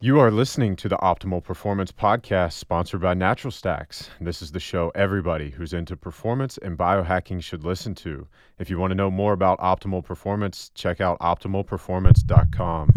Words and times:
You 0.00 0.20
are 0.20 0.30
listening 0.30 0.76
to 0.76 0.88
the 0.88 0.96
Optimal 0.98 1.42
Performance 1.42 1.90
Podcast 1.90 2.52
sponsored 2.52 3.00
by 3.00 3.14
Natural 3.14 3.50
Stacks. 3.50 4.10
This 4.20 4.42
is 4.42 4.52
the 4.52 4.60
show 4.60 4.92
everybody 4.94 5.50
who's 5.50 5.72
into 5.72 5.96
performance 5.96 6.56
and 6.56 6.78
biohacking 6.78 7.42
should 7.42 7.64
listen 7.64 7.96
to. 7.96 8.28
If 8.60 8.70
you 8.70 8.78
want 8.78 8.92
to 8.92 8.94
know 8.94 9.10
more 9.10 9.32
about 9.32 9.58
optimal 9.58 10.04
performance, 10.04 10.70
check 10.76 11.00
out 11.00 11.18
optimalperformance.com. 11.18 12.94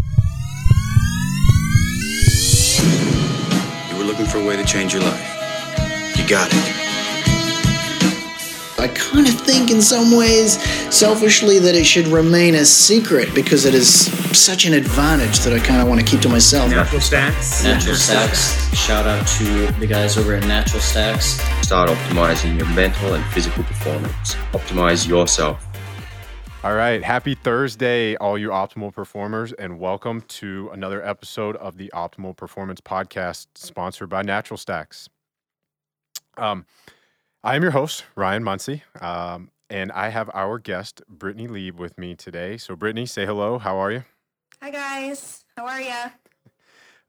You 3.90 3.98
were 3.98 4.04
looking 4.04 4.28
for 4.28 4.38
a 4.38 4.46
way 4.46 4.56
to 4.56 4.64
change 4.64 4.94
your 4.94 5.02
life. 5.02 6.18
You 6.20 6.28
got 6.28 6.50
it. 6.54 6.81
I 8.82 8.88
kind 8.88 9.28
of 9.28 9.36
think, 9.36 9.70
in 9.70 9.80
some 9.80 10.18
ways, 10.18 10.60
selfishly, 10.92 11.60
that 11.60 11.76
it 11.76 11.86
should 11.86 12.08
remain 12.08 12.56
a 12.56 12.66
secret 12.66 13.32
because 13.36 13.66
it 13.66 13.76
is 13.76 14.06
such 14.36 14.66
an 14.66 14.74
advantage 14.74 15.38
that 15.42 15.54
I 15.54 15.60
kind 15.60 15.84
of 15.84 15.88
want 15.88 16.00
to 16.02 16.06
keep 16.06 16.20
to 16.22 16.30
myself. 16.30 16.72
Natural 16.72 17.00
Stacks. 17.00 17.64
Natural 17.64 17.96
Stacks. 17.96 18.76
Shout 18.76 19.06
out 19.06 19.28
to 19.38 19.72
the 19.80 19.86
guys 19.86 20.18
over 20.18 20.34
at 20.34 20.48
Natural 20.48 20.82
Stacks. 20.82 21.40
Start 21.62 21.92
optimizing 21.92 22.58
your 22.58 22.68
mental 22.70 23.14
and 23.14 23.24
physical 23.26 23.64
performance. 23.66 24.34
Optimize 24.52 25.08
yourself. 25.08 25.64
All 26.64 26.74
right. 26.74 27.04
Happy 27.04 27.36
Thursday, 27.36 28.16
all 28.16 28.36
you 28.36 28.50
optimal 28.50 28.92
performers, 28.92 29.54
and 29.54 29.78
welcome 29.78 30.22
to 30.22 30.72
another 30.74 31.06
episode 31.06 31.56
of 31.58 31.78
the 31.78 31.92
Optimal 31.94 32.36
Performance 32.36 32.82
Podcast 32.82 33.46
sponsored 33.54 34.10
by 34.10 34.24
Natural 34.24 34.58
Stacks. 34.58 35.08
Um, 36.36 36.66
I 37.44 37.56
am 37.56 37.64
your 37.64 37.72
host, 37.72 38.06
Ryan 38.16 38.44
Munsey, 38.44 38.84
um, 39.00 39.50
and 39.68 39.92
I 39.94 40.10
have 40.10 40.30
our 40.32 40.60
guest, 40.60 41.02
Brittany 41.10 41.48
Lieb, 41.48 41.80
with 41.80 41.98
me 41.98 42.14
today. 42.14 42.56
So, 42.58 42.76
Brittany, 42.76 43.08
say 43.08 43.26
hello. 43.26 43.58
How 43.58 43.78
are 43.78 43.92
you? 43.92 44.04
Hi 44.62 44.70
guys, 44.70 45.44
how 45.58 45.66
are 45.66 45.82
you? 45.82 46.12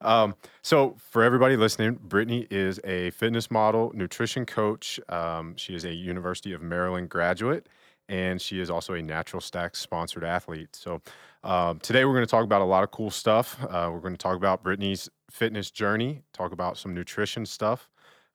Um, 0.01 0.35
so, 0.63 0.97
for 1.11 1.23
everybody 1.23 1.57
listening, 1.57 1.99
Brittany 2.03 2.47
is 2.51 2.81
a 2.83 3.11
fitness 3.11 3.51
model, 3.51 3.93
nutrition 3.95 4.47
coach. 4.47 4.99
Um, 5.11 5.55
she 5.59 5.75
is 5.75 5.85
a 5.85 5.93
University 5.93 6.55
of 6.55 6.63
Maryland 6.63 7.11
graduate, 7.11 7.69
and 8.09 8.41
she 8.41 8.59
is 8.59 8.71
also 8.71 8.95
a 8.95 9.03
Natural 9.03 9.43
Stacks 9.43 9.81
sponsored 9.81 10.25
athlete. 10.25 10.75
So, 10.75 11.03
um, 11.45 11.79
today 11.81 12.07
we're 12.07 12.15
going 12.15 12.25
to 12.25 12.31
talk 12.31 12.45
about 12.45 12.63
a 12.63 12.65
lot 12.65 12.85
of 12.85 12.91
cool 12.91 13.11
stuff. 13.11 13.63
Uh, 13.65 13.91
we're 13.93 14.01
going 14.01 14.15
to 14.15 14.19
talk 14.19 14.37
about 14.37 14.63
Brittany's 14.63 15.11
fitness 15.31 15.71
journey, 15.71 16.23
talk 16.33 16.53
about 16.53 16.79
some 16.79 16.95
nutrition 16.95 17.45
stuff. 17.45 17.91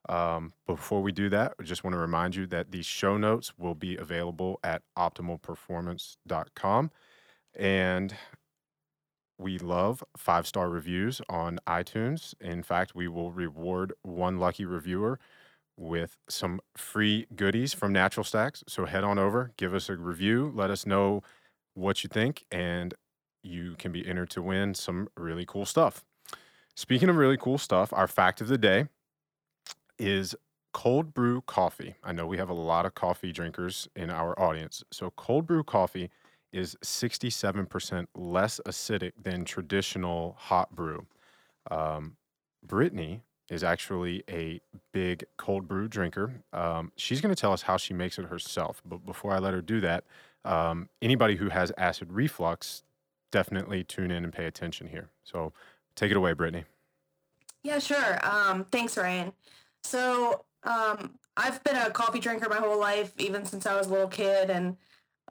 Um, 0.09 0.53
before 0.66 1.02
we 1.02 1.11
do 1.11 1.30
that, 1.30 1.53
I 1.59 1.63
just 1.63 1.83
want 1.83 1.94
to 1.94 2.00
remind 2.00 2.36
you 2.36 2.47
that 2.47 2.72
the 2.72 2.81
show 2.81 3.17
notes 3.17 3.53
will 3.58 3.75
be 3.75 3.97
available 3.97 4.59
at 4.63 4.81
optimalperformance.com. 4.97 6.91
And 7.55 8.16
we 9.39 9.59
love 9.59 10.03
five 10.16 10.47
star 10.47 10.69
reviews 10.69 11.22
on 11.30 11.59
iTunes. 11.67 12.33
In 12.41 12.63
fact, 12.63 12.95
we 12.95 13.08
will 13.08 13.31
reward 13.31 13.94
one 14.02 14.39
lucky 14.39 14.66
reviewer 14.66 15.19
with 15.78 16.17
some 16.28 16.59
free 16.75 17.28
goodies 17.35 17.73
from 17.73 17.94
Natural 17.94 18.23
Stacks. 18.23 18.63
So 18.67 18.85
head 18.85 19.03
on 19.03 19.19
over, 19.19 19.52
give 19.58 19.73
us 19.73 19.89
a 19.89 19.95
review, 19.95 20.52
let 20.55 20.72
us 20.72 20.85
know 20.85 21.22
what 21.75 22.03
you 22.03 22.08
think, 22.08 22.45
and 22.52 22.95
you 23.44 23.75
can 23.78 23.91
be 23.91 24.08
entered 24.08 24.31
to 24.31 24.41
win 24.41 24.73
some 24.73 25.08
really 25.16 25.45
cool 25.45 25.66
stuff. 25.66 26.03
Speaking 26.75 27.09
of 27.09 27.16
really 27.16 27.38
cool 27.38 27.59
stuff, 27.59 27.94
our 27.94 28.08
fact 28.08 28.41
of 28.41 28.47
the 28.47 28.58
day 28.58 28.88
is 30.00 30.36
cold 30.73 31.14
brew 31.14 31.42
coffee. 31.42 31.95
I 32.03 32.12
know 32.12 32.28
we 32.28 32.38
have 32.38 32.50
a 32.50 32.53
lot 32.53 32.86
of 32.86 32.94
coffee 32.94 33.31
drinkers 33.31 33.88
in 33.95 34.09
our 34.09 34.40
audience. 34.40 34.84
So, 34.92 35.12
cold 35.12 35.48
brew 35.48 35.64
coffee 35.64 36.09
is 36.53 36.76
67% 36.84 38.08
less 38.16 38.62
acidic 38.66 39.14
than 39.22 39.44
traditional 39.44 40.36
hot 40.38 40.75
brew. 40.75 41.08
Um, 41.72 42.16
Brittany 42.64 43.22
is 43.50 43.64
actually 43.64 44.23
a 44.30 44.62
big 44.94 45.25
cold 45.38 45.68
brew 45.68 45.88
drinker. 45.88 46.44
Um, 46.53 46.92
she's 46.95 47.22
going 47.22 47.34
to 47.34 47.40
tell 47.40 47.53
us 47.53 47.64
how 47.64 47.78
she 47.78 47.94
makes 47.94 48.20
it 48.20 48.25
herself. 48.25 48.81
But 48.86 49.06
before 49.06 49.34
I 49.34 49.40
let 49.40 49.53
her 49.53 49.62
do 49.62 49.81
that, 49.81 50.03
um, 50.46 50.90
anybody 51.02 51.38
who 51.38 51.50
has 51.50 51.72
acid 51.78 52.12
reflux, 52.12 52.84
definitely 53.31 53.84
tune 53.84 54.12
in 54.12 54.24
and 54.24 54.31
pay 54.31 54.46
attention 54.46 54.88
here. 54.88 55.09
So, 55.24 55.53
take 55.96 56.12
it 56.12 56.18
away, 56.18 56.34
Brittany. 56.34 56.66
Yeah, 57.63 57.80
sure. 57.80 58.19
Um, 58.25 58.66
thanks, 58.72 58.96
Ryan. 58.96 59.34
So 59.88 60.44
um, 60.64 61.18
I've 61.38 61.64
been 61.64 61.78
a 61.78 61.90
coffee 61.90 62.20
drinker 62.20 62.50
my 62.50 62.58
whole 62.58 62.78
life, 62.78 63.14
even 63.18 63.46
since 63.46 63.66
I 63.66 63.78
was 63.78 63.88
a 63.88 63.92
little 63.92 64.09
kid, 64.09 64.50
and 64.50 64.75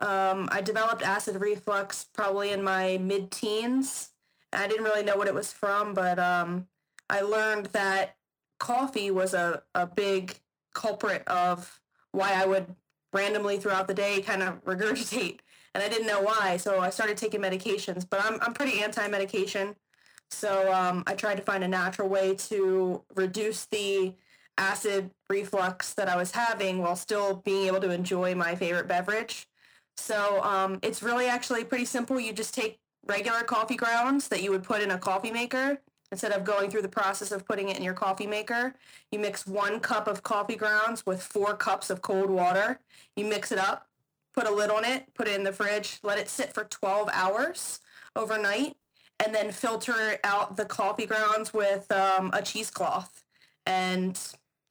um, 0.00 0.48
I 0.50 0.62
developed 0.62 1.02
acid 1.02 1.38
reflux 1.38 2.06
probably 2.14 2.52
in 2.52 2.62
my 2.62 2.96
mid-teens. 2.96 4.10
I 4.54 4.66
didn't 4.66 4.84
really 4.84 5.02
know 5.02 5.16
what 5.16 5.28
it 5.28 5.34
was 5.34 5.52
from, 5.52 5.92
but 5.92 6.18
um, 6.18 6.68
I 7.10 7.20
learned 7.20 7.66
that 7.66 8.16
coffee 8.58 9.10
was 9.10 9.34
a, 9.34 9.62
a 9.74 9.86
big 9.86 10.34
culprit 10.74 11.22
of 11.28 11.78
why 12.12 12.32
I 12.32 12.46
would 12.46 12.74
randomly 13.12 13.58
throughout 13.58 13.88
the 13.88 13.94
day 13.94 14.22
kind 14.22 14.42
of 14.42 14.64
regurgitate, 14.64 15.40
and 15.74 15.84
I 15.84 15.88
didn't 15.90 16.06
know 16.06 16.22
why. 16.22 16.56
So 16.56 16.80
I 16.80 16.88
started 16.88 17.18
taking 17.18 17.42
medications, 17.42 18.08
but 18.08 18.24
I'm 18.24 18.38
I'm 18.40 18.54
pretty 18.54 18.82
anti-medication. 18.82 19.76
So 20.30 20.72
um, 20.72 21.04
I 21.06 21.14
tried 21.14 21.36
to 21.36 21.42
find 21.42 21.62
a 21.62 21.68
natural 21.68 22.08
way 22.08 22.34
to 22.34 23.02
reduce 23.14 23.66
the 23.66 24.14
acid 24.58 25.10
reflux 25.28 25.94
that 25.94 26.08
I 26.08 26.16
was 26.16 26.30
having 26.30 26.78
while 26.78 26.96
still 26.96 27.42
being 27.44 27.66
able 27.66 27.80
to 27.80 27.90
enjoy 27.90 28.34
my 28.34 28.54
favorite 28.54 28.88
beverage. 28.88 29.46
So 29.96 30.42
um, 30.42 30.78
it's 30.82 31.02
really 31.02 31.26
actually 31.26 31.64
pretty 31.64 31.84
simple. 31.84 32.20
You 32.20 32.32
just 32.32 32.54
take 32.54 32.78
regular 33.06 33.42
coffee 33.42 33.76
grounds 33.76 34.28
that 34.28 34.42
you 34.42 34.50
would 34.50 34.62
put 34.62 34.82
in 34.82 34.90
a 34.90 34.98
coffee 34.98 35.30
maker. 35.30 35.78
Instead 36.12 36.32
of 36.32 36.44
going 36.44 36.70
through 36.70 36.82
the 36.82 36.88
process 36.88 37.32
of 37.32 37.44
putting 37.46 37.68
it 37.68 37.76
in 37.76 37.82
your 37.82 37.94
coffee 37.94 38.28
maker, 38.28 38.74
you 39.10 39.18
mix 39.18 39.44
one 39.44 39.80
cup 39.80 40.06
of 40.06 40.22
coffee 40.22 40.54
grounds 40.54 41.04
with 41.04 41.20
four 41.20 41.54
cups 41.56 41.90
of 41.90 42.00
cold 42.00 42.30
water. 42.30 42.78
You 43.16 43.24
mix 43.24 43.50
it 43.50 43.58
up, 43.58 43.88
put 44.32 44.46
a 44.46 44.50
lid 44.50 44.70
on 44.70 44.84
it, 44.84 45.12
put 45.14 45.26
it 45.26 45.34
in 45.34 45.42
the 45.42 45.52
fridge, 45.52 45.98
let 46.04 46.18
it 46.18 46.28
sit 46.28 46.52
for 46.52 46.64
12 46.64 47.08
hours 47.12 47.80
overnight, 48.14 48.76
and 49.24 49.34
then 49.34 49.50
filter 49.50 50.18
out 50.22 50.56
the 50.56 50.64
coffee 50.64 51.06
grounds 51.06 51.52
with 51.52 51.90
um, 51.90 52.30
a 52.32 52.40
cheesecloth. 52.40 53.24
And 53.64 54.16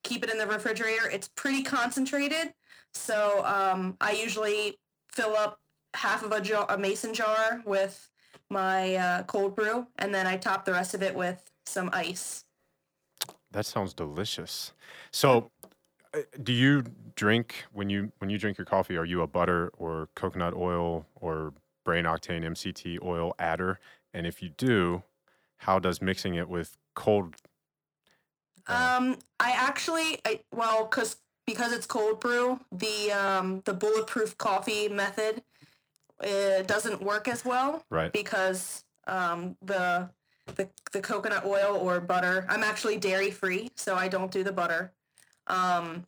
keep 0.06 0.24
it 0.24 0.30
in 0.30 0.38
the 0.38 0.48
refrigerator. 0.48 1.10
It's 1.10 1.28
pretty 1.28 1.64
concentrated, 1.64 2.54
so 2.94 3.44
um, 3.46 3.98
I 4.00 4.12
usually 4.12 4.78
fill 5.12 5.36
up 5.36 5.60
half 5.94 6.24
of 6.24 6.32
a, 6.32 6.40
jar, 6.40 6.66
a 6.70 6.78
mason 6.78 7.14
jar 7.14 7.62
with 7.66 8.10
my 8.50 8.96
uh, 8.96 9.24
cold 9.24 9.56
brew, 9.56 9.88
and 9.98 10.14
then 10.14 10.28
I 10.28 10.38
top 10.38 10.66
the 10.66 10.72
rest 10.72 10.94
of 10.94 11.02
it 11.02 11.16
with 11.16 11.42
some 11.66 11.90
ice. 11.92 12.46
That 13.52 13.66
sounds 13.66 13.94
delicious. 13.94 14.74
So, 15.12 15.52
uh, 16.14 16.20
do 16.44 16.54
you 16.54 16.84
drink 17.16 17.66
when 17.74 17.90
you 17.90 18.12
when 18.20 18.30
you 18.30 18.38
drink 18.38 18.58
your 18.58 18.66
coffee? 18.66 18.98
Are 18.98 19.06
you 19.06 19.22
a 19.22 19.28
butter 19.28 19.72
or 19.78 20.10
coconut 20.16 20.54
oil 20.54 21.06
or 21.16 21.54
brain 21.84 22.06
octane 22.06 22.44
MCT 22.44 23.02
oil 23.02 23.34
adder? 23.40 23.80
And 24.14 24.28
if 24.28 24.42
you 24.42 24.50
do, 24.50 25.04
how 25.58 25.80
does 25.80 26.02
mixing 26.02 26.36
it 26.36 26.50
with 26.50 26.78
cold 26.94 27.36
um, 28.68 29.18
I 29.40 29.52
actually, 29.52 30.20
I 30.26 30.40
well, 30.52 30.86
cause 30.88 31.18
because 31.46 31.72
it's 31.72 31.86
cold 31.86 32.20
brew, 32.20 32.60
the 32.72 33.12
um 33.12 33.62
the 33.66 33.74
bulletproof 33.74 34.38
coffee 34.38 34.88
method 34.90 35.44
it 36.22 36.68
doesn't 36.68 37.02
work 37.02 37.28
as 37.28 37.44
well. 37.44 37.84
Right. 37.90 38.12
Because 38.12 38.84
um 39.08 39.56
the 39.62 40.10
the 40.56 40.70
the 40.92 41.02
coconut 41.02 41.46
oil 41.46 41.78
or 41.82 42.00
butter. 42.00 42.46
I'm 42.50 42.64
actually 42.64 42.98
dairy 42.98 43.32
free, 43.32 43.70
so 43.76 43.96
I 43.96 44.08
don't 44.08 44.32
do 44.32 44.44
the 44.44 44.52
butter. 44.52 44.92
Um, 45.48 46.06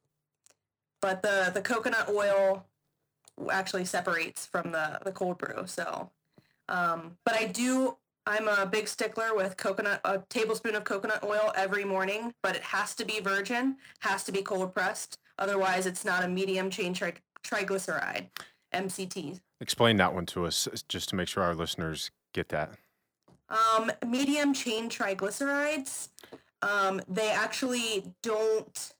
but 1.02 1.22
the 1.22 1.52
the 1.54 1.62
coconut 1.62 2.10
oil 2.10 2.66
actually 3.52 3.86
separates 3.86 4.46
from 4.46 4.72
the 4.72 5.00
the 5.04 5.12
cold 5.12 5.38
brew. 5.38 5.66
So, 5.66 6.10
um, 6.70 7.18
but 7.26 7.36
I 7.36 7.46
do 7.46 7.98
I'm 8.28 8.50
a 8.50 8.66
big 8.66 8.90
stickler 8.90 9.34
with 9.34 9.56
coconut, 9.56 10.02
a 10.04 10.20
tablespoon 10.30 10.76
of 10.76 10.84
coconut 10.84 11.24
oil 11.24 11.54
every 11.56 11.86
morning, 11.86 12.34
but 12.44 12.58
it 12.58 12.62
has 12.62 12.94
to 12.96 13.06
be 13.06 13.22
virgin, 13.22 13.78
has 14.00 14.26
to 14.26 14.34
be 14.34 14.42
cold 14.42 14.76
pressed. 14.76 15.18
Otherwise, 15.40 15.86
it's 15.86 16.04
not 16.04 16.26
a 16.26 16.28
medium 16.28 16.70
chain 16.70 16.94
tri- 16.94 17.14
triglyceride, 17.42 18.28
MCT. 18.74 19.40
Explain 19.62 19.96
that 19.98 20.14
one 20.14 20.26
to 20.26 20.46
us 20.46 20.68
just 20.90 21.08
to 21.10 21.16
make 21.16 21.30
sure 21.30 21.42
our 21.42 21.56
listeners 21.56 22.12
get 22.34 22.50
that. 22.50 22.72
Um, 23.48 23.94
medium 24.06 24.54
chain 24.54 24.90
triglycerides, 24.90 26.10
um, 26.62 27.00
they 27.08 27.30
actually 27.30 28.14
don't, 28.24 28.94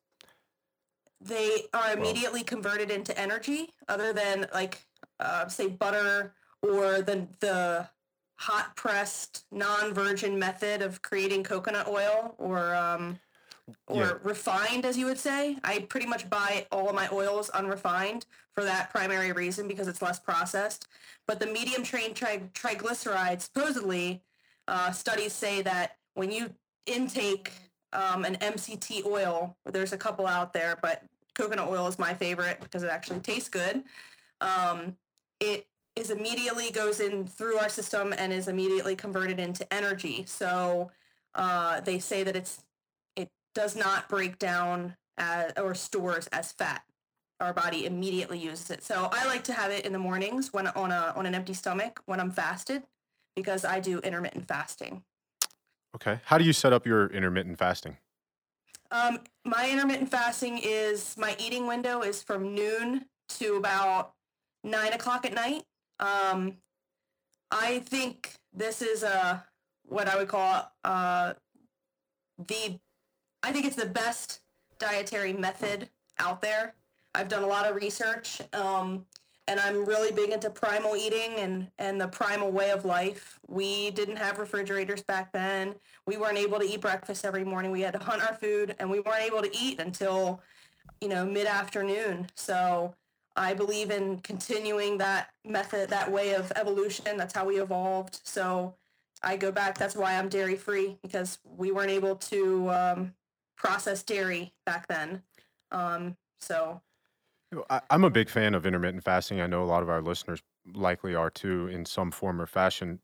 they 1.20 1.66
are 1.74 1.92
immediately 1.92 2.44
converted 2.44 2.90
into 2.90 3.20
energy 3.20 3.72
other 3.90 4.14
than 4.14 4.48
like, 4.54 4.86
uh, 5.20 5.50
say, 5.50 5.68
butter 5.68 6.34
or 6.62 7.02
the, 7.02 7.28
the 7.42 7.90
hot 8.38 8.76
pressed 8.76 9.46
non-virgin 9.52 10.38
method 10.38 10.82
of 10.82 11.02
creating 11.02 11.44
coconut 11.44 11.88
oil 11.88 12.36
or 12.38 12.76
um, 12.76 13.20
or 13.88 13.96
yeah. 13.96 14.14
refined 14.24 14.86
as 14.86 14.98
you 14.98 15.06
would 15.06 15.18
say 15.18 15.58
i 15.64 15.80
pretty 15.80 16.06
much 16.06 16.30
buy 16.30 16.66
all 16.72 16.88
of 16.88 16.96
my 16.96 17.10
oils 17.12 17.50
unrefined 17.50 18.26
for 18.54 18.64
that 18.64 18.90
primary 18.90 19.32
reason 19.32 19.68
because 19.68 19.88
it's 19.88 20.02
less 20.02 20.20
processed 20.20 20.88
but 21.28 21.40
the 21.40 21.48
medium 21.48 21.84
chain 21.84 22.14
tri- 22.14 22.50
triglycerides 22.54 23.42
supposedly 23.42 24.22
uh, 24.68 24.92
studies 24.92 25.34
say 25.34 25.62
that 25.62 25.98
when 26.14 26.32
you 26.32 26.50
intake 26.86 27.52
um, 27.94 28.26
an 28.26 28.36
MCT 28.36 29.06
oil, 29.06 29.56
there's 29.66 29.94
a 29.94 29.98
couple 29.98 30.28
out 30.28 30.54
there, 30.54 30.78
but 30.82 31.04
coconut 31.36 31.68
oil 31.68 31.88
is 31.88 32.00
my 32.00 32.14
favorite 32.14 32.60
because 32.62 32.84
it 32.84 32.90
actually 32.90 33.20
tastes 33.20 33.50
good. 33.50 33.84
Um, 34.42 34.96
it 35.40 35.68
is 35.98 36.10
immediately 36.12 36.72
goes 36.72 37.00
in 37.00 37.28
through 37.28 37.58
our 37.58 37.70
system 37.70 38.14
and 38.18 38.32
is 38.32 38.48
immediately 38.48 38.96
converted 38.96 39.40
into 39.40 39.72
energy. 39.74 40.24
So 40.26 40.92
uh, 41.36 41.82
they 41.82 42.00
say 42.00 42.24
that 42.24 42.36
it's 42.36 42.64
it 43.16 43.30
does 43.54 43.76
not 43.76 44.08
break 44.08 44.40
down 44.40 44.96
as, 45.18 45.54
or 45.58 45.74
stores 45.76 46.28
as 46.28 46.52
fat. 46.52 46.84
Our 47.40 47.54
body 47.54 47.86
immediately 47.86 48.40
uses 48.40 48.72
it. 48.72 48.84
So 48.84 49.10
I 49.12 49.26
like 49.26 49.44
to 49.46 49.54
have 49.54 49.72
it 49.72 49.86
in 49.86 49.94
the 49.94 50.00
mornings 50.00 50.54
when 50.54 50.68
on 50.68 50.92
a 50.92 51.14
on 51.16 51.26
an 51.26 51.36
empty 51.36 51.54
stomach 51.54 52.02
when 52.06 52.20
I'm 52.20 52.32
fasted 52.32 52.84
because 53.36 53.64
I 53.66 53.80
do 53.80 54.00
intermittent 54.00 54.48
fasting. 54.48 55.04
Okay. 55.96 56.20
How 56.26 56.38
do 56.38 56.44
you 56.44 56.54
set 56.54 56.74
up 56.74 56.86
your 56.86 57.08
intermittent 57.08 57.58
fasting? 57.58 57.98
Um, 58.92 59.20
my 59.46 59.70
intermittent 59.70 60.10
fasting 60.10 60.60
is 60.64 61.16
my 61.18 61.36
eating 61.40 61.68
window 61.68 62.02
is 62.02 62.24
from 62.24 62.56
noon 62.56 63.06
to 63.30 63.56
about 63.56 64.14
nine 64.64 64.94
o'clock 64.94 65.26
at 65.26 65.34
night. 65.34 65.64
Um, 66.00 66.58
I 67.52 67.80
think 67.80 68.36
this 68.54 68.82
is 68.82 69.04
a 69.04 69.44
what 69.84 70.08
I 70.08 70.18
would 70.18 70.28
call 70.28 70.72
uh, 70.84 71.34
the. 72.48 72.80
I 73.44 73.52
think 73.52 73.66
it's 73.66 73.76
the 73.76 73.86
best 73.86 74.42
dietary 74.80 75.34
method 75.34 75.90
out 76.20 76.42
there. 76.42 76.74
I've 77.16 77.30
done 77.30 77.44
a 77.44 77.48
lot 77.48 77.70
of 77.70 77.76
research, 77.76 78.42
um, 78.54 79.06
and 79.48 79.60
I'm 79.60 79.86
really 79.86 80.12
big 80.12 80.32
into 80.32 80.50
primal 80.50 80.96
eating 80.96 81.36
and 81.38 81.68
and 81.80 82.00
the 82.00 82.08
primal 82.08 82.52
way 82.52 82.72
of 82.72 82.86
life. 82.86 83.40
We 83.48 83.92
didn't 83.92 84.18
have 84.18 84.40
refrigerators 84.40 85.04
back 85.04 85.32
then. 85.32 85.76
We 86.06 86.18
weren't 86.18 86.38
able 86.38 86.60
to 86.60 86.66
eat 86.66 86.82
breakfast 86.82 87.26
every 87.26 87.44
morning. 87.46 87.72
We 87.72 87.82
had 87.82 87.94
to 87.94 88.00
hunt 88.00 88.22
our 88.22 88.36
food, 88.36 88.76
and 88.80 88.90
we 88.90 89.00
weren't 89.00 89.24
able 89.24 89.42
to 89.42 89.58
eat 89.58 89.80
until 89.80 90.42
you 91.02 91.08
know 91.08 91.26
mid 91.26 91.48
afternoon. 91.48 92.28
So 92.36 92.94
I 93.38 93.54
believe 93.54 93.92
in 93.92 94.20
continuing 94.20 94.98
that 94.98 95.30
method, 95.46 95.90
that 95.90 96.12
way 96.12 96.34
of 96.34 96.52
evolution. 96.56 97.18
That's 97.18 97.34
how 97.34 97.46
we 97.46 97.62
evolved. 97.62 98.20
So 98.24 98.74
I 99.22 99.38
go 99.38 99.52
back. 99.52 99.78
That's 99.78 99.96
why 99.96 100.18
I'm 100.18 100.28
dairy 100.28 100.56
free 100.56 100.98
because 101.02 101.40
we 101.46 101.72
weren't 101.72 101.92
able 101.92 102.16
to 102.16 102.70
um, 102.72 103.14
process 103.56 104.04
dairy 104.04 104.54
back 104.66 104.88
then. 104.88 105.22
Um, 105.72 106.18
so 106.40 106.82
I'm 107.90 108.04
a 108.04 108.10
big 108.10 108.30
fan 108.30 108.54
of 108.56 108.66
intermittent 108.66 109.04
fasting. 109.04 109.40
I 109.40 109.48
know 109.48 109.64
a 109.64 109.66
lot 109.66 109.84
of 109.84 109.90
our 109.90 110.02
listeners 110.02 110.42
likely 110.74 111.16
are 111.16 111.30
too 111.30 111.68
in 111.68 111.86
some 111.86 112.12
form 112.12 112.42
or 112.42 112.46
fashion. 112.46 113.00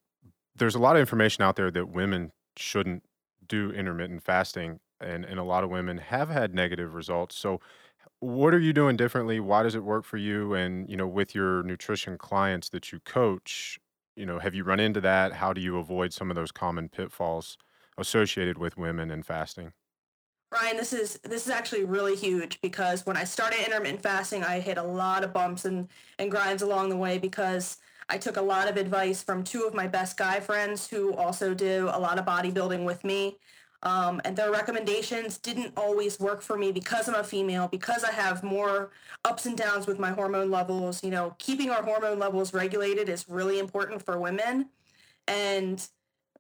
There's 0.55 0.75
a 0.75 0.79
lot 0.79 0.95
of 0.95 0.99
information 0.99 1.43
out 1.43 1.55
there 1.55 1.71
that 1.71 1.89
women 1.89 2.31
shouldn't 2.57 3.03
do 3.47 3.71
intermittent 3.71 4.23
fasting, 4.23 4.79
and, 4.99 5.25
and 5.25 5.39
a 5.39 5.43
lot 5.43 5.63
of 5.63 5.69
women 5.69 5.97
have 5.97 6.29
had 6.29 6.53
negative 6.53 6.93
results. 6.93 7.37
So, 7.37 7.61
what 8.23 8.53
are 8.53 8.59
you 8.59 8.71
doing 8.71 8.95
differently? 8.95 9.39
Why 9.39 9.63
does 9.63 9.75
it 9.75 9.83
work 9.83 10.05
for 10.05 10.17
you? 10.17 10.53
And, 10.53 10.89
you 10.89 10.95
know, 10.95 11.07
with 11.07 11.35
your 11.35 11.61
nutrition 11.63 12.17
clients 12.17 12.69
that 12.69 12.91
you 12.91 12.99
coach, 13.01 13.79
you 14.15 14.25
know, 14.25 14.39
have 14.39 14.55
you 14.55 14.63
run 14.63 14.79
into 14.79 15.01
that? 15.01 15.33
How 15.33 15.51
do 15.51 15.59
you 15.59 15.77
avoid 15.77 16.13
some 16.13 16.31
of 16.31 16.35
those 16.35 16.51
common 16.51 16.87
pitfalls 16.87 17.57
associated 17.97 18.57
with 18.57 18.77
women 18.77 19.11
and 19.11 19.25
fasting? 19.25 19.73
Ryan, 20.53 20.77
this 20.77 20.93
is 20.93 21.19
this 21.23 21.47
is 21.47 21.51
actually 21.51 21.83
really 21.83 22.15
huge 22.15 22.61
because 22.61 23.05
when 23.07 23.17
I 23.17 23.23
started 23.23 23.59
intermittent 23.65 24.01
fasting, 24.01 24.43
I 24.43 24.59
hit 24.59 24.77
a 24.77 24.83
lot 24.83 25.23
of 25.23 25.33
bumps 25.33 25.65
and 25.65 25.89
and 26.19 26.29
grinds 26.29 26.61
along 26.61 26.89
the 26.89 26.97
way 26.97 27.17
because 27.17 27.77
I 28.07 28.17
took 28.19 28.37
a 28.37 28.41
lot 28.41 28.69
of 28.69 28.77
advice 28.77 29.23
from 29.23 29.43
two 29.43 29.63
of 29.63 29.73
my 29.73 29.87
best 29.87 30.15
guy 30.15 30.39
friends 30.39 30.87
who 30.87 31.13
also 31.15 31.53
do 31.53 31.89
a 31.91 31.99
lot 31.99 32.19
of 32.19 32.25
bodybuilding 32.25 32.85
with 32.85 33.03
me. 33.03 33.39
Um, 33.83 34.21
and 34.23 34.35
their 34.35 34.51
recommendations 34.51 35.37
didn't 35.37 35.73
always 35.77 36.19
work 36.19 36.41
for 36.41 36.57
me 36.57 36.71
because 36.71 37.07
I'm 37.09 37.15
a 37.15 37.23
female, 37.23 37.67
because 37.67 38.03
I 38.03 38.11
have 38.11 38.41
more 38.41 38.91
ups 39.25 39.45
and 39.45 39.57
downs 39.57 39.87
with 39.87 39.99
my 39.99 40.11
hormone 40.11 40.49
levels. 40.49 41.03
You 41.03 41.11
know, 41.11 41.35
keeping 41.37 41.69
our 41.69 41.83
hormone 41.83 42.17
levels 42.17 42.53
regulated 42.53 43.09
is 43.09 43.27
really 43.27 43.59
important 43.59 44.03
for 44.03 44.17
women. 44.17 44.69
And 45.27 45.85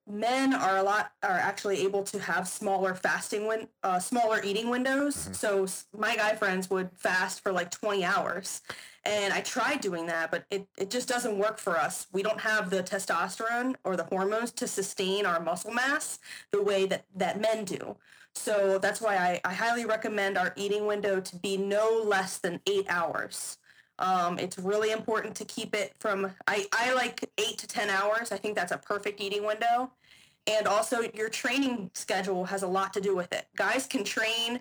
men 0.07 0.53
are 0.53 0.77
a 0.77 0.83
lot 0.83 1.11
are 1.23 1.31
actually 1.31 1.81
able 1.81 2.03
to 2.03 2.19
have 2.19 2.47
smaller 2.47 2.93
fasting 2.93 3.47
win 3.47 3.67
uh, 3.83 3.99
smaller 3.99 4.41
eating 4.43 4.69
windows. 4.69 5.15
Mm-hmm. 5.15 5.33
so 5.33 5.67
my 5.97 6.15
guy 6.15 6.35
friends 6.35 6.69
would 6.69 6.89
fast 6.95 7.41
for 7.41 7.51
like 7.51 7.71
20 7.71 8.03
hours. 8.03 8.61
And 9.05 9.33
i 9.33 9.41
tried 9.41 9.81
doing 9.81 10.05
that 10.07 10.31
but 10.31 10.45
it, 10.49 10.67
it 10.77 10.89
just 10.89 11.07
doesn't 11.07 11.37
work 11.37 11.57
for 11.57 11.77
us. 11.77 12.07
We 12.11 12.23
don't 12.23 12.39
have 12.41 12.69
the 12.69 12.83
testosterone 12.83 13.75
or 13.83 13.95
the 13.95 14.05
hormones 14.05 14.51
to 14.53 14.67
sustain 14.67 15.25
our 15.25 15.39
muscle 15.39 15.73
mass 15.73 16.19
the 16.51 16.61
way 16.61 16.85
that 16.87 17.05
that 17.15 17.39
men 17.39 17.63
do. 17.65 17.95
So 18.35 18.79
that's 18.79 18.99
why 18.99 19.15
I, 19.15 19.41
I 19.45 19.53
highly 19.53 19.85
recommend 19.85 20.37
our 20.37 20.53
eating 20.55 20.87
window 20.87 21.21
to 21.21 21.35
be 21.37 21.55
no 21.55 22.01
less 22.03 22.39
than 22.39 22.59
eight 22.67 22.87
hours 22.89 23.57
um, 23.99 24.39
it's 24.39 24.57
really 24.57 24.91
important 24.91 25.35
to 25.35 25.45
keep 25.45 25.75
it 25.75 25.93
from, 25.99 26.31
I, 26.47 26.65
I 26.73 26.93
like 26.93 27.29
eight 27.37 27.57
to 27.59 27.67
10 27.67 27.89
hours. 27.89 28.31
I 28.31 28.37
think 28.37 28.55
that's 28.55 28.71
a 28.71 28.77
perfect 28.77 29.21
eating 29.21 29.45
window. 29.45 29.91
And 30.47 30.67
also 30.67 31.01
your 31.13 31.29
training 31.29 31.91
schedule 31.93 32.45
has 32.45 32.63
a 32.63 32.67
lot 32.67 32.93
to 32.93 33.01
do 33.01 33.15
with 33.15 33.31
it. 33.31 33.47
Guys 33.55 33.85
can 33.85 34.03
train, 34.03 34.59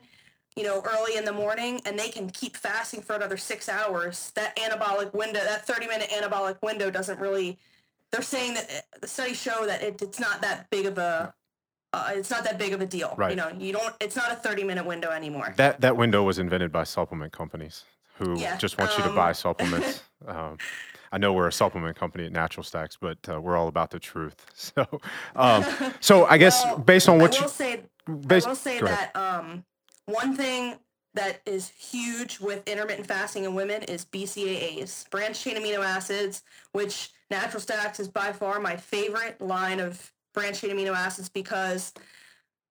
you 0.55 0.63
know, 0.63 0.83
early 0.95 1.17
in 1.17 1.25
the 1.25 1.33
morning 1.33 1.81
and 1.87 1.99
they 1.99 2.09
can 2.09 2.31
keep 2.31 2.57
fasting 2.57 3.01
for 3.01 3.17
another 3.17 3.37
six 3.37 3.69
hours. 3.69 4.33
That 4.37 4.55
anabolic 4.57 5.13
window, 5.15 5.41
that 5.41 5.67
30 5.67 5.89
minute 5.89 6.11
anabolic 6.11 6.61
window 6.63 6.91
doesn't 6.91 7.19
really, 7.19 7.59
they're 8.13 8.23
saying 8.23 8.55
that 8.55 8.85
the 9.01 9.09
studies 9.09 9.41
show 9.41 9.67
that 9.67 9.83
it, 9.83 10.01
it's 10.03 10.21
not 10.21 10.43
that 10.43 10.69
big 10.71 10.87
of 10.87 10.99
a, 10.99 11.35
uh, 11.95 12.11
it's 12.15 12.31
not 12.31 12.45
that 12.45 12.59
big 12.59 12.75
of 12.75 12.81
a 12.81 12.87
deal. 12.87 13.15
Right. 13.17 13.31
You 13.31 13.37
know, 13.37 13.51
you 13.59 13.73
don't, 13.73 13.95
it's 14.01 14.15
not 14.15 14.31
a 14.31 14.37
30 14.37 14.63
minute 14.65 14.87
window 14.87 15.11
anymore. 15.11 15.55
That, 15.57 15.81
that 15.81 15.97
window 15.97 16.23
was 16.23 16.39
invented 16.39 16.71
by 16.71 16.85
supplement 16.85 17.33
companies 17.33 17.85
who 18.23 18.39
Yeah, 18.39 18.57
just 18.57 18.79
want 18.79 18.97
you 18.97 19.05
to 19.05 19.11
buy 19.11 19.29
um, 19.29 19.35
supplements. 19.47 20.03
um, 20.27 20.59
I 21.13 21.19
know 21.19 21.35
we're 21.35 21.49
a 21.49 21.53
supplement 21.53 21.97
company 21.97 22.25
at 22.25 22.33
Natural 22.33 22.65
Stacks, 22.65 22.97
but 22.99 23.19
uh, 23.29 23.41
we're 23.41 23.57
all 23.57 23.69
about 23.69 23.91
the 23.91 23.99
truth. 23.99 24.47
So, 24.55 24.87
um, 25.37 25.65
so 26.01 26.25
I 26.27 26.39
guess 26.39 26.65
Well, 26.65 26.79
based 26.79 27.09
on 27.09 27.19
what 27.19 27.35
I 27.35 27.39
you 27.39 27.43
will 27.43 27.51
say, 27.51 27.81
based, 28.27 28.47
I 28.47 28.51
will 28.51 28.57
say 28.57 28.81
that 28.81 29.15
um, 29.15 29.65
one 30.07 30.35
thing 30.37 30.77
that 31.15 31.43
is 31.45 31.69
huge 31.69 32.41
with 32.41 32.67
intermittent 32.67 33.07
fasting 33.07 33.45
in 33.45 33.55
women 33.55 33.83
is 33.83 34.07
BCAAs, 34.07 35.11
branched 35.11 35.43
chain 35.43 35.57
amino 35.57 35.85
acids, 35.85 36.43
which 36.73 37.11
Natural 37.31 37.61
Stacks 37.61 38.01
is 38.01 38.09
by 38.09 38.33
far 38.33 38.61
my 38.61 38.77
favorite 38.77 39.41
line 39.41 39.81
of 39.81 40.13
branched 40.33 40.63
chain 40.63 40.71
amino 40.71 40.95
acids 40.95 41.29
because 41.29 41.93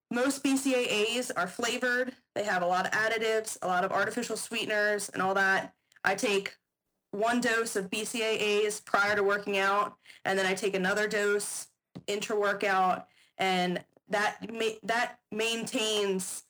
most 0.09 0.44
BCAAs 0.44 1.31
are 1.36 1.47
flavored. 1.47 2.14
They 2.35 2.44
have 2.44 2.61
a 2.61 2.68
lot 2.68 2.85
of 2.85 2.92
additives, 2.92 3.57
a 3.61 3.68
lot 3.68 3.83
of 3.83 3.92
artificial 3.92 4.38
sweeteners, 4.38 5.09
and 5.09 5.21
all 5.21 5.33
that. 5.33 5.73
I 6.04 6.16
take 6.16 6.56
one 7.11 7.42
dose 7.42 7.76
of 7.76 7.90
BCAAs 7.90 8.83
prior 8.85 9.16
to 9.16 9.23
working 9.23 9.57
out, 9.57 9.95
and 10.26 10.40
then 10.40 10.45
I 10.45 10.54
take 10.54 10.76
another 10.76 11.07
dose 11.07 11.68
intra 12.07 12.40
workout, 12.40 13.07
and 13.38 13.83
that 14.09 14.38
ma- 14.52 14.80
that 14.83 15.19
maintains 15.31 16.44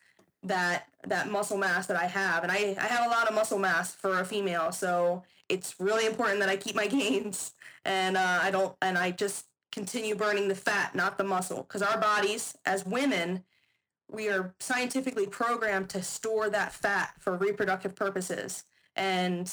that 0.44 0.88
that 1.08 1.32
muscle 1.32 1.58
mass 1.58 1.88
that 1.88 1.98
I 1.98 2.06
have, 2.06 2.44
and 2.44 2.52
I 2.52 2.76
I 2.80 2.86
have 2.86 3.08
a 3.08 3.10
lot 3.10 3.28
of 3.28 3.34
muscle 3.34 3.60
mass 3.60 3.94
for 3.94 4.20
a 4.20 4.26
female, 4.26 4.72
so 4.72 5.24
it's 5.50 5.76
really 5.80 6.06
important 6.06 6.40
that 6.40 6.50
I 6.50 6.58
keep 6.58 6.76
my 6.76 6.88
gains, 7.00 7.54
and 7.86 8.18
uh, 8.18 8.40
I 8.42 8.52
don't 8.52 8.76
and 8.82 8.98
I 8.98 9.12
just 9.12 9.46
continue 9.72 10.16
burning 10.16 10.48
the 10.48 10.56
fat, 10.56 10.94
not 10.94 11.18
the 11.18 11.24
muscle, 11.24 11.64
because 11.64 11.82
our 11.82 12.00
bodies 12.00 12.56
as 12.66 12.86
women 12.86 13.44
we 14.12 14.30
are 14.30 14.53
scientifically 14.60 15.25
programmed 15.25 15.89
to 15.89 16.03
store 16.03 16.50
that 16.50 16.74
fat 16.74 17.13
for 17.20 17.38
reproductive 17.38 17.96
purposes 17.96 18.63
and 18.96 19.51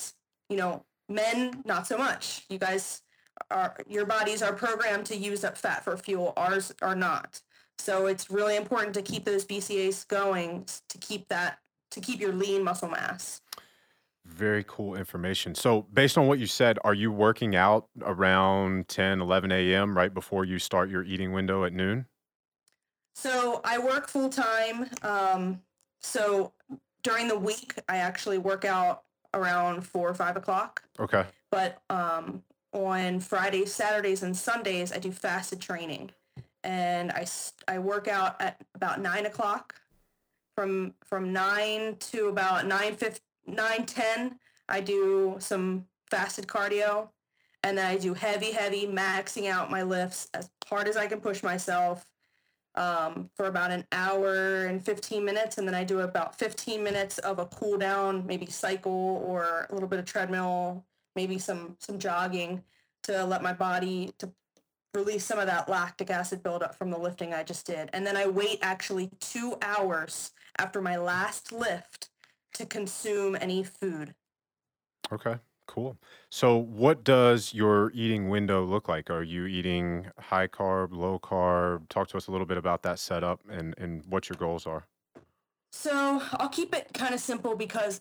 you 0.48 0.56
know 0.56 0.84
men 1.08 1.62
not 1.64 1.86
so 1.86 1.96
much 1.96 2.44
you 2.48 2.58
guys 2.58 3.02
are 3.50 3.76
your 3.88 4.04
bodies 4.04 4.42
are 4.42 4.52
programmed 4.52 5.06
to 5.06 5.16
use 5.16 5.44
up 5.44 5.56
fat 5.56 5.84
for 5.84 5.96
fuel 5.96 6.32
ours 6.36 6.74
are 6.82 6.96
not 6.96 7.40
so 7.78 8.06
it's 8.06 8.30
really 8.30 8.56
important 8.56 8.92
to 8.92 9.02
keep 9.02 9.24
those 9.24 9.44
BCAAs 9.44 10.06
going 10.08 10.66
to 10.88 10.98
keep 10.98 11.28
that 11.28 11.58
to 11.92 12.00
keep 12.00 12.20
your 12.20 12.32
lean 12.32 12.64
muscle 12.64 12.88
mass 12.88 13.40
Very 14.26 14.62
cool 14.68 14.94
information. 14.94 15.54
So, 15.54 15.86
based 15.90 16.18
on 16.18 16.26
what 16.26 16.38
you 16.38 16.46
said, 16.46 16.78
are 16.84 16.92
you 16.92 17.10
working 17.10 17.56
out 17.56 17.88
around 18.02 18.86
10, 18.88 19.22
11 19.22 19.50
a.m. 19.50 19.96
right 19.96 20.12
before 20.12 20.44
you 20.44 20.58
start 20.58 20.90
your 20.90 21.02
eating 21.02 21.32
window 21.32 21.64
at 21.64 21.72
noon? 21.72 22.04
So 23.18 23.60
I 23.64 23.78
work 23.78 24.06
full 24.06 24.28
time. 24.28 24.88
Um, 25.02 25.60
so 26.00 26.52
during 27.02 27.26
the 27.26 27.36
week, 27.36 27.74
I 27.88 27.96
actually 27.96 28.38
work 28.38 28.64
out 28.64 29.02
around 29.34 29.84
four 29.84 30.08
or 30.08 30.14
five 30.14 30.36
o'clock. 30.36 30.84
Okay. 31.00 31.24
But 31.50 31.82
um, 31.90 32.44
on 32.72 33.18
Fridays, 33.18 33.74
Saturdays, 33.74 34.22
and 34.22 34.36
Sundays, 34.36 34.92
I 34.92 34.98
do 34.98 35.10
fasted 35.10 35.60
training, 35.60 36.12
and 36.62 37.10
I 37.10 37.26
I 37.66 37.80
work 37.80 38.06
out 38.06 38.40
at 38.40 38.60
about 38.76 39.00
nine 39.00 39.26
o'clock. 39.26 39.74
From 40.54 40.94
from 41.02 41.32
nine 41.32 41.96
to 42.12 42.28
about 42.28 42.66
nine 42.68 42.94
fifty 42.94 43.20
nine 43.48 43.84
ten, 43.84 44.38
I 44.68 44.80
do 44.80 45.38
some 45.40 45.86
fasted 46.08 46.46
cardio, 46.46 47.08
and 47.64 47.76
then 47.76 47.86
I 47.86 47.98
do 47.98 48.14
heavy, 48.14 48.52
heavy, 48.52 48.86
maxing 48.86 49.50
out 49.50 49.72
my 49.72 49.82
lifts 49.82 50.28
as 50.34 50.50
hard 50.68 50.86
as 50.86 50.96
I 50.96 51.08
can 51.08 51.20
push 51.20 51.42
myself 51.42 52.04
um, 52.74 53.30
for 53.34 53.46
about 53.46 53.70
an 53.70 53.84
hour 53.92 54.66
and 54.66 54.84
15 54.84 55.24
minutes, 55.24 55.58
and 55.58 55.66
then 55.66 55.74
I 55.74 55.84
do 55.84 56.00
about 56.00 56.38
15 56.38 56.82
minutes 56.82 57.18
of 57.18 57.38
a 57.38 57.46
cool 57.46 57.78
down, 57.78 58.26
maybe 58.26 58.46
cycle 58.46 59.22
or 59.26 59.66
a 59.68 59.74
little 59.74 59.88
bit 59.88 59.98
of 59.98 60.04
treadmill, 60.04 60.84
maybe 61.16 61.38
some 61.38 61.76
some 61.80 61.98
jogging 61.98 62.62
to 63.04 63.24
let 63.24 63.42
my 63.42 63.52
body 63.52 64.12
to 64.18 64.30
release 64.94 65.24
some 65.24 65.38
of 65.38 65.46
that 65.46 65.68
lactic 65.68 66.10
acid 66.10 66.42
buildup 66.42 66.74
from 66.74 66.90
the 66.90 66.98
lifting 66.98 67.34
I 67.34 67.42
just 67.42 67.66
did. 67.66 67.90
And 67.92 68.06
then 68.06 68.16
I 68.16 68.26
wait 68.26 68.58
actually 68.62 69.10
two 69.20 69.56
hours 69.62 70.32
after 70.58 70.80
my 70.80 70.96
last 70.96 71.52
lift 71.52 72.10
to 72.54 72.66
consume 72.66 73.36
any 73.40 73.62
food. 73.62 74.14
Okay, 75.12 75.36
cool. 75.68 75.96
So, 76.30 76.56
what 76.56 77.04
does 77.04 77.54
your 77.54 77.92
eating 77.94 78.28
window 78.28 78.64
look 78.64 78.88
like? 78.88 79.10
Are 79.10 79.22
you 79.22 79.46
eating 79.46 80.08
high 80.18 80.48
carb, 80.48 80.92
low 80.92 81.20
carb? 81.20 81.88
Talk 81.88 82.08
to 82.08 82.16
us 82.16 82.26
a 82.26 82.32
little 82.32 82.46
bit 82.46 82.58
about 82.58 82.82
that 82.82 82.98
setup 82.98 83.40
and, 83.48 83.74
and 83.78 84.02
what 84.06 84.28
your 84.28 84.36
goals 84.36 84.66
are. 84.66 84.86
So, 85.70 86.20
I'll 86.32 86.48
keep 86.48 86.74
it 86.74 86.88
kind 86.92 87.14
of 87.14 87.20
simple 87.20 87.54
because 87.54 88.00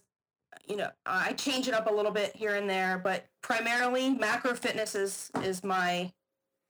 you 0.67 0.75
know, 0.75 0.89
I 1.05 1.33
change 1.33 1.67
it 1.67 1.73
up 1.73 1.89
a 1.89 1.93
little 1.93 2.11
bit 2.11 2.35
here 2.35 2.55
and 2.55 2.69
there, 2.69 2.97
but 2.97 3.27
primarily 3.41 4.09
macro 4.09 4.53
fitness 4.53 4.95
is 4.95 5.31
is 5.43 5.63
my 5.63 6.11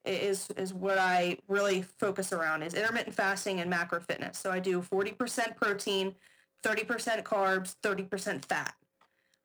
is 0.05 0.49
is 0.57 0.73
what 0.73 0.97
I 0.97 1.37
really 1.47 1.83
focus 1.99 2.31
around 2.31 2.63
is 2.63 2.73
intermittent 2.73 3.15
fasting 3.15 3.59
and 3.59 3.69
macro 3.69 3.99
fitness. 3.99 4.37
So 4.37 4.51
I 4.51 4.59
do 4.59 4.81
40% 4.81 5.55
protein, 5.55 6.15
30% 6.63 7.23
carbs, 7.23 7.75
30% 7.83 8.45
fat. 8.45 8.73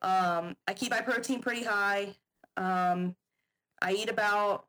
Um, 0.02 0.56
I 0.66 0.75
keep 0.75 0.90
my 0.90 1.00
protein 1.00 1.40
pretty 1.40 1.64
high. 1.64 2.14
Um, 2.56 3.14
I 3.80 3.92
eat 3.92 4.11
about 4.11 4.66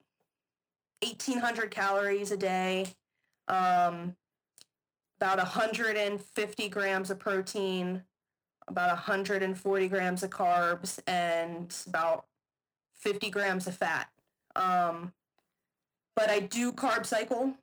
1,800 1.02 1.72
calories 1.72 2.32
a 2.32 2.38
day, 2.38 2.88
um, 3.48 4.16
about 5.20 5.38
150 5.38 6.70
grams 6.70 7.12
of 7.12 7.20
protein, 7.20 8.04
about 8.68 8.90
140 8.90 9.88
grams 9.88 10.24
of 10.24 10.30
carbs, 10.30 11.00
and 11.08 11.76
about 11.88 12.26
50 13.00 13.30
grams 13.30 13.68
of 13.68 13.76
fat. 13.76 14.10
Um, 14.56 15.14
but 16.16 16.30
I 16.30 16.40
do 16.40 16.72
carb 16.72 17.06
cycle, 17.06 17.56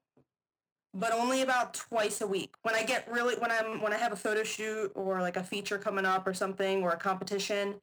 but 0.92 1.12
only 1.12 1.42
about 1.42 1.74
twice 1.74 2.20
a 2.20 2.26
week. 2.26 2.54
When 2.62 2.74
I 2.74 2.82
get 2.82 3.10
really 3.10 3.36
when 3.36 3.50
I'm 3.50 3.80
when 3.80 3.92
I 3.92 3.96
have 3.96 4.12
a 4.12 4.16
photo 4.16 4.42
shoot 4.42 4.92
or 4.94 5.20
like 5.20 5.36
a 5.36 5.42
feature 5.42 5.78
coming 5.78 6.04
up 6.04 6.26
or 6.26 6.34
something 6.34 6.82
or 6.82 6.90
a 6.90 6.96
competition, 6.96 7.74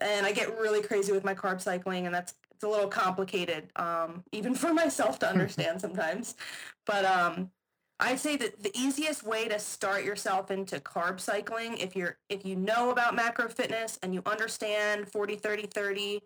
and 0.00 0.26
I 0.26 0.32
get 0.32 0.58
really 0.58 0.82
crazy 0.82 1.12
with 1.12 1.24
my 1.24 1.34
carb 1.34 1.60
cycling, 1.60 2.06
and 2.06 2.14
that's 2.14 2.34
it's 2.50 2.64
a 2.64 2.68
little 2.68 2.88
complicated, 2.88 3.70
um, 3.76 4.24
even 4.32 4.54
for 4.56 4.74
myself 4.74 5.18
to 5.20 5.28
understand 5.28 5.80
sometimes. 5.80 6.34
But 6.86 7.04
um, 7.04 7.50
I'd 8.00 8.18
say 8.18 8.36
that 8.36 8.62
the 8.62 8.76
easiest 8.76 9.22
way 9.24 9.48
to 9.48 9.58
start 9.58 10.04
yourself 10.04 10.50
into 10.50 10.80
carb 10.80 11.20
cycling, 11.20 11.78
if 11.78 11.94
you're 11.94 12.18
if 12.28 12.44
you 12.44 12.56
know 12.56 12.90
about 12.90 13.14
macro 13.14 13.48
fitness 13.48 13.98
and 14.02 14.12
you 14.12 14.22
understand 14.26 15.08
40 15.08 15.36
30 15.36 15.66
30, 15.66 16.20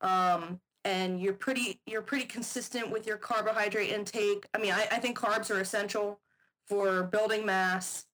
um, 0.00 0.60
and 0.86 1.20
you're 1.20 1.32
pretty 1.32 1.80
you're 1.84 2.00
pretty 2.00 2.24
consistent 2.24 2.90
with 2.90 3.06
your 3.08 3.16
carbohydrate 3.16 3.90
intake. 3.90 4.46
I 4.54 4.58
mean, 4.58 4.72
I, 4.72 4.86
I 4.92 4.98
think 4.98 5.18
carbs 5.18 5.50
are 5.50 5.60
essential 5.60 6.20
for 6.68 7.02
building 7.02 7.44
mass, 7.44 8.06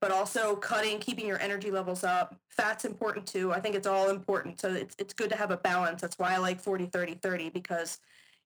but 0.00 0.12
also 0.12 0.54
cutting, 0.54 1.00
keeping 1.00 1.26
your 1.26 1.40
energy 1.40 1.72
levels 1.72 2.04
up. 2.04 2.36
Fat's 2.48 2.84
important 2.84 3.26
too. 3.26 3.52
I 3.52 3.58
think 3.58 3.74
it's 3.74 3.86
all 3.86 4.10
important. 4.10 4.60
So 4.60 4.72
it's 4.72 4.94
it's 4.96 5.12
good 5.12 5.28
to 5.30 5.36
have 5.36 5.50
a 5.50 5.56
balance. 5.56 6.00
That's 6.00 6.18
why 6.20 6.32
I 6.32 6.36
like 6.36 6.60
40 6.60 6.86
30 6.86 7.14
30 7.14 7.50
because 7.50 7.98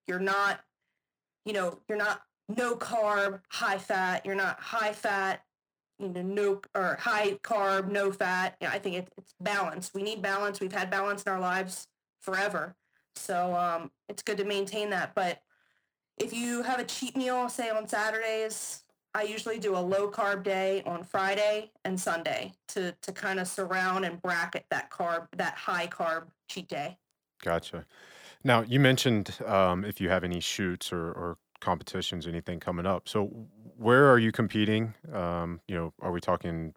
you're 0.08 0.18
not 0.18 0.60
you 1.44 1.52
know, 1.52 1.78
you're 1.86 1.98
not 1.98 2.22
no 2.48 2.76
carb, 2.76 3.40
high 3.50 3.76
fat. 3.76 4.24
You're 4.24 4.34
not 4.34 4.58
high 4.60 4.94
fat, 4.94 5.42
you 5.98 6.08
know, 6.08 6.22
no 6.22 6.60
or 6.74 6.96
high 6.98 7.34
carb, 7.42 7.90
no 7.90 8.12
fat. 8.12 8.56
You 8.62 8.68
know, 8.68 8.72
I 8.72 8.78
think 8.78 8.96
it, 8.96 9.12
it's 9.18 9.34
balance. 9.40 9.92
We 9.92 10.02
need 10.02 10.22
balance. 10.22 10.58
We've 10.58 10.72
had 10.72 10.90
balance 10.90 11.22
in 11.24 11.32
our 11.32 11.40
lives 11.40 11.86
forever. 12.22 12.74
So 13.16 13.54
um, 13.54 13.90
it's 14.08 14.22
good 14.22 14.38
to 14.38 14.44
maintain 14.44 14.90
that. 14.90 15.14
But 15.14 15.40
if 16.18 16.32
you 16.32 16.62
have 16.62 16.78
a 16.78 16.84
cheat 16.84 17.16
meal, 17.16 17.48
say 17.48 17.70
on 17.70 17.88
Saturdays, 17.88 18.82
I 19.14 19.22
usually 19.22 19.58
do 19.58 19.76
a 19.76 19.78
low 19.78 20.10
carb 20.10 20.42
day 20.42 20.82
on 20.86 21.04
Friday 21.04 21.70
and 21.84 21.98
Sunday 21.98 22.52
to 22.68 22.92
to 23.02 23.12
kind 23.12 23.38
of 23.38 23.46
surround 23.46 24.04
and 24.04 24.20
bracket 24.20 24.66
that 24.70 24.90
carb, 24.90 25.28
that 25.36 25.54
high 25.54 25.86
carb 25.86 26.26
cheat 26.48 26.68
day. 26.68 26.98
Gotcha. 27.42 27.86
Now 28.42 28.62
you 28.62 28.80
mentioned 28.80 29.36
um, 29.46 29.84
if 29.84 30.00
you 30.00 30.08
have 30.08 30.24
any 30.24 30.40
shoots 30.40 30.92
or, 30.92 31.12
or 31.12 31.38
competitions, 31.60 32.26
anything 32.26 32.60
coming 32.60 32.86
up. 32.86 33.08
So 33.08 33.26
where 33.76 34.10
are 34.10 34.18
you 34.18 34.32
competing? 34.32 34.94
Um, 35.12 35.60
you 35.68 35.74
know, 35.74 35.92
are 36.00 36.12
we 36.12 36.20
talking 36.20 36.74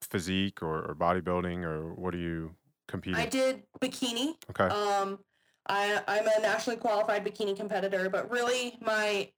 physique 0.00 0.62
or, 0.62 0.82
or 0.82 0.94
bodybuilding, 0.94 1.64
or 1.64 1.94
what 1.94 2.14
are 2.14 2.18
you 2.18 2.54
competing? 2.88 3.20
I 3.20 3.26
did 3.26 3.62
bikini. 3.80 4.34
Okay. 4.50 4.66
Um, 4.66 5.18
I 5.66 6.02
I'm 6.08 6.26
a 6.26 6.40
nationally 6.40 6.78
qualified 6.78 7.24
bikini 7.24 7.56
competitor, 7.56 8.08
but 8.08 8.30
really 8.30 8.78
my 8.80 9.30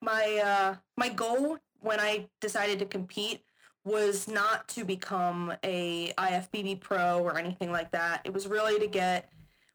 my 0.00 0.42
uh, 0.44 0.74
my 0.96 1.08
goal 1.08 1.58
when 1.80 2.00
I 2.00 2.28
decided 2.40 2.78
to 2.80 2.86
compete 2.86 3.42
was 3.84 4.26
not 4.26 4.66
to 4.68 4.84
become 4.84 5.52
a 5.62 6.12
IFBB 6.18 6.80
pro 6.80 7.20
or 7.20 7.38
anything 7.38 7.70
like 7.70 7.90
that. 7.92 8.20
It 8.24 8.32
was 8.32 8.46
really 8.46 8.80
to 8.80 8.86
get 8.86 9.30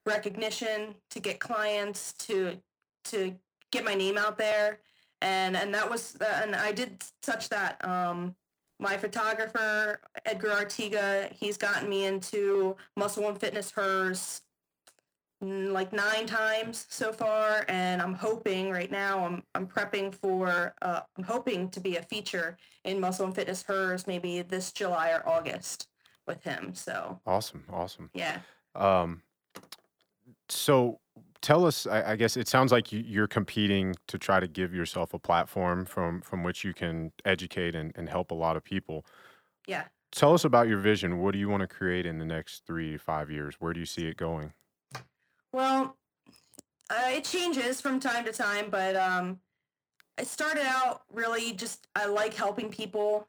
recognition, 0.05 0.95
to 1.11 1.19
get 1.19 1.39
clients, 1.39 2.13
to 2.19 2.57
to 3.05 3.35
get 3.71 3.85
my 3.85 3.95
name 3.95 4.17
out 4.17 4.37
there, 4.37 4.79
and 5.21 5.55
and 5.55 5.73
that 5.73 5.89
was 5.89 6.17
uh, 6.21 6.41
and 6.43 6.55
I 6.55 6.71
did 6.71 7.03
such 7.23 7.49
that. 7.49 7.83
Um, 7.85 8.35
my 8.79 8.97
photographer 8.97 9.99
Edgar 10.25 10.49
Artiga, 10.49 11.31
he's 11.33 11.55
gotten 11.55 11.87
me 11.87 12.05
into 12.05 12.75
Muscle 12.97 13.27
and 13.27 13.39
Fitness 13.39 13.69
Hers 13.69 14.41
like 15.41 15.91
nine 15.91 16.27
times 16.27 16.85
so 16.89 17.11
far 17.11 17.65
and 17.67 18.01
i'm 18.01 18.13
hoping 18.13 18.69
right 18.69 18.91
now 18.91 19.25
i'm, 19.25 19.43
I'm 19.55 19.65
prepping 19.65 20.13
for 20.13 20.73
uh, 20.81 21.01
i'm 21.17 21.23
hoping 21.23 21.69
to 21.69 21.79
be 21.79 21.97
a 21.97 22.03
feature 22.03 22.57
in 22.83 22.99
muscle 22.99 23.25
and 23.25 23.35
fitness 23.35 23.63
hers 23.63 24.05
maybe 24.05 24.41
this 24.43 24.71
july 24.71 25.11
or 25.11 25.27
august 25.27 25.87
with 26.27 26.43
him 26.43 26.73
so. 26.73 27.19
Awesome 27.25 27.63
awesome. 27.71 28.09
Yeah. 28.13 28.39
Um 28.75 29.21
so 30.49 30.99
tell 31.41 31.65
us 31.65 31.87
I, 31.87 32.11
I 32.11 32.15
guess 32.15 32.37
it 32.37 32.47
sounds 32.47 32.71
like 32.71 32.91
you, 32.91 33.03
you're 33.05 33.27
competing 33.27 33.95
to 34.07 34.17
try 34.17 34.39
to 34.39 34.47
give 34.47 34.73
yourself 34.73 35.13
a 35.13 35.19
platform 35.19 35.85
from 35.85 36.21
from 36.21 36.43
which 36.43 36.63
you 36.63 36.73
can 36.73 37.11
educate 37.25 37.75
and, 37.75 37.91
and 37.95 38.09
help 38.09 38.31
a 38.31 38.35
lot 38.35 38.55
of 38.55 38.63
people. 38.63 39.05
Yeah. 39.67 39.85
Tell 40.11 40.33
us 40.33 40.43
about 40.43 40.67
your 40.67 40.79
vision. 40.79 41.19
What 41.19 41.31
do 41.31 41.39
you 41.39 41.47
want 41.47 41.61
to 41.61 41.67
create 41.67 42.05
in 42.05 42.17
the 42.17 42.25
next 42.25 42.65
three 42.65 42.97
five 42.97 43.29
years? 43.31 43.55
Where 43.59 43.73
do 43.73 43.79
you 43.79 43.85
see 43.85 44.07
it 44.07 44.17
going 44.17 44.53
well, 45.53 45.97
uh, 46.89 47.09
it 47.09 47.23
changes 47.23 47.79
from 47.81 47.99
time 47.99 48.25
to 48.25 48.31
time, 48.31 48.69
but 48.69 48.95
um, 48.95 49.39
I 50.19 50.23
started 50.23 50.65
out 50.65 51.03
really 51.11 51.53
just 51.53 51.87
I 51.95 52.05
like 52.05 52.33
helping 52.33 52.69
people. 52.69 53.27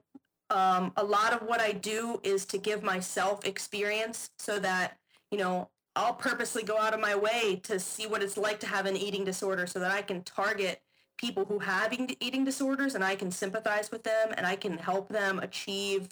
Um, 0.50 0.92
a 0.96 1.04
lot 1.04 1.32
of 1.32 1.48
what 1.48 1.60
I 1.60 1.72
do 1.72 2.20
is 2.22 2.44
to 2.46 2.58
give 2.58 2.82
myself 2.82 3.44
experience 3.46 4.30
so 4.38 4.58
that 4.58 4.98
you 5.30 5.38
know 5.38 5.68
I'll 5.94 6.14
purposely 6.14 6.62
go 6.62 6.78
out 6.78 6.94
of 6.94 7.00
my 7.00 7.14
way 7.14 7.60
to 7.64 7.78
see 7.78 8.06
what 8.06 8.22
it's 8.22 8.36
like 8.36 8.60
to 8.60 8.66
have 8.66 8.86
an 8.86 8.96
eating 8.96 9.24
disorder 9.24 9.66
so 9.66 9.78
that 9.78 9.90
I 9.90 10.02
can 10.02 10.22
target 10.22 10.80
people 11.18 11.44
who 11.44 11.58
have 11.60 11.96
eating 12.20 12.44
disorders 12.44 12.94
and 12.94 13.04
I 13.04 13.14
can 13.14 13.30
sympathize 13.30 13.90
with 13.90 14.02
them 14.02 14.32
and 14.36 14.46
I 14.46 14.56
can 14.56 14.76
help 14.76 15.08
them 15.08 15.38
achieve 15.38 16.08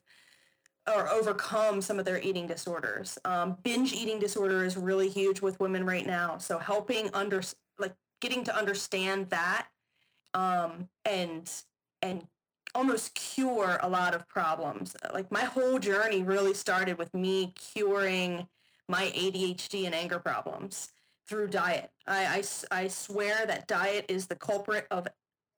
or 0.87 1.09
overcome 1.09 1.81
some 1.81 1.99
of 1.99 2.05
their 2.05 2.21
eating 2.21 2.47
disorders. 2.47 3.19
Um, 3.25 3.57
binge 3.63 3.93
eating 3.93 4.19
disorder 4.19 4.65
is 4.65 4.77
really 4.77 5.09
huge 5.09 5.41
with 5.41 5.61
women 5.61 5.85
right 5.85 6.07
now. 6.07 6.39
So 6.39 6.59
helping 6.59 7.11
under 7.15 7.43
like 7.79 7.95
getting 8.21 8.45
to 8.45 8.57
understand 8.57 9.31
that 9.31 9.69
um, 10.35 10.89
and 11.05 11.51
and 12.03 12.27
almost 12.75 13.15
cure 13.15 13.79
a 13.83 13.89
lot 13.89 14.15
of 14.15 14.29
problems. 14.29 14.97
Like 15.13 15.31
my 15.31 15.45
whole 15.45 15.79
journey 15.79 16.23
really 16.23 16.55
started 16.55 16.99
with 16.99 17.13
me 17.15 17.53
curing 17.57 18.47
my 18.89 19.07
ADHD 19.15 19.87
and 19.87 19.95
anger 19.95 20.19
problems 20.19 20.89
through 21.29 21.49
diet. 21.49 21.91
I, 22.07 22.43
I, 22.73 22.83
I 22.83 22.89
swear 22.89 23.47
that 23.47 23.69
diet 23.69 24.07
is 24.09 24.27
the 24.27 24.37
culprit 24.37 24.87
of 24.91 25.07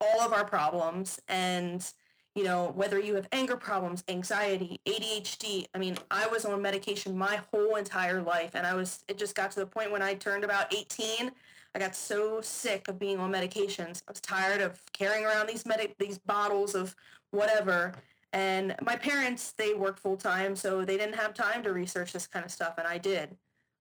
all 0.00 0.20
of 0.20 0.32
our 0.32 0.44
problems 0.44 1.20
and 1.28 1.86
you 2.34 2.44
know, 2.44 2.72
whether 2.74 2.98
you 2.98 3.14
have 3.14 3.28
anger 3.32 3.56
problems, 3.56 4.02
anxiety, 4.08 4.80
ADHD. 4.86 5.66
I 5.74 5.78
mean, 5.78 5.98
I 6.10 6.26
was 6.28 6.44
on 6.44 6.62
medication 6.62 7.16
my 7.16 7.40
whole 7.52 7.76
entire 7.76 8.22
life. 8.22 8.52
And 8.54 8.66
I 8.66 8.74
was, 8.74 9.04
it 9.08 9.18
just 9.18 9.34
got 9.34 9.50
to 9.52 9.60
the 9.60 9.66
point 9.66 9.92
when 9.92 10.02
I 10.02 10.14
turned 10.14 10.44
about 10.44 10.72
18, 10.74 11.30
I 11.74 11.78
got 11.78 11.94
so 11.94 12.40
sick 12.40 12.88
of 12.88 12.98
being 12.98 13.18
on 13.18 13.30
medications. 13.30 14.02
I 14.08 14.12
was 14.12 14.20
tired 14.20 14.60
of 14.60 14.80
carrying 14.92 15.24
around 15.24 15.48
these 15.48 15.66
medic, 15.66 15.96
these 15.98 16.18
bottles 16.18 16.74
of 16.74 16.94
whatever. 17.30 17.92
And 18.32 18.74
my 18.82 18.96
parents, 18.96 19.52
they 19.52 19.74
work 19.74 19.98
full 19.98 20.16
time, 20.16 20.56
so 20.56 20.84
they 20.84 20.96
didn't 20.96 21.16
have 21.16 21.34
time 21.34 21.62
to 21.64 21.72
research 21.72 22.12
this 22.12 22.26
kind 22.26 22.44
of 22.44 22.50
stuff. 22.50 22.74
And 22.78 22.86
I 22.86 22.96
did. 22.96 23.36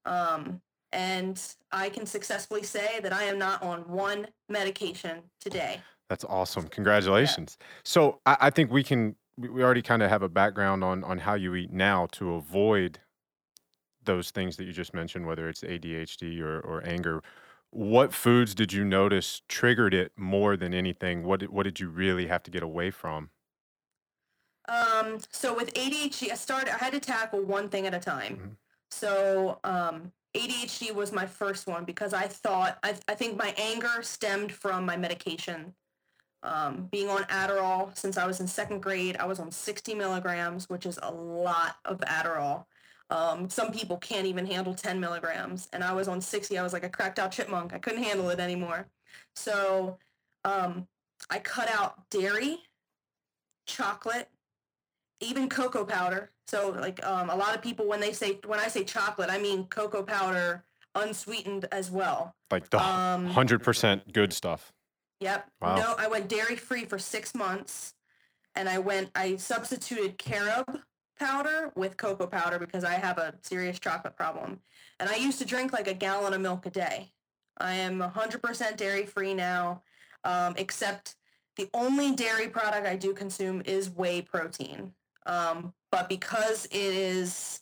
Um, 0.06 0.62
and 0.92 1.42
I 1.72 1.88
can 1.88 2.06
successfully 2.06 2.64
say 2.64 3.00
that 3.02 3.14
I 3.14 3.24
am 3.24 3.38
not 3.38 3.64
on 3.64 3.82
one 3.88 4.28
medication 4.50 5.20
today. 5.40 5.80
That's 6.12 6.26
awesome. 6.26 6.68
Congratulations. 6.68 7.58
So 7.86 8.20
I, 8.26 8.36
I 8.42 8.50
think 8.50 8.70
we 8.70 8.84
can 8.84 9.16
we, 9.38 9.64
already 9.64 9.82
kind 9.82 10.04
of 10.04 10.10
have 10.10 10.24
a 10.24 10.28
background 10.28 10.84
on 10.84 11.06
on 11.06 11.20
how 11.20 11.36
you 11.36 11.56
eat 11.56 11.72
now 11.72 12.08
to 12.12 12.34
avoid 12.34 13.00
those 14.04 14.30
things 14.30 14.58
that 14.58 14.66
you 14.66 14.74
just 14.74 14.94
mentioned, 14.94 15.26
whether 15.26 15.48
it's 15.48 15.62
ADHD 15.62 16.42
or, 16.42 16.60
or 16.60 16.86
anger. 16.86 17.24
What 17.70 18.14
foods 18.14 18.54
did 18.54 18.74
you 18.74 18.84
notice 18.84 19.42
triggered 19.48 19.94
it 19.94 20.12
more 20.18 20.58
than 20.58 20.74
anything? 20.74 21.24
What 21.24 21.40
did, 21.40 21.50
what 21.50 21.64
did 21.64 21.80
you 21.80 21.88
really 21.88 22.28
have 22.28 22.44
to 22.44 22.52
get 22.52 22.62
away 22.62 22.92
from? 22.92 23.30
Um, 24.68 25.20
so 25.32 25.56
with 25.56 25.74
ADHD, 25.76 26.30
I 26.30 26.36
started. 26.36 26.74
I 26.74 26.78
had 26.78 26.92
to 26.92 27.00
tackle 27.00 27.42
one 27.42 27.70
thing 27.70 27.88
at 27.88 27.94
a 27.94 28.00
time. 28.02 28.36
Mhm. 28.36 28.56
So 28.90 29.60
um, 29.64 30.12
ADHD 30.36 30.94
was 30.94 31.14
my 31.14 31.26
first 31.26 31.68
one 31.68 31.86
because 31.86 32.14
I 32.14 32.28
thought 32.28 32.80
I, 32.84 32.96
I 33.08 33.16
think 33.16 33.38
my 33.38 33.56
anger 33.58 34.02
stemmed 34.02 34.52
from 34.52 34.86
my 34.86 34.98
medication. 34.98 35.74
Um, 36.44 36.88
being 36.92 37.08
on 37.10 37.24
Adderall 37.24 37.96
since 37.98 38.18
I 38.18 38.26
was 38.26 38.40
in 38.40 38.48
second 38.48 38.82
grade, 38.82 39.18
I 39.18 39.26
was 39.26 39.40
on 39.40 39.52
60 39.52 39.94
milligrams, 39.94 40.70
which 40.70 40.86
is 40.86 41.00
a 41.02 41.12
lot 41.12 41.76
of 41.86 42.00
Adderall. 42.00 42.66
Um, 43.12 43.50
some 43.50 43.72
people 43.72 43.98
can't 43.98 44.26
even 44.26 44.46
handle 44.46 44.74
10 44.74 45.00
milligrams, 45.00 45.68
and 45.74 45.84
I 45.84 45.94
was 45.94 46.08
on 46.08 46.22
60. 46.22 46.58
I 46.58 46.64
was 46.64 46.74
like 46.74 46.84
a 46.86 46.90
cracked 46.90 47.20
out 47.20 47.32
chipmunk. 47.32 47.74
I 47.74 47.78
couldn't 47.78 48.04
handle 48.04 48.30
it 48.30 48.40
anymore. 48.40 48.88
So 49.36 49.98
um, 50.46 50.88
I 51.30 51.40
cut 51.40 51.70
out 51.70 52.10
dairy, 52.10 52.60
chocolate, 53.68 54.30
even 55.20 55.50
cocoa 55.50 55.86
powder. 55.86 56.32
So 56.48 56.70
like 56.80 57.06
um, 57.06 57.30
a 57.30 57.36
lot 57.36 57.54
of 57.56 57.62
people 57.62 57.88
when 57.88 58.00
they 58.00 58.14
say 58.14 58.40
when 58.46 58.60
I 58.60 58.68
say 58.68 58.84
chocolate, 58.84 59.30
I 59.30 59.38
mean 59.38 59.66
cocoa 59.66 60.04
powder 60.04 60.64
unsweetened 60.96 61.68
as 61.72 61.92
well. 61.92 62.36
Like 62.50 62.70
the 62.70 62.82
Um, 62.82 63.28
hundred 63.28 63.64
percent 63.64 64.12
good 64.12 64.34
stuff. 64.34 64.74
Yep. 65.22 65.52
Wow. 65.62 65.76
No, 65.76 65.96
I 65.98 66.08
went 66.08 66.28
dairy 66.28 66.56
free 66.56 66.84
for 66.84 67.00
six 67.00 67.34
months, 67.34 67.94
and 68.56 68.68
I 68.68 68.80
went. 68.80 69.12
I 69.16 69.38
substituted 69.38 70.18
carob 70.18 70.80
powder 71.18 71.72
with 71.76 71.96
cocoa 71.96 72.26
powder 72.26 72.58
because 72.58 72.84
I 72.84 72.96
have 72.96 73.20
a 73.20 73.36
serious 73.44 73.80
chocolate 73.80 74.18
problem, 74.18 74.60
and 75.00 75.10
I 75.10 75.16
used 75.16 75.40
to 75.40 75.46
drink 75.46 75.72
like 75.72 75.88
a 75.88 75.94
gallon 75.94 76.34
of 76.34 76.42
milk 76.42 76.66
a 76.66 76.72
day. 76.72 77.14
I 77.58 77.74
am 77.76 78.00
100% 78.00 78.76
dairy 78.78 79.06
free 79.06 79.36
now, 79.36 79.84
um, 80.24 80.56
except 80.58 81.16
the 81.56 81.70
only 81.76 82.16
dairy 82.16 82.48
product 82.48 82.88
I 82.88 82.96
do 82.96 83.14
consume 83.14 83.62
is 83.66 83.92
whey 83.92 84.24
protein. 84.24 84.94
Um, 85.28 85.74
but 85.92 86.10
because 86.10 86.66
it 86.66 86.74
is 86.74 87.60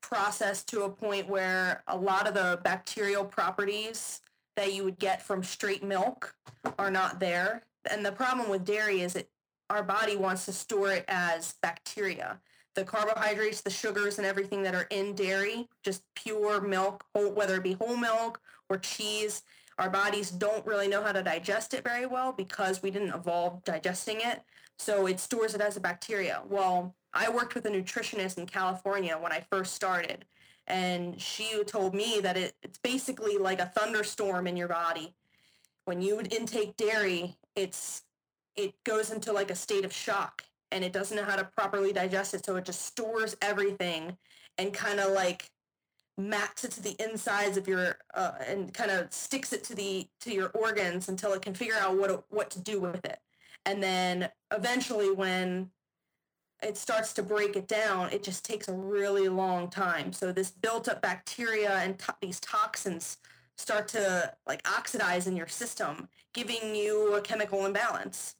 processed 0.00 0.68
to 0.70 0.82
a 0.82 0.90
point 0.90 1.28
where 1.28 1.84
a 1.86 1.96
lot 1.96 2.26
of 2.26 2.34
the 2.34 2.58
bacterial 2.64 3.24
properties 3.24 4.22
that 4.58 4.74
you 4.74 4.82
would 4.82 4.98
get 4.98 5.22
from 5.22 5.44
straight 5.44 5.84
milk 5.84 6.34
are 6.80 6.90
not 6.90 7.20
there. 7.20 7.62
And 7.88 8.04
the 8.04 8.10
problem 8.10 8.50
with 8.50 8.64
dairy 8.64 9.02
is 9.02 9.14
it 9.14 9.30
our 9.70 9.84
body 9.84 10.16
wants 10.16 10.46
to 10.46 10.52
store 10.52 10.90
it 10.90 11.04
as 11.06 11.54
bacteria. 11.62 12.40
The 12.74 12.82
carbohydrates, 12.82 13.60
the 13.60 13.70
sugars, 13.70 14.18
and 14.18 14.26
everything 14.26 14.64
that 14.64 14.74
are 14.74 14.88
in 14.90 15.14
dairy, 15.14 15.68
just 15.84 16.02
pure 16.16 16.60
milk, 16.60 17.04
whole, 17.14 17.30
whether 17.30 17.54
it 17.54 17.62
be 17.62 17.74
whole 17.74 17.96
milk 17.96 18.40
or 18.68 18.78
cheese, 18.78 19.42
our 19.78 19.88
bodies 19.88 20.30
don't 20.32 20.66
really 20.66 20.88
know 20.88 21.04
how 21.04 21.12
to 21.12 21.22
digest 21.22 21.72
it 21.72 21.84
very 21.84 22.06
well 22.06 22.32
because 22.32 22.82
we 22.82 22.90
didn't 22.90 23.14
evolve 23.14 23.62
digesting 23.62 24.16
it. 24.24 24.42
So 24.76 25.06
it 25.06 25.20
stores 25.20 25.54
it 25.54 25.60
as 25.60 25.76
a 25.76 25.80
bacteria. 25.80 26.42
Well, 26.48 26.96
I 27.14 27.30
worked 27.30 27.54
with 27.54 27.66
a 27.66 27.70
nutritionist 27.70 28.38
in 28.38 28.46
California 28.46 29.16
when 29.20 29.32
I 29.32 29.46
first 29.52 29.74
started, 29.74 30.24
and 30.68 31.20
she 31.20 31.64
told 31.64 31.94
me 31.94 32.20
that 32.20 32.36
it, 32.36 32.54
it's 32.62 32.78
basically 32.78 33.38
like 33.38 33.58
a 33.58 33.66
thunderstorm 33.66 34.46
in 34.46 34.56
your 34.56 34.68
body. 34.68 35.14
When 35.86 36.00
you 36.02 36.14
would 36.16 36.32
intake 36.32 36.76
dairy, 36.76 37.36
it's 37.56 38.02
it 38.54 38.74
goes 38.84 39.10
into 39.10 39.32
like 39.32 39.50
a 39.50 39.56
state 39.56 39.84
of 39.84 39.92
shock 39.92 40.44
and 40.70 40.84
it 40.84 40.92
doesn't 40.92 41.16
know 41.16 41.24
how 41.24 41.36
to 41.36 41.44
properly 41.56 41.92
digest 41.92 42.34
it, 42.34 42.44
so 42.44 42.56
it 42.56 42.64
just 42.64 42.84
stores 42.84 43.36
everything 43.40 44.16
and 44.58 44.72
kind 44.72 45.00
of 45.00 45.12
like 45.12 45.50
mats 46.18 46.64
it 46.64 46.72
to 46.72 46.82
the 46.82 46.96
insides 47.02 47.56
of 47.56 47.66
your 47.68 47.96
uh, 48.14 48.32
and 48.46 48.74
kind 48.74 48.90
of 48.90 49.10
sticks 49.12 49.52
it 49.52 49.64
to 49.64 49.74
the 49.74 50.06
to 50.20 50.32
your 50.34 50.48
organs 50.48 51.08
until 51.08 51.32
it 51.32 51.40
can 51.40 51.54
figure 51.54 51.76
out 51.76 51.96
what 51.96 52.24
what 52.28 52.50
to 52.50 52.60
do 52.60 52.80
with 52.80 53.04
it. 53.04 53.18
And 53.64 53.82
then 53.82 54.28
eventually 54.52 55.10
when 55.10 55.70
it 56.62 56.76
starts 56.76 57.12
to 57.14 57.22
break 57.22 57.56
it 57.56 57.68
down, 57.68 58.10
it 58.10 58.22
just 58.22 58.44
takes 58.44 58.68
a 58.68 58.72
really 58.72 59.28
long 59.28 59.68
time. 59.70 60.12
So 60.12 60.32
this 60.32 60.50
built 60.50 60.88
up 60.88 61.00
bacteria 61.02 61.76
and 61.76 61.98
to- 62.00 62.16
these 62.20 62.40
toxins 62.40 63.18
start 63.56 63.88
to 63.88 64.32
like 64.46 64.66
oxidize 64.68 65.26
in 65.26 65.36
your 65.36 65.48
system, 65.48 66.08
giving 66.32 66.74
you 66.74 67.14
a 67.14 67.20
chemical 67.20 67.66
imbalance. 67.66 68.36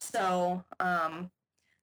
So 0.00 0.64
um, 0.80 1.30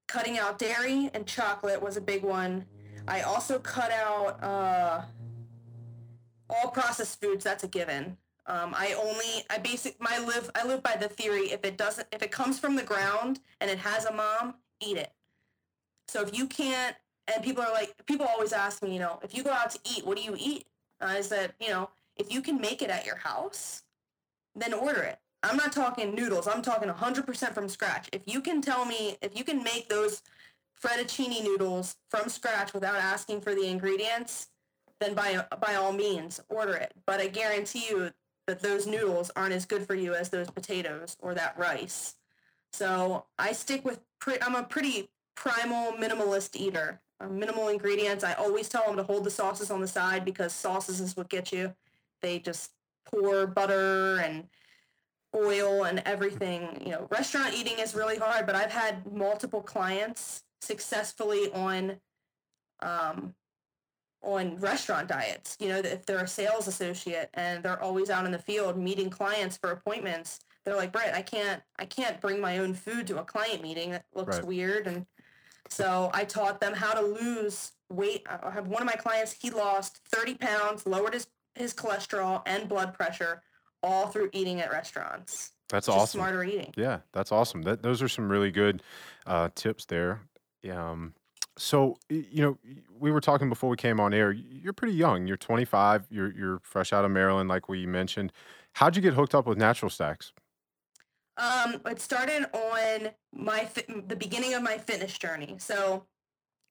cutting 0.08 0.38
out 0.38 0.60
dairy 0.60 1.10
and 1.13 1.25
chocolate 1.25 1.82
was 1.82 1.97
a 1.97 2.02
big 2.02 2.23
one. 2.23 2.65
I 3.08 3.21
also 3.21 3.60
cut 3.60 3.91
out 3.91 4.43
uh, 4.43 5.02
all 6.49 6.69
processed 6.71 7.21
foods. 7.21 7.43
That's 7.43 7.63
a 7.63 7.67
given. 7.67 8.17
Um, 8.45 8.73
I 8.75 8.93
only 8.93 9.45
I 9.49 9.60
basic 9.60 10.02
my 10.02 10.17
live 10.17 10.49
I 10.56 10.65
live 10.65 10.82
by 10.82 10.95
the 10.95 11.08
theory 11.08 11.52
if 11.52 11.63
it 11.63 11.78
doesn't 11.78 12.08
if 12.12 12.23
it 12.23 12.32
comes 12.32 12.58
from 12.58 12.75
the 12.75 12.84
ground 12.84 13.39
and 13.62 13.69
it 13.69 13.78
has 13.78 14.06
a 14.06 14.13
mom, 14.13 14.56
eat 14.82 14.97
it. 14.97 15.12
So 16.10 16.22
if 16.22 16.36
you 16.36 16.48
can't, 16.48 16.95
and 17.28 17.43
people 17.43 17.63
are 17.63 17.72
like, 17.72 17.93
people 18.08 18.26
always 18.26 18.52
ask 18.52 18.82
me, 18.82 18.93
you 18.93 19.00
know, 19.00 19.19
if 19.22 19.36
you 19.36 19.43
go 19.43 19.52
out 19.52 19.69
to 19.72 19.80
eat, 19.86 20.06
what 20.06 20.17
do 20.17 20.24
you 20.24 20.36
eat? 20.38 20.65
I 21.00 21.22
said, 21.22 21.54
you 21.60 21.69
know, 21.69 21.89
if 22.17 22.34
you 22.34 22.41
can 22.41 22.60
make 22.60 22.82
it 22.82 22.89
at 22.89 23.06
your 23.06 23.17
house, 23.17 23.84
then 24.56 24.74
order 24.74 25.04
it. 25.04 25.19
I'm 25.43 25.56
not 25.56 25.72
talking 25.72 26.15
noodles. 26.15 26.48
I'm 26.48 26.62
talking 26.62 26.89
100% 26.89 27.54
from 27.54 27.69
scratch. 27.69 28.10
If 28.12 28.24
you 28.26 28.41
can 28.41 28.62
tell 28.62 28.86
me, 28.86 29.17
if 29.22 29.38
you 29.38 29.43
can 29.43 29.63
make 29.63 29.88
those 29.88 30.22
fettuccine 30.84 31.43
noodles 31.43 31.95
from 32.10 32.28
scratch 32.28 32.74
without 32.74 32.95
asking 32.95 33.41
for 33.41 33.54
the 33.54 33.67
ingredients, 33.67 34.48
then 35.00 35.13
by 35.13 35.45
by 35.62 35.76
all 35.76 35.93
means 35.93 36.41
order 36.50 36.74
it. 36.74 36.93
But 37.06 37.22
I 37.22 37.28
guarantee 37.28 37.86
you 37.89 38.12
that 38.48 38.62
those 38.62 38.86
noodles 38.86 39.32
aren't 39.36 39.54
as 39.54 39.65
good 39.65 39.86
for 39.88 39.95
you 39.95 40.13
as 40.13 40.30
those 40.30 40.50
potatoes 40.50 41.15
or 41.22 41.34
that 41.36 41.58
rice. 41.58 42.15
So 42.74 43.26
I 43.38 43.54
stick 43.54 43.86
with. 43.86 44.00
Pre- 44.19 44.41
I'm 44.41 44.56
a 44.56 44.63
pretty 44.63 45.10
primal 45.39 45.93
minimalist 45.93 46.56
eater. 46.58 46.99
Uh, 47.21 47.28
minimal 47.28 47.69
ingredients. 47.69 48.23
I 48.23 48.34
always 48.34 48.67
tell 48.67 48.86
them 48.86 48.97
to 48.97 49.04
hold 49.04 49.23
the 49.23 49.32
sauces 49.32 49.71
on 49.71 49.80
the 49.80 49.88
side 49.88 50.25
because 50.25 50.52
sauces 50.54 50.99
is 50.99 51.15
what 51.15 51.30
get 51.30 51.52
you. 51.52 51.73
They 52.21 52.39
just 52.39 52.71
pour 53.06 53.47
butter 53.47 54.19
and 54.19 54.47
oil 55.34 55.86
and 55.86 56.02
everything. 56.06 56.82
You 56.86 56.91
know, 56.91 57.08
restaurant 57.10 57.54
eating 57.54 57.80
is 57.80 57.95
really 57.95 58.17
hard, 58.17 58.45
but 58.45 58.56
I've 58.56 58.71
had 58.71 59.12
multiple 59.12 59.62
clients 59.62 60.43
successfully 60.62 61.52
on 61.54 61.97
um, 62.82 63.34
on 64.21 64.58
restaurant 64.58 65.08
diets. 65.08 65.56
You 65.60 65.69
know, 65.69 65.78
if 65.78 66.06
they're 66.06 66.23
a 66.23 66.28
sales 66.28 66.67
associate 66.67 67.30
and 67.34 67.63
they're 67.63 67.82
always 67.82 68.10
out 68.10 68.25
in 68.25 68.32
the 68.34 68.39
field 68.39 68.78
meeting 68.78 69.10
clients 69.10 69.56
for 69.56 69.71
appointments, 69.71 70.39
they're 70.65 70.75
like, 70.75 70.91
Brett, 70.91 71.15
I 71.15 71.21
can't, 71.21 71.62
I 71.78 71.86
can't 71.86 72.19
bring 72.19 72.41
my 72.41 72.58
own 72.58 72.73
food 72.73 73.08
to 73.08 73.19
a 73.19 73.23
client 73.23 73.62
meeting. 73.62 73.91
That 73.91 74.06
looks 74.13 74.38
Right. 74.38 74.45
weird. 74.45 74.88
And 74.88 75.06
so 75.67 76.10
I 76.13 76.24
taught 76.26 76.60
them 76.62 76.74
how 76.74 76.93
to 76.93 77.02
lose 77.02 77.72
weight. 77.89 78.26
I 78.30 78.50
have 78.52 78.67
one 78.67 78.82
of 78.82 78.86
my 78.86 78.93
clients. 78.93 79.36
He 79.39 79.50
lost 79.50 80.00
30 80.12 80.36
pounds, 80.36 80.86
lowered 80.86 81.13
his 81.13 81.28
his 81.56 81.74
cholesterol 81.74 82.41
and 82.45 82.69
blood 82.69 82.93
pressure, 82.93 83.41
all 83.84 84.08
through 84.08 84.30
eating 84.32 84.62
at 84.62 84.72
restaurants. 84.72 85.52
That's 85.67 85.88
Just 85.88 85.98
awesome. 85.98 86.19
smarter 86.19 86.43
eating. 86.43 86.74
Yeah, 86.78 87.00
that's 87.12 87.32
awesome. 87.32 87.63
That 87.63 87.84
those 87.84 88.02
are 88.02 88.08
some 88.08 88.30
really 88.30 88.52
good 88.52 88.82
uh, 89.26 89.50
tips 89.56 89.86
there. 89.86 90.22
Um, 90.72 91.13
so 91.58 91.98
you 92.10 92.41
know, 92.41 92.58
we 92.98 93.12
were 93.12 93.22
talking 93.22 93.50
before 93.50 93.69
we 93.69 93.78
came 93.78 94.00
on 94.00 94.13
air. 94.13 94.32
You're 94.32 94.74
pretty 94.74 94.95
young. 94.95 95.28
You're 95.28 95.38
25. 95.38 96.08
You're 96.10 96.32
you're 96.34 96.60
fresh 96.63 96.93
out 96.93 97.06
of 97.06 97.12
Maryland, 97.12 97.50
like 97.50 97.67
we 97.69 97.86
mentioned. 97.86 98.32
How'd 98.74 98.95
you 98.95 99.02
get 99.02 99.13
hooked 99.13 99.36
up 99.36 99.45
with 99.45 99.58
Natural 99.58 99.89
Stacks? 99.89 100.32
Um, 101.39 101.82
it 101.86 102.02
started 102.02 102.45
on 102.54 103.12
my 103.34 103.63
fit, 103.63 104.10
the 104.10 104.15
beginning 104.15 104.54
of 104.54 104.62
my 104.62 104.78
fitness 104.78 105.17
journey. 105.17 105.56
So 105.58 106.06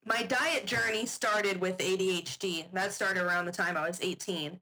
my 0.05 0.23
diet 0.23 0.67
journey 0.67 1.07
started 1.07 1.61
with 1.61 1.79
ADHD. 1.79 2.67
That 2.73 2.93
started 2.93 3.23
around 3.23 3.47
the 3.47 3.53
time 3.53 3.77
I 3.77 3.89
was 3.89 3.99
18. 4.03 4.61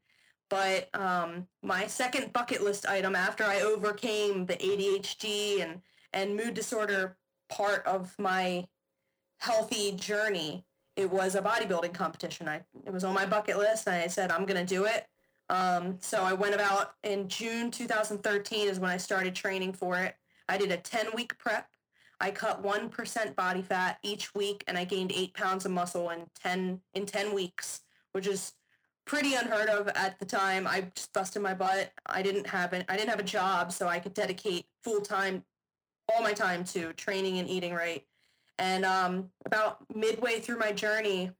But 0.48 0.88
um, 0.94 1.48
my 1.62 1.88
second 1.88 2.32
bucket 2.32 2.62
list 2.62 2.86
item 2.86 3.16
after 3.16 3.42
I 3.42 3.60
overcame 3.62 4.46
the 4.46 4.54
ADHD 4.54 5.62
and, 5.62 5.80
and 6.12 6.36
mood 6.36 6.54
disorder 6.54 7.16
part 7.48 7.84
of 7.84 8.14
my 8.16 8.68
healthy 9.38 9.92
journey, 9.92 10.64
it 10.94 11.10
was 11.10 11.34
a 11.34 11.42
bodybuilding 11.42 11.94
competition. 11.94 12.48
I, 12.48 12.62
it 12.84 12.92
was 12.92 13.02
on 13.02 13.12
my 13.12 13.26
bucket 13.26 13.58
list 13.58 13.88
and 13.88 13.96
I 13.96 14.06
said, 14.06 14.30
I'm 14.30 14.46
going 14.46 14.64
to 14.64 14.74
do 14.74 14.84
it. 14.84 15.06
Um, 15.48 15.96
so 16.00 16.22
I 16.22 16.32
went 16.32 16.54
about 16.54 16.94
in 17.02 17.28
June 17.28 17.70
2013 17.70 18.68
is 18.68 18.80
when 18.80 18.90
I 18.90 18.96
started 18.96 19.34
training 19.34 19.72
for 19.72 19.98
it. 19.98 20.14
I 20.48 20.58
did 20.58 20.72
a 20.72 20.76
10 20.76 21.08
week 21.14 21.38
prep. 21.38 21.68
I 22.20 22.30
cut 22.30 22.64
1% 22.64 23.36
body 23.36 23.62
fat 23.62 23.98
each 24.02 24.34
week 24.34 24.64
and 24.66 24.78
I 24.78 24.84
gained 24.84 25.12
eight 25.14 25.34
pounds 25.34 25.66
of 25.66 25.72
muscle 25.72 26.10
in 26.10 26.26
10, 26.42 26.80
in 26.94 27.06
10 27.06 27.34
weeks, 27.34 27.82
which 28.12 28.26
is 28.26 28.54
pretty 29.06 29.34
unheard 29.34 29.68
of 29.68 29.88
at 29.88 30.18
the 30.18 30.24
time. 30.24 30.66
I 30.66 30.90
just 30.94 31.12
busted 31.12 31.42
my 31.42 31.54
butt. 31.54 31.92
I 32.06 32.22
didn't 32.22 32.46
have 32.46 32.72
an, 32.72 32.84
I 32.88 32.96
didn't 32.96 33.10
have 33.10 33.20
a 33.20 33.24
job, 33.24 33.70
so 33.72 33.86
I 33.86 33.98
could 33.98 34.14
dedicate 34.14 34.66
full 34.82 35.00
time, 35.00 35.44
all 36.12 36.22
my 36.22 36.32
time 36.32 36.64
to 36.64 36.92
training 36.94 37.38
and 37.38 37.48
eating 37.48 37.74
right. 37.74 38.04
And 38.58 38.84
um, 38.84 39.30
about 39.44 39.78
midway 39.94 40.40
through 40.40 40.58
my 40.58 40.72
journey, 40.72 41.30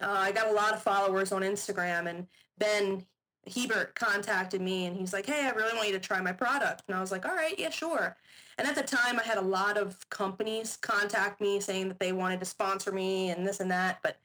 uh, 0.00 0.10
I 0.10 0.32
got 0.32 0.48
a 0.48 0.52
lot 0.52 0.72
of 0.72 0.82
followers 0.82 1.30
on 1.30 1.42
Instagram, 1.42 2.08
and 2.08 2.26
Ben 2.58 3.04
Hebert 3.52 3.94
contacted 3.94 4.60
me, 4.60 4.86
and 4.86 4.96
he's 4.96 5.12
like, 5.12 5.26
"Hey, 5.26 5.46
I 5.46 5.50
really 5.50 5.74
want 5.74 5.88
you 5.88 5.94
to 5.94 6.00
try 6.00 6.20
my 6.20 6.32
product." 6.32 6.82
And 6.86 6.96
I 6.96 7.00
was 7.00 7.10
like, 7.10 7.26
"All 7.26 7.34
right, 7.34 7.58
yeah, 7.58 7.70
sure." 7.70 8.16
And 8.58 8.68
at 8.68 8.74
the 8.74 8.82
time, 8.82 9.18
I 9.18 9.22
had 9.22 9.38
a 9.38 9.42
lot 9.42 9.78
of 9.78 10.08
companies 10.10 10.76
contact 10.76 11.40
me 11.40 11.60
saying 11.60 11.88
that 11.88 11.98
they 11.98 12.12
wanted 12.12 12.40
to 12.40 12.46
sponsor 12.46 12.92
me 12.92 13.30
and 13.30 13.46
this 13.46 13.60
and 13.60 13.70
that, 13.70 14.00
but 14.02 14.18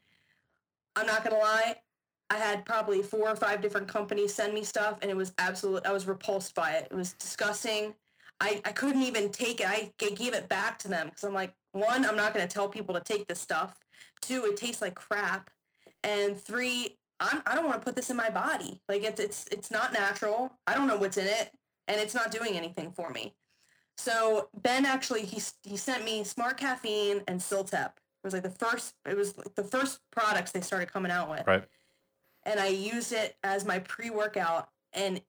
I'm 0.96 1.06
not 1.08 1.24
gonna 1.24 1.38
lie, 1.38 1.78
I 2.30 2.38
had 2.38 2.66
probably 2.66 3.02
four 3.02 3.30
or 3.30 3.36
five 3.36 3.62
different 3.62 3.88
companies 3.88 4.34
send 4.34 4.54
me 4.54 4.64
stuff, 4.64 4.98
and 5.02 5.10
it 5.10 5.16
was 5.16 5.34
absolute. 5.38 5.86
I 5.86 5.94
was 5.94 6.08
repulsed 6.08 6.56
by 6.56 6.72
it. 6.72 6.88
It 6.92 6.96
was 6.96 7.14
disgusting. 7.14 7.94
I, 8.40 8.62
I 8.66 8.72
couldn't 8.72 9.02
even 9.02 9.30
take 9.30 9.62
it. 9.62 9.68
I 9.68 9.92
gave 9.98 10.34
it 10.34 10.50
back 10.50 10.78
to 10.80 10.88
them 10.88 11.08
because 11.08 11.24
I'm 11.24 11.34
like, 11.34 11.54
one, 11.72 12.06
I'm 12.06 12.18
not 12.18 12.34
going 12.34 12.48
to 12.48 12.54
tell 12.54 12.68
people 12.68 12.94
to 12.96 13.02
take 13.02 13.28
this 13.28 13.40
stuff. 13.40 13.80
Two, 14.22 14.46
it 14.46 14.58
tastes 14.58 14.82
like 14.82 14.96
crap. 14.96 15.50
And 16.04 16.40
three, 16.40 16.98
I'm, 17.20 17.42
I 17.46 17.56
don't 17.56 17.66
want 17.66 17.82
to 17.82 17.86
put 17.86 17.96
this 17.96 18.10
in 18.10 18.18
my 18.18 18.30
body. 18.30 18.82
Like 18.88 19.04
it's 19.04 19.20
it's 19.20 19.46
it's 19.52 19.72
not 19.72 19.94
natural. 19.94 20.52
I 20.66 20.74
don't 20.74 20.88
know 20.88 20.98
what's 20.98 21.18
in 21.18 21.26
it, 21.26 21.52
and 21.88 22.00
it's 22.00 22.14
not 22.14 22.32
doing 22.32 22.56
anything 22.56 22.92
for 22.92 23.10
me. 23.10 23.36
So 23.98 24.50
Ben 24.62 24.86
actually 24.86 25.24
he 25.24 25.42
he 25.64 25.78
sent 25.78 26.06
me 26.06 26.24
Smart 26.24 26.58
Caffeine 26.58 27.22
and 27.28 27.40
CILTEP. 27.40 27.92
It 27.96 28.24
was 28.24 28.34
like 28.34 28.44
the 28.44 28.50
first. 28.50 28.94
It 29.08 29.18
was 29.18 29.38
like 29.38 29.56
the 29.56 29.64
first 29.64 30.00
products 30.12 30.52
they 30.52 30.62
started 30.62 30.92
coming 30.92 31.12
out 31.12 31.30
with. 31.30 31.46
Right. 31.48 31.64
And 32.44 32.60
I 32.60 32.68
used 32.68 33.12
it 33.12 33.36
as 33.44 33.66
my 33.66 33.80
pre-workout, 33.80 34.70
and 34.94 35.20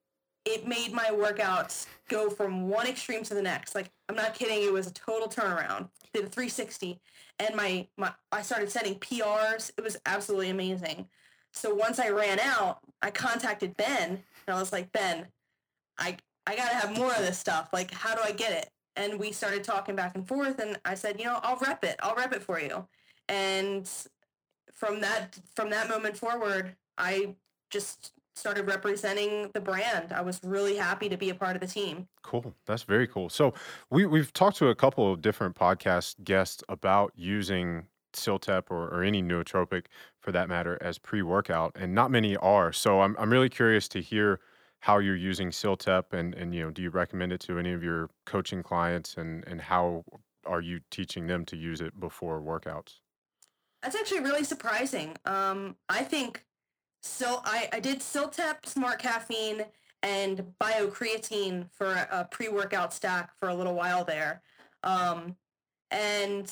it 0.44 0.68
made 0.68 0.92
my 0.92 1.11
workouts 1.11 1.87
go 2.09 2.31
from 2.31 2.68
one 2.68 2.87
extreme 2.87 3.22
to 3.24 3.35
the 3.35 3.42
next. 3.42 3.74
Like 3.74 3.90
I'm 4.09 4.16
not 4.16 4.35
kidding. 4.35 4.62
It 4.62 4.72
was 4.72 4.87
a 4.87 4.92
total 4.92 5.29
turnaround. 5.29 5.88
Did 6.12 6.24
a 6.24 6.29
360, 6.29 7.01
and 7.38 7.55
my 7.55 7.87
my 7.96 8.12
I 8.31 8.42
started 8.42 8.70
setting 8.70 8.96
PRs. 8.96 9.70
It 9.77 9.83
was 9.83 9.96
absolutely 10.05 10.51
amazing. 10.51 11.09
So 11.53 11.75
once 11.75 11.99
I 11.99 12.11
ran 12.11 12.39
out, 12.41 12.79
I 13.03 13.11
contacted 13.11 13.77
Ben, 13.77 14.11
and 14.11 14.57
I 14.57 14.59
was 14.59 14.73
like, 14.73 14.93
Ben, 14.93 15.27
I 15.99 16.17
I 16.47 16.57
gotta 16.57 16.75
have 16.75 16.97
more 16.97 17.13
of 17.13 17.19
this 17.19 17.39
stuff. 17.39 17.69
Like, 17.73 17.91
how 17.93 18.15
do 18.15 18.23
I 18.23 18.33
get 18.33 18.53
it? 18.53 18.71
And 18.97 19.19
we 19.19 19.33
started 19.33 19.65
talking 19.65 19.95
back 19.95 20.15
and 20.15 20.27
forth, 20.27 20.59
and 20.59 20.79
I 20.85 20.95
said, 20.95 21.19
you 21.19 21.27
know, 21.27 21.41
I'll 21.43 21.59
rep 21.59 21.85
it. 21.85 21.97
I'll 22.03 22.17
rep 22.17 22.33
it 22.33 22.43
for 22.43 22.61
you. 22.61 22.87
And 23.29 23.89
from 24.73 25.01
that 25.01 25.39
from 25.55 25.71
that 25.71 25.89
moment 25.89 26.17
forward, 26.17 26.77
I 26.97 27.35
just 27.71 28.13
started 28.35 28.67
representing 28.67 29.51
the 29.53 29.61
brand. 29.61 30.13
I 30.13 30.23
was 30.23 30.41
really 30.43 30.77
happy 30.77 31.09
to 31.09 31.17
be 31.17 31.31
a 31.31 31.35
part 31.35 31.57
of 31.57 31.61
the 31.61 31.67
team. 31.67 32.09
Cool. 32.23 32.55
That's 32.67 32.85
very 32.85 33.07
cool. 33.07 33.29
So 33.29 33.53
we 33.91 34.07
we've 34.07 34.33
talked 34.33 34.57
to 34.59 34.69
a 34.69 34.75
couple 34.75 35.13
of 35.13 35.21
different 35.21 35.57
podcast 35.57 36.23
guests 36.25 36.63
about 36.69 37.13
using 37.17 37.87
CILTEP 38.12 38.71
or, 38.71 38.88
or 38.88 39.03
any 39.03 39.23
nootropic 39.23 39.87
for 40.21 40.33
that 40.33 40.49
matter 40.49 40.79
as 40.81 40.99
pre-workout, 40.99 41.73
and 41.75 41.94
not 41.94 42.11
many 42.11 42.37
are. 42.37 42.73
So 42.73 43.01
I'm 43.01 43.16
I'm 43.18 43.31
really 43.31 43.49
curious 43.49 43.88
to 43.88 44.01
hear 44.01 44.40
how 44.81 44.99
you're 44.99 45.16
using 45.16 45.51
CILTEP 45.51 46.12
and 46.12 46.35
and 46.35 46.55
you 46.55 46.64
know 46.64 46.71
do 46.71 46.83
you 46.83 46.90
recommend 46.90 47.33
it 47.33 47.40
to 47.40 47.59
any 47.59 47.73
of 47.73 47.83
your 47.83 48.11
coaching 48.27 48.62
clients 48.62 49.16
and 49.16 49.44
and 49.47 49.61
how 49.61 50.05
are 50.47 50.61
you 50.61 50.81
teaching 50.90 51.27
them 51.27 51.44
to 51.47 51.57
use 51.57 51.81
it 51.81 51.99
before 52.01 52.40
workouts? 52.40 53.01
That's 53.83 53.94
actually 53.94 54.21
really 54.21 54.44
surprising. 54.44 55.16
Um, 55.25 55.77
I 55.88 56.03
think 56.03 56.44
so. 57.03 57.40
I, 57.44 57.68
I 57.73 57.81
did 57.81 58.01
CILTEP, 58.01 58.66
Smart 58.66 58.99
Caffeine, 58.99 59.64
and 60.03 60.55
Biocreatine 60.61 61.68
for 61.71 61.92
a 62.11 62.27
pre-workout 62.31 62.92
stack 62.92 63.37
for 63.38 63.49
a 63.49 63.55
little 63.55 63.75
while 63.75 64.05
there, 64.05 64.42
um, 64.83 65.37
and 65.90 66.51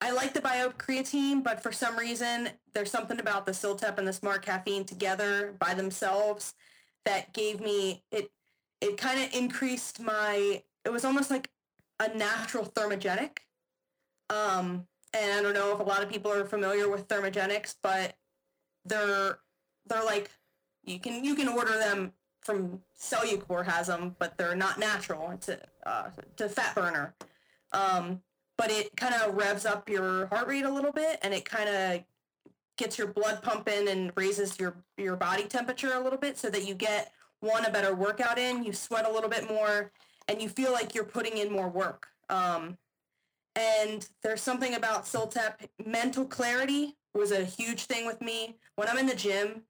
I 0.00 0.12
like 0.12 0.32
the 0.32 0.40
Biocreatine, 0.40 1.42
but 1.42 1.62
for 1.62 1.72
some 1.72 1.96
reason 1.96 2.50
there's 2.72 2.90
something 2.90 3.18
about 3.18 3.46
the 3.46 3.52
CILTEP 3.52 3.98
and 3.98 4.06
the 4.06 4.12
Smart 4.12 4.42
Caffeine 4.42 4.84
together 4.84 5.54
by 5.58 5.74
themselves 5.74 6.54
that 7.04 7.32
gave 7.32 7.60
me 7.60 8.04
it. 8.12 8.30
It 8.80 8.96
kind 8.96 9.20
of 9.20 9.34
increased 9.34 10.00
my. 10.00 10.62
It 10.84 10.90
was 10.90 11.04
almost 11.04 11.30
like 11.30 11.50
a 11.98 12.14
natural 12.14 12.64
thermogenic. 12.64 13.38
Um, 14.30 14.86
and 15.14 15.32
I 15.32 15.42
don't 15.42 15.54
know 15.54 15.72
if 15.72 15.80
a 15.80 15.82
lot 15.82 16.02
of 16.02 16.08
people 16.08 16.32
are 16.32 16.44
familiar 16.44 16.88
with 16.88 17.08
thermogenics, 17.08 17.74
but 17.82 18.14
they're 18.84 19.38
they're 19.86 20.04
like 20.04 20.30
you 20.84 20.98
can 20.98 21.24
you 21.24 21.34
can 21.34 21.48
order 21.48 21.76
them 21.76 22.12
from 22.40 22.80
Cellucor 22.98 23.64
has 23.66 23.88
them, 23.88 24.16
but 24.18 24.38
they're 24.38 24.56
not 24.56 24.78
natural. 24.78 25.30
It's 25.32 25.48
a 25.48 25.58
uh, 25.84 26.10
it's 26.32 26.42
a 26.42 26.48
fat 26.48 26.74
burner, 26.74 27.14
um, 27.72 28.20
but 28.58 28.70
it 28.70 28.94
kind 28.96 29.14
of 29.14 29.34
revs 29.34 29.64
up 29.64 29.88
your 29.88 30.26
heart 30.26 30.48
rate 30.48 30.64
a 30.64 30.70
little 30.70 30.92
bit, 30.92 31.18
and 31.22 31.32
it 31.32 31.46
kind 31.46 31.68
of 31.68 32.04
gets 32.76 32.98
your 32.98 33.06
blood 33.06 33.40
pumping 33.42 33.88
and 33.88 34.12
raises 34.16 34.58
your 34.60 34.76
your 34.98 35.16
body 35.16 35.44
temperature 35.44 35.92
a 35.94 36.00
little 36.00 36.18
bit, 36.18 36.36
so 36.36 36.50
that 36.50 36.66
you 36.66 36.74
get 36.74 37.12
one 37.40 37.64
a 37.64 37.70
better 37.70 37.94
workout 37.94 38.38
in. 38.38 38.64
You 38.64 38.72
sweat 38.72 39.06
a 39.06 39.12
little 39.12 39.30
bit 39.30 39.48
more, 39.48 39.92
and 40.28 40.42
you 40.42 40.48
feel 40.50 40.72
like 40.72 40.94
you're 40.94 41.04
putting 41.04 41.38
in 41.38 41.50
more 41.50 41.68
work. 41.68 42.08
Um, 42.28 42.76
and 43.56 44.06
there's 44.22 44.42
something 44.42 44.74
about 44.74 45.04
CILTEP. 45.04 45.68
Mental 45.86 46.24
clarity 46.24 46.96
was 47.14 47.32
a 47.32 47.44
huge 47.44 47.86
thing 47.86 48.06
with 48.06 48.20
me. 48.20 48.58
When 48.76 48.88
I'm 48.88 48.98
in 48.98 49.06
the 49.06 49.16
gym, 49.16 49.62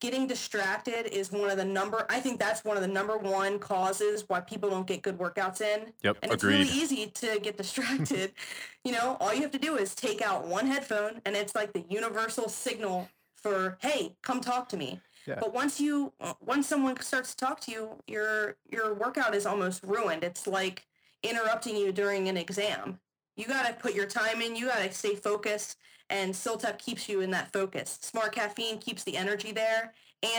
getting 0.00 0.26
distracted 0.26 1.06
is 1.14 1.30
one 1.30 1.50
of 1.50 1.56
the 1.56 1.64
number 1.64 2.06
I 2.08 2.20
think 2.20 2.40
that's 2.40 2.64
one 2.64 2.76
of 2.76 2.82
the 2.82 2.88
number 2.88 3.16
one 3.16 3.58
causes 3.58 4.24
why 4.26 4.40
people 4.40 4.70
don't 4.70 4.86
get 4.86 5.02
good 5.02 5.18
workouts 5.18 5.60
in. 5.60 5.92
Yep, 6.02 6.18
and 6.22 6.32
it's 6.32 6.42
really 6.42 6.68
easy 6.68 7.06
to 7.06 7.38
get 7.40 7.56
distracted. 7.56 8.32
you 8.84 8.92
know, 8.92 9.16
all 9.20 9.32
you 9.34 9.42
have 9.42 9.50
to 9.52 9.58
do 9.58 9.76
is 9.76 9.94
take 9.94 10.22
out 10.22 10.46
one 10.46 10.66
headphone 10.66 11.20
and 11.24 11.36
it's 11.36 11.54
like 11.54 11.72
the 11.72 11.84
universal 11.88 12.48
signal 12.48 13.08
for, 13.34 13.78
"Hey, 13.80 14.16
come 14.22 14.40
talk 14.40 14.68
to 14.70 14.76
me." 14.76 15.00
Yeah. 15.26 15.36
But 15.38 15.52
once 15.54 15.80
you 15.80 16.12
once 16.40 16.66
someone 16.66 16.98
starts 17.00 17.34
to 17.34 17.44
talk 17.44 17.60
to 17.60 17.70
you, 17.70 18.02
your 18.06 18.56
your 18.70 18.94
workout 18.94 19.34
is 19.34 19.46
almost 19.46 19.82
ruined. 19.82 20.24
It's 20.24 20.46
like 20.46 20.86
interrupting 21.22 21.76
you 21.76 21.92
during 21.92 22.28
an 22.28 22.36
exam. 22.36 22.98
You 23.36 23.46
got 23.46 23.66
to 23.66 23.72
put 23.74 23.94
your 23.94 24.06
time 24.06 24.42
in. 24.42 24.56
You 24.56 24.66
got 24.66 24.78
to 24.78 24.92
stay 24.92 25.14
focused. 25.14 25.78
And 26.10 26.34
CILTEP 26.34 26.78
keeps 26.78 27.08
you 27.08 27.20
in 27.20 27.30
that 27.30 27.52
focus. 27.52 27.98
Smart 28.02 28.32
caffeine 28.32 28.78
keeps 28.78 29.04
the 29.04 29.16
energy 29.16 29.52
there, 29.52 29.92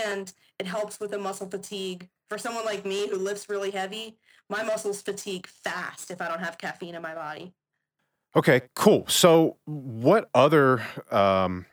and 0.04 0.32
it 0.60 0.68
helps 0.68 1.00
with 1.00 1.12
the 1.12 1.18
muscle 1.18 1.50
fatigue. 1.50 2.10
For 2.30 2.38
someone 2.38 2.66
like 2.66 2.86
me 2.86 3.08
who 3.08 3.18
lifts 3.18 3.50
really 3.50 3.72
heavy, 3.72 4.18
my 4.50 4.64
muscles 4.64 5.02
fatigue 5.02 5.48
fast 5.48 6.12
if 6.12 6.22
I 6.22 6.28
don't 6.28 6.42
have 6.42 6.58
caffeine 6.58 6.96
in 6.96 7.02
my 7.02 7.16
body. 7.16 7.54
Okay, 8.36 8.62
cool. 8.76 9.06
So, 9.08 9.58
what 9.66 10.30
other 10.34 10.82
um, 11.10 11.66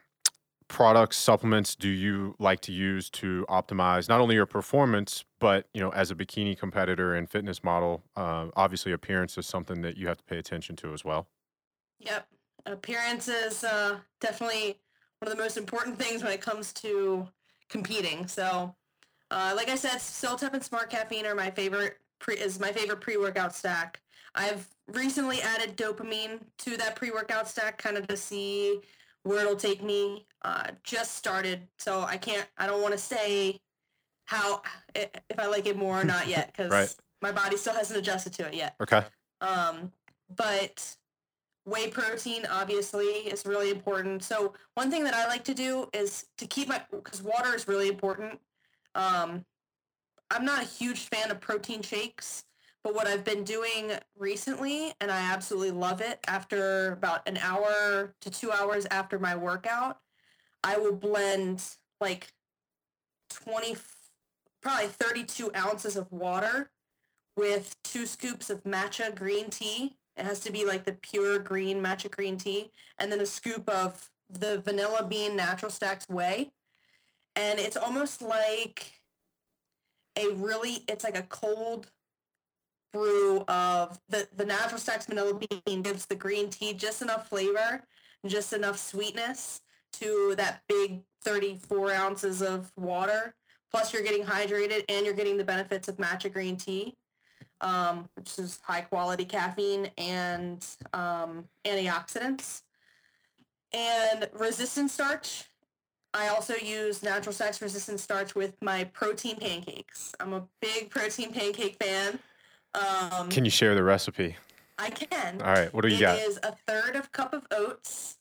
products, 0.69 1.17
supplements 1.17 1.75
do 1.75 1.89
you 1.89 2.35
like 2.39 2.61
to 2.61 2.73
use 2.73 3.11
to 3.11 3.45
optimize 3.49 4.09
not 4.09 4.21
only 4.21 4.35
your 4.35 4.47
performance, 4.47 5.25
but 5.41 5.67
you 5.75 5.81
know, 5.81 5.91
as 5.91 6.11
a 6.11 6.15
bikini 6.15 6.57
competitor 6.57 7.15
and 7.15 7.29
fitness 7.29 7.65
model? 7.65 8.05
Uh, 8.15 8.49
obviously, 8.55 8.93
appearance 8.93 9.37
is 9.39 9.47
something 9.47 9.83
that 9.83 9.97
you 9.97 10.07
have 10.07 10.19
to 10.19 10.25
pay 10.25 10.39
attention 10.39 10.77
to 10.77 10.93
as 10.93 11.05
well. 11.05 11.27
Yep, 12.01 12.29
appearance 12.67 13.29
is 13.29 13.65
uh, 13.65 13.99
definitely 14.21 14.79
one 15.19 15.31
of 15.31 15.37
the 15.37 15.43
most 15.43 15.57
important 15.57 15.99
things 15.99 16.23
when 16.23 16.33
it 16.33 16.41
comes 16.41 16.73
to 16.75 17.27
competing. 17.69 18.27
So, 18.27 18.75
uh, 19.31 19.53
like 19.57 19.69
I 19.69 19.75
said, 19.75 19.99
CILTEP 19.99 20.55
and 20.55 20.63
Smart 20.63 20.91
Caffeine 20.91 21.27
are 21.27 21.35
my 21.35 21.51
favorite. 21.51 21.99
Pre- 22.21 22.37
is 22.37 22.59
my 22.59 22.73
favorite 22.73 23.01
pre-workout 23.01 23.55
stack. 23.55 24.01
I've 24.35 24.69
recently 24.89 25.41
added 25.41 25.77
dopamine 25.77 26.41
to 26.59 26.77
that 26.77 26.97
pre-workout 26.97 27.49
stack, 27.49 27.79
kind 27.79 27.97
of 27.97 28.07
to 28.09 28.17
see 28.17 28.81
where 29.23 29.41
it'll 29.41 29.57
take 29.57 29.83
me. 29.83 30.27
Uh, 30.43 30.69
just 30.85 31.17
started, 31.17 31.67
so 31.79 32.03
I 32.03 32.17
can't. 32.17 32.47
I 32.57 32.67
don't 32.67 32.81
want 32.81 32.93
to 32.93 32.99
say 32.99 33.59
how 34.27 34.63
if 34.95 35.39
I 35.39 35.47
like 35.47 35.67
it 35.67 35.77
more 35.77 36.01
or 36.01 36.05
not 36.05 36.29
yet 36.29 36.53
because 36.53 36.71
Right. 36.81 36.95
my 37.23 37.33
body 37.33 37.57
still 37.57 37.75
hasn't 37.75 37.99
adjusted 37.99 38.35
to 38.35 38.47
it 38.47 38.55
yet. 38.55 38.77
Okay. 38.81 39.03
Um, 39.41 39.91
but 40.37 40.97
whey 41.65 41.89
protein 41.89 42.47
obviously 42.51 43.05
is 43.05 43.45
really 43.47 43.71
important. 43.71 44.23
So 44.23 44.55
one 44.75 44.91
thing 44.91 45.05
that 45.05 45.15
I 45.15 45.27
like 45.27 45.45
to 45.45 45.55
do 45.55 45.89
is 45.93 46.27
to 46.39 46.47
keep 46.47 46.69
my 46.69 46.83
because 46.91 47.23
water 47.23 47.55
is 47.55 47.67
really 47.67 47.89
important. 47.89 48.39
Um, 48.95 49.45
I'm 50.31 50.45
not 50.45 50.63
a 50.63 50.67
huge 50.67 51.09
fan 51.09 51.31
of 51.31 51.41
protein 51.41 51.83
shakes, 51.83 52.45
but 52.85 52.95
what 52.95 53.07
I've 53.07 53.25
been 53.25 53.45
doing 53.45 53.93
recently, 54.19 54.93
and 55.01 55.11
I 55.11 55.21
absolutely 55.33 55.71
love 55.71 56.01
it, 56.01 56.19
after 56.27 56.93
about 56.93 57.27
an 57.29 57.39
hour 57.39 58.15
to 58.21 58.31
two 58.31 58.53
hours 58.53 58.87
after 58.91 59.19
my 59.19 59.35
workout, 59.35 59.99
I 60.63 60.79
will 60.79 60.95
blend 60.95 61.63
like 62.01 62.33
20, 63.31 63.77
probably 64.63 64.89
32 64.89 65.51
ounces 65.57 65.97
of 65.97 66.11
water 66.11 66.71
with 67.37 67.77
two 67.85 68.07
scoops 68.07 68.51
of 68.51 68.63
matcha 68.65 69.15
green 69.15 69.51
tea. 69.51 69.97
It 70.17 70.25
has 70.25 70.41
to 70.41 70.53
be 70.53 70.65
like 70.65 70.85
the 70.85 70.95
pure 70.95 71.39
green 71.39 71.83
matcha 71.83 72.11
green 72.11 72.37
tea, 72.37 72.71
and 72.99 73.11
then 73.11 73.21
a 73.21 73.27
scoop 73.27 73.69
of 73.69 74.11
the 74.29 74.61
vanilla 74.61 75.07
bean 75.09 75.37
natural 75.37 75.71
stacks 75.71 76.09
whey. 76.09 76.51
And 77.37 77.61
it's 77.61 77.77
almost 77.77 78.21
like 78.21 78.93
a 80.17 80.33
really, 80.35 80.83
it's 80.89 81.05
like 81.05 81.17
a 81.17 81.23
cold 81.23 81.87
brew 82.93 83.45
of 83.49 84.01
the 84.09 84.27
the 84.35 84.45
natural 84.45 84.81
stacks 84.81 85.07
vanilla 85.07 85.39
bean 85.65 85.83
gives 85.83 86.07
the 86.07 86.17
green 86.17 86.51
tea 86.51 86.73
just 86.73 87.01
enough 87.01 87.29
flavor, 87.29 87.85
just 88.27 88.53
enough 88.53 88.79
sweetness 88.79 89.61
to 90.01 90.35
that 90.37 90.63
big 90.69 91.01
34 91.23 91.93
ounces 91.93 92.43
of 92.43 92.71
water. 92.77 93.35
Plus, 93.71 93.93
you're 93.93 94.03
getting 94.03 94.25
hydrated 94.25 94.85
and 94.89 95.05
you're 95.05 95.15
getting 95.15 95.37
the 95.37 95.45
benefits 95.45 95.89
of 95.89 95.97
matcha 95.99 96.33
green 96.33 96.57
tea, 96.57 96.97
um, 97.61 98.09
which 98.15 98.39
is 98.39 98.59
high 98.63 98.81
quality 98.81 99.25
caffeine 99.25 99.91
and 99.99 100.65
um, 100.95 101.45
antioxidants. 101.65 102.63
And 103.75 104.29
resistant 104.33 104.91
starch. 104.91 105.45
I 106.15 106.29
also 106.29 106.55
use 106.55 107.03
natural 107.03 107.35
stacks 107.35 107.61
resistant 107.61 108.01
starch 108.01 108.35
with 108.35 108.55
my 108.63 108.85
protein 108.85 109.37
pancakes. 109.37 110.15
I'm 110.19 110.33
a 110.33 110.49
big 110.63 110.89
protein 110.89 111.33
pancake 111.33 111.77
fan. 111.83 112.19
Um, 112.75 113.29
Can 113.29 113.45
you 113.45 113.51
share 113.51 113.75
the 113.75 113.83
recipe? 113.83 114.37
I 114.79 114.91
can. 114.91 115.43
All 115.43 115.53
right, 115.53 115.73
what 115.75 115.83
do 115.83 115.89
you 115.89 115.97
It 115.97 116.01
got? 116.01 116.19
is 116.19 116.39
a 116.43 116.55
third 116.67 116.97
of 116.97 117.11
cup 117.13 117.35
of 117.35 117.47
oats, 117.51 118.18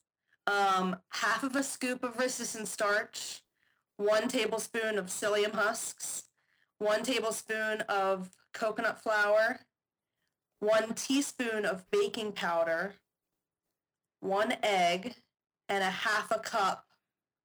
um, 0.47 0.95
half 1.09 1.43
of 1.43 1.55
a 1.55 1.63
scoop 1.63 2.03
of 2.03 2.17
resistant 2.17 2.67
starch, 2.67 3.41
one 3.97 4.27
tablespoon 4.27 4.97
of 4.97 5.07
psyllium 5.07 5.53
husks, 5.53 6.23
one 6.79 7.03
tablespoon 7.03 7.81
of 7.81 8.29
coconut 8.53 9.01
flour, 9.01 9.59
one 10.59 10.93
teaspoon 10.93 11.65
of 11.65 11.85
baking 11.91 12.31
powder, 12.31 12.93
one 14.21 14.55
egg, 14.63 15.15
and 15.69 15.83
a 15.83 15.89
half 15.89 16.31
a 16.31 16.39
cup 16.39 16.85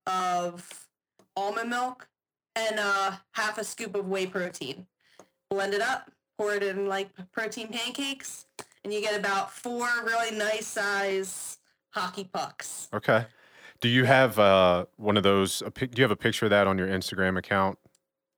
of 0.07 0.89
almond 1.37 1.71
milk, 1.71 2.09
and 2.55 2.79
a 2.79 3.21
half 3.33 3.59
a 3.59 3.65
scoop 3.65 3.95
of 3.95 4.09
whey 4.09 4.27
protein. 4.27 4.87
Blend 5.51 5.75
it 5.75 5.83
up, 5.83 6.11
pour 6.39 6.55
it 6.55 6.63
in 6.63 6.87
like 6.87 7.11
protein 7.33 7.69
pancakes, 7.69 8.47
and 8.85 8.93
you 8.93 9.01
get 9.01 9.19
about 9.19 9.51
four 9.51 9.89
really 10.05 10.37
nice 10.37 10.67
size 10.67 11.59
hockey 11.93 12.25
pucks. 12.25 12.89
Okay. 12.93 13.27
Do 13.81 13.89
you 13.89 14.05
have 14.05 14.39
uh, 14.39 14.87
one 14.97 15.17
of 15.17 15.23
those? 15.23 15.63
A 15.63 15.71
do 15.71 15.89
you 15.97 16.03
have 16.05 16.11
a 16.11 16.17
picture 16.17 16.47
of 16.47 16.51
that 16.51 16.67
on 16.67 16.79
your 16.79 16.87
Instagram 16.89 17.39
account? 17.39 17.79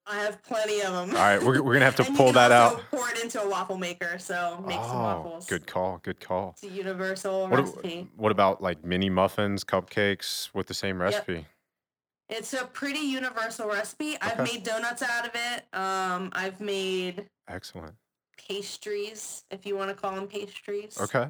I 0.06 0.16
have 0.18 0.42
plenty 0.42 0.82
of 0.82 0.92
them. 0.92 1.10
All 1.10 1.22
right, 1.22 1.42
we're, 1.42 1.62
we're 1.62 1.72
gonna 1.72 1.84
have 1.86 1.96
to 1.96 2.04
pull 2.16 2.32
that 2.32 2.52
out. 2.52 2.82
Pour 2.90 3.08
it 3.10 3.22
into 3.22 3.40
a 3.42 3.48
waffle 3.48 3.78
maker, 3.78 4.18
so 4.18 4.62
make 4.66 4.76
some 4.82 4.96
Oh, 4.98 5.02
waffles. 5.02 5.46
good 5.46 5.66
call. 5.66 5.98
Good 6.02 6.20
call. 6.20 6.50
It's 6.50 6.62
a 6.64 6.68
universal 6.74 7.48
What, 7.48 7.60
recipe. 7.60 8.08
what 8.16 8.30
about 8.32 8.62
like 8.62 8.84
mini 8.84 9.08
muffins, 9.10 9.64
cupcakes 9.64 10.52
with 10.54 10.66
the 10.66 10.74
same 10.74 11.00
recipe? 11.00 11.46
It's 12.30 12.54
a 12.54 12.64
pretty 12.66 13.00
universal 13.00 13.68
recipe. 13.68 14.16
I've 14.20 14.38
made 14.38 14.62
donuts 14.62 15.02
out 15.02 15.26
of 15.26 15.32
it. 15.34 15.64
Um, 15.78 16.30
I've 16.32 16.58
made 16.60 17.26
Excellent. 17.48 17.94
pastries, 18.38 19.44
if 19.50 19.66
you 19.66 19.76
want 19.76 19.90
to 19.90 19.94
call 19.94 20.14
them 20.14 20.26
pastries. 20.26 20.98
Okay. 21.00 21.26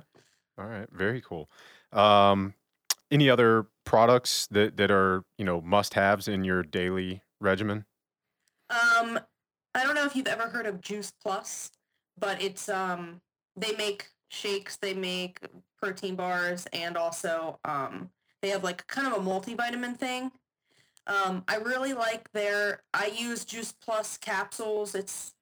All 0.58 0.66
right. 0.66 0.88
Very 0.92 1.20
cool. 1.20 1.48
Um, 1.94 2.54
any 3.10 3.30
other 3.30 3.66
products 3.84 4.46
that, 4.50 4.76
that 4.76 4.90
are, 4.90 5.22
you 5.38 5.44
know, 5.44 5.60
must 5.60 5.94
haves 5.94 6.28
in 6.28 6.44
your 6.44 6.62
daily 6.62 7.22
regimen? 7.40 7.84
Um, 8.70 9.20
I 9.74 9.82
don't 9.82 9.94
know 9.94 10.04
if 10.04 10.16
you've 10.16 10.26
ever 10.26 10.48
heard 10.48 10.66
of 10.66 10.80
Juice 10.80 11.12
Plus, 11.22 11.70
but 12.18 12.40
it's 12.42 12.68
um 12.68 13.20
they 13.56 13.72
make 13.72 14.08
shakes, 14.30 14.76
they 14.76 14.94
make 14.94 15.38
protein 15.80 16.16
bars, 16.16 16.66
and 16.72 16.96
also 16.96 17.58
um 17.64 18.10
they 18.42 18.48
have 18.48 18.64
like 18.64 18.86
kind 18.86 19.06
of 19.06 19.14
a 19.14 19.24
multivitamin 19.24 19.96
thing. 19.96 20.30
Um, 21.06 21.44
I 21.48 21.56
really 21.56 21.92
like 21.92 22.30
their. 22.32 22.82
I 22.94 23.06
use 23.06 23.44
Juice 23.44 23.72
Plus 23.72 24.16
capsules. 24.16 24.94
It's 24.94 25.34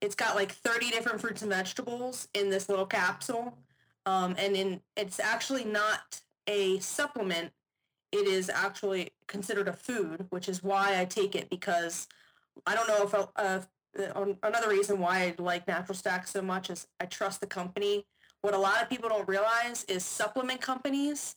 it's 0.00 0.14
got 0.14 0.34
like 0.34 0.52
30 0.52 0.90
different 0.90 1.20
fruits 1.20 1.42
and 1.42 1.50
vegetables 1.50 2.28
in 2.34 2.50
this 2.50 2.68
little 2.68 2.86
capsule, 2.86 3.56
um, 4.06 4.34
and 4.38 4.56
in 4.56 4.80
it's 4.96 5.20
actually 5.20 5.64
not 5.64 6.20
a 6.46 6.78
supplement. 6.80 7.52
It 8.12 8.28
is 8.28 8.48
actually 8.48 9.10
considered 9.26 9.68
a 9.68 9.72
food, 9.72 10.26
which 10.30 10.48
is 10.48 10.62
why 10.62 11.00
I 11.00 11.04
take 11.04 11.34
it 11.34 11.50
because 11.50 12.06
I 12.66 12.74
don't 12.74 12.86
know 12.86 13.02
if 13.02 13.14
uh, 13.36 13.60
another 14.42 14.68
reason 14.68 14.98
why 14.98 15.34
I 15.38 15.42
like 15.42 15.66
Natural 15.66 15.96
Stack 15.96 16.26
so 16.26 16.42
much 16.42 16.70
is 16.70 16.86
I 17.00 17.06
trust 17.06 17.40
the 17.40 17.46
company. 17.46 18.06
What 18.42 18.54
a 18.54 18.58
lot 18.58 18.82
of 18.82 18.90
people 18.90 19.08
don't 19.08 19.26
realize 19.26 19.84
is 19.84 20.04
supplement 20.04 20.60
companies. 20.60 21.36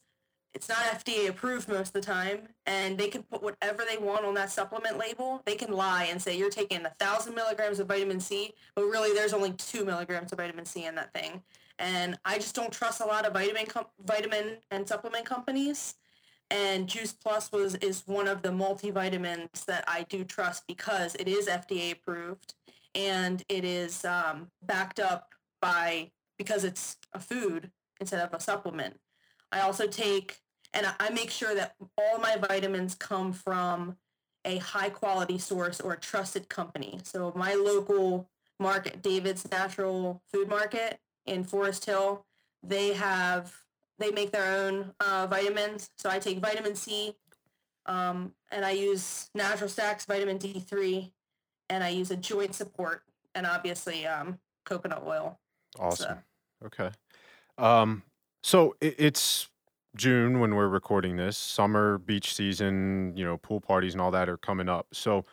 It's 0.54 0.70
not 0.70 0.80
FDA 0.80 1.30
approved 1.30 1.68
most 1.68 1.90
of 1.90 1.94
the 1.94 2.02
time, 2.02 2.48
and 2.66 2.98
they 2.98 3.10
can 3.10 3.22
put 3.24 3.44
whatever 3.44 3.84
they 3.88 3.98
want 3.98 4.26
on 4.26 4.34
that 4.36 4.50
supplement 4.50 4.98
label. 4.98 5.42
They 5.46 5.56
can 5.56 5.72
lie 5.72 6.06
and 6.06 6.22
say 6.22 6.38
you're 6.38 6.50
taking 6.50 6.84
a 6.86 6.90
thousand 7.00 7.36
milligrams 7.36 7.80
of 7.80 7.88
vitamin 7.88 8.20
C, 8.20 8.54
but 8.76 8.86
really 8.86 9.14
there's 9.14 9.34
only 9.34 9.54
two 9.54 9.86
milligrams 9.86 10.32
of 10.32 10.40
vitamin 10.40 10.66
C 10.66 10.86
in 10.86 10.96
that 10.96 11.14
thing. 11.14 11.44
And 11.80 12.18
I 12.26 12.38
just 12.38 12.56
don't 12.56 12.72
trust 12.72 13.02
a 13.02 13.06
lot 13.06 13.26
of 13.26 13.34
vitamin 13.34 13.66
com- 13.66 13.86
vitamin 14.06 14.58
and 14.72 14.88
supplement 14.88 15.26
companies 15.26 15.96
and 16.50 16.88
Juice 16.88 17.14
Plus 17.14 17.52
was 17.52 17.76
is 17.76 18.04
one 18.06 18.28
of 18.28 18.42
the 18.42 18.50
multivitamins 18.50 19.66
that 19.66 19.84
I 19.88 20.06
do 20.10 20.24
trust 20.24 20.64
because 20.68 21.16
it 21.16 21.28
is 21.28 21.48
FDA 21.48 21.92
approved 21.92 22.54
and 22.96 23.44
it 23.50 23.66
is 23.66 24.06
um, 24.06 24.50
backed 24.64 25.00
up 25.00 25.34
by 25.62 26.12
because 26.38 26.64
it's 26.64 26.98
a 27.14 27.20
food 27.20 27.72
instead 28.00 28.22
of 28.22 28.34
a 28.34 28.40
supplement. 28.40 29.00
I 29.52 29.62
also 29.62 29.88
take 29.88 30.40
and 30.74 30.86
I- 31.00 31.10
make 31.10 31.32
sure 31.32 31.56
that 31.56 31.76
all 31.98 32.20
my 32.20 32.38
vitamins 32.38 32.96
come 32.96 33.34
from 33.34 33.98
a 34.46 34.58
high 34.60 34.90
quality 34.90 35.38
source 35.38 35.82
or 35.82 35.94
a 35.94 36.00
trusted 36.00 36.48
company. 36.48 37.00
So 37.04 37.34
my 37.36 37.56
local 37.56 38.30
market, 38.60 39.02
David's 39.02 39.50
Natural 39.52 40.22
Food 40.32 40.48
Market 40.48 41.00
in 41.28 41.44
Forest 41.44 41.86
Hill, 41.86 42.26
they 42.64 42.94
have 42.94 43.54
they 44.00 44.12
make 44.12 44.32
their 44.32 44.60
own 44.62 44.94
uh, 45.00 45.28
vitamins. 45.28 45.90
So 45.98 46.10
I 46.10 46.20
take 46.20 46.40
vitamin 46.40 46.76
C, 46.76 47.16
um, 47.86 48.34
and 48.52 48.64
I 48.64 48.72
use 48.72 49.30
Natural 49.34 49.70
Stacks 49.70 50.06
vitamin 50.06 50.38
D3, 50.38 51.12
and 51.70 51.84
I 51.84 51.90
use 51.90 52.12
a 52.12 52.16
joint 52.16 52.54
support, 52.54 53.04
and 53.34 53.46
obviously 53.46 54.06
um, 54.06 54.40
coconut 54.66 55.04
oil. 55.06 55.40
Awesome. 55.80 56.20
Okay. 56.66 56.90
Um, 57.58 58.04
so 58.44 58.76
it, 58.82 58.96
it's 58.98 59.50
June 59.96 60.40
when 60.40 60.56
we're 60.56 60.68
recording 60.68 61.18
this. 61.18 61.38
Summer 61.38 61.98
beach 61.98 62.34
season, 62.34 63.14
you 63.16 63.26
know, 63.26 63.38
pool 63.38 63.60
parties 63.60 63.94
and 63.94 64.02
all 64.02 64.12
that 64.12 64.30
are 64.30 64.38
coming 64.38 64.70
up. 64.70 64.88
So 64.94 65.26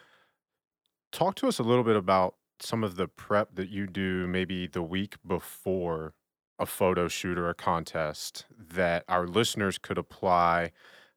talk 1.12 1.34
to 1.36 1.48
us 1.48 1.58
a 1.58 1.62
little 1.62 1.84
bit 1.84 1.96
about 1.96 2.34
some 2.64 2.84
of 2.84 2.96
the 2.96 3.08
prep 3.08 3.54
that 3.54 3.68
you 3.68 3.86
do 3.86 4.26
maybe 4.26 4.66
the 4.66 4.82
week 4.82 5.16
before 5.26 6.14
a 6.58 6.66
photo 6.66 7.08
shoot 7.08 7.36
or 7.36 7.48
a 7.48 7.54
contest 7.54 8.46
that 8.56 9.04
our 9.08 9.26
listeners 9.26 9.78
could 9.78 9.98
apply 9.98 10.70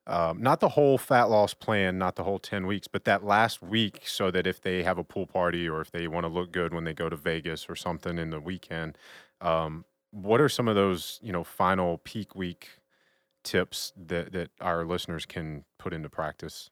um, 0.08 0.42
not 0.42 0.62
the 0.62 0.70
whole 0.70 0.98
fat 0.98 1.26
loss 1.26 1.54
plan, 1.54 1.98
not 1.98 2.16
the 2.16 2.24
whole 2.24 2.40
10 2.40 2.66
weeks, 2.66 2.88
but 2.88 3.04
that 3.04 3.26
last 3.26 3.62
week 3.62 4.04
so 4.06 4.32
that 4.32 4.48
if 4.48 4.62
they 4.62 4.82
have 4.84 4.98
a 4.98 5.04
pool 5.04 5.28
party 5.28 5.68
or 5.68 5.82
if 5.82 5.92
they 5.92 6.08
want 6.08 6.24
to 6.24 6.30
look 6.30 6.54
good 6.54 6.74
when 6.74 6.86
they 6.86 6.94
go 6.94 7.10
to 7.10 7.18
Vegas 7.18 7.66
or 7.68 7.76
something 7.76 8.18
in 8.18 8.30
the 8.30 8.40
weekend, 8.40 8.98
um, 9.42 9.84
what 10.12 10.40
are 10.40 10.48
some 10.48 10.70
of 10.70 10.76
those, 10.76 11.20
you 11.22 11.34
know, 11.34 11.44
final 11.44 11.98
peak 11.98 12.36
week 12.36 12.70
tips 13.44 13.92
that, 13.98 14.32
that 14.32 14.50
our 14.62 14.86
listeners 14.86 15.26
can 15.26 15.66
put 15.78 15.94
into 15.94 16.10
practice? 16.10 16.70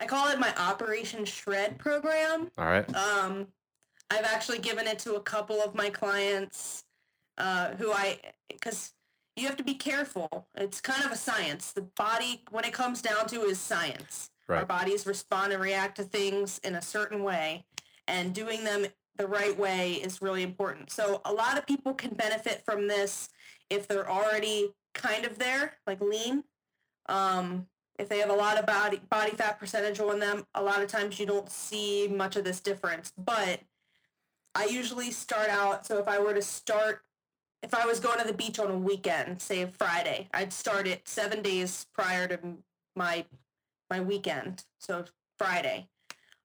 I 0.00 0.06
call 0.06 0.28
it 0.28 0.40
my 0.40 0.52
Operation 0.56 1.24
Shred 1.24 1.78
program. 1.78 2.50
All 2.58 2.64
right. 2.64 2.92
Um, 2.96 3.46
I've 4.10 4.24
actually 4.24 4.58
given 4.58 4.86
it 4.86 4.98
to 5.00 5.14
a 5.14 5.20
couple 5.20 5.60
of 5.60 5.74
my 5.74 5.90
clients 5.90 6.84
uh, 7.38 7.72
who 7.72 7.92
I, 7.92 8.18
because 8.48 8.92
you 9.36 9.46
have 9.46 9.56
to 9.56 9.64
be 9.64 9.74
careful. 9.74 10.46
It's 10.56 10.80
kind 10.80 11.04
of 11.04 11.10
a 11.10 11.16
science. 11.16 11.72
The 11.72 11.82
body, 11.82 12.42
when 12.50 12.64
it 12.64 12.72
comes 12.72 13.02
down 13.02 13.26
to, 13.28 13.42
is 13.42 13.58
science. 13.58 14.30
Our 14.48 14.56
Right. 14.56 14.68
bodies 14.68 15.06
respond 15.06 15.52
and 15.54 15.62
react 15.62 15.96
to 15.96 16.04
things 16.04 16.60
in 16.64 16.74
a 16.74 16.82
certain 16.82 17.22
way, 17.22 17.64
and 18.06 18.34
doing 18.34 18.62
them 18.62 18.86
the 19.16 19.26
right 19.26 19.58
way 19.58 19.94
is 19.94 20.20
really 20.20 20.42
important. 20.42 20.90
So 20.90 21.22
a 21.24 21.32
lot 21.32 21.56
of 21.56 21.66
people 21.66 21.94
can 21.94 22.10
benefit 22.10 22.62
from 22.64 22.86
this 22.86 23.30
if 23.70 23.88
they're 23.88 24.10
already 24.10 24.74
kind 24.92 25.24
of 25.24 25.38
there, 25.38 25.78
like 25.86 26.00
lean. 26.02 26.44
Um, 27.06 27.66
if 27.98 28.08
they 28.08 28.18
have 28.18 28.30
a 28.30 28.34
lot 28.34 28.58
of 28.58 28.66
body 28.66 29.00
body 29.08 29.30
fat 29.32 29.58
percentage 29.58 29.98
on 30.00 30.18
them, 30.18 30.44
a 30.54 30.62
lot 30.62 30.82
of 30.82 30.88
times 30.88 31.18
you 31.18 31.26
don't 31.26 31.50
see 31.50 32.08
much 32.08 32.36
of 32.36 32.44
this 32.44 32.60
difference. 32.60 33.12
But 33.16 33.60
I 34.54 34.66
usually 34.66 35.10
start 35.10 35.48
out. 35.48 35.86
So 35.86 35.98
if 35.98 36.08
I 36.08 36.18
were 36.18 36.34
to 36.34 36.42
start, 36.42 37.02
if 37.62 37.74
I 37.74 37.86
was 37.86 38.00
going 38.00 38.20
to 38.20 38.26
the 38.26 38.32
beach 38.32 38.58
on 38.58 38.70
a 38.70 38.78
weekend, 38.78 39.40
say 39.40 39.66
Friday, 39.66 40.28
I'd 40.32 40.52
start 40.52 40.86
it 40.86 41.08
seven 41.08 41.42
days 41.42 41.86
prior 41.92 42.28
to 42.28 42.38
my 42.94 43.24
my 43.90 44.00
weekend. 44.00 44.64
So 44.78 45.04
Friday, 45.38 45.88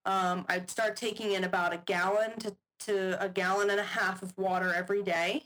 um, 0.05 0.45
I'd 0.49 0.69
start 0.69 0.95
taking 0.95 1.31
in 1.31 1.43
about 1.43 1.73
a 1.73 1.77
gallon 1.77 2.37
to, 2.39 2.55
to 2.81 3.23
a 3.23 3.29
gallon 3.29 3.69
and 3.69 3.79
a 3.79 3.83
half 3.83 4.21
of 4.21 4.37
water 4.37 4.73
every 4.73 5.03
day. 5.03 5.43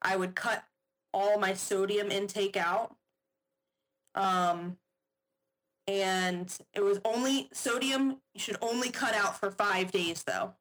I 0.00 0.16
would 0.16 0.34
cut 0.34 0.64
all 1.12 1.38
my 1.38 1.54
sodium 1.54 2.10
intake 2.10 2.56
out. 2.56 2.96
Um, 4.14 4.76
and 5.88 6.56
it 6.74 6.82
was 6.82 7.00
only 7.04 7.48
sodium 7.52 8.18
you 8.34 8.40
should 8.40 8.58
only 8.62 8.90
cut 8.90 9.14
out 9.14 9.38
for 9.38 9.50
five 9.50 9.90
days 9.90 10.22
though 10.22 10.54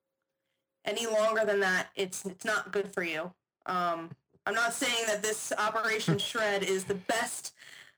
any 0.85 1.05
longer 1.07 1.45
than 1.45 1.59
that, 1.61 1.87
it's 1.95 2.25
it's 2.25 2.45
not 2.45 2.71
good 2.71 2.93
for 2.93 3.03
you. 3.03 3.31
Um, 3.65 4.09
I'm 4.45 4.55
not 4.55 4.73
saying 4.73 5.05
that 5.07 5.21
this 5.21 5.51
Operation 5.57 6.17
Shred 6.29 6.63
is 6.63 6.85
the 6.85 6.95
best, 6.95 7.53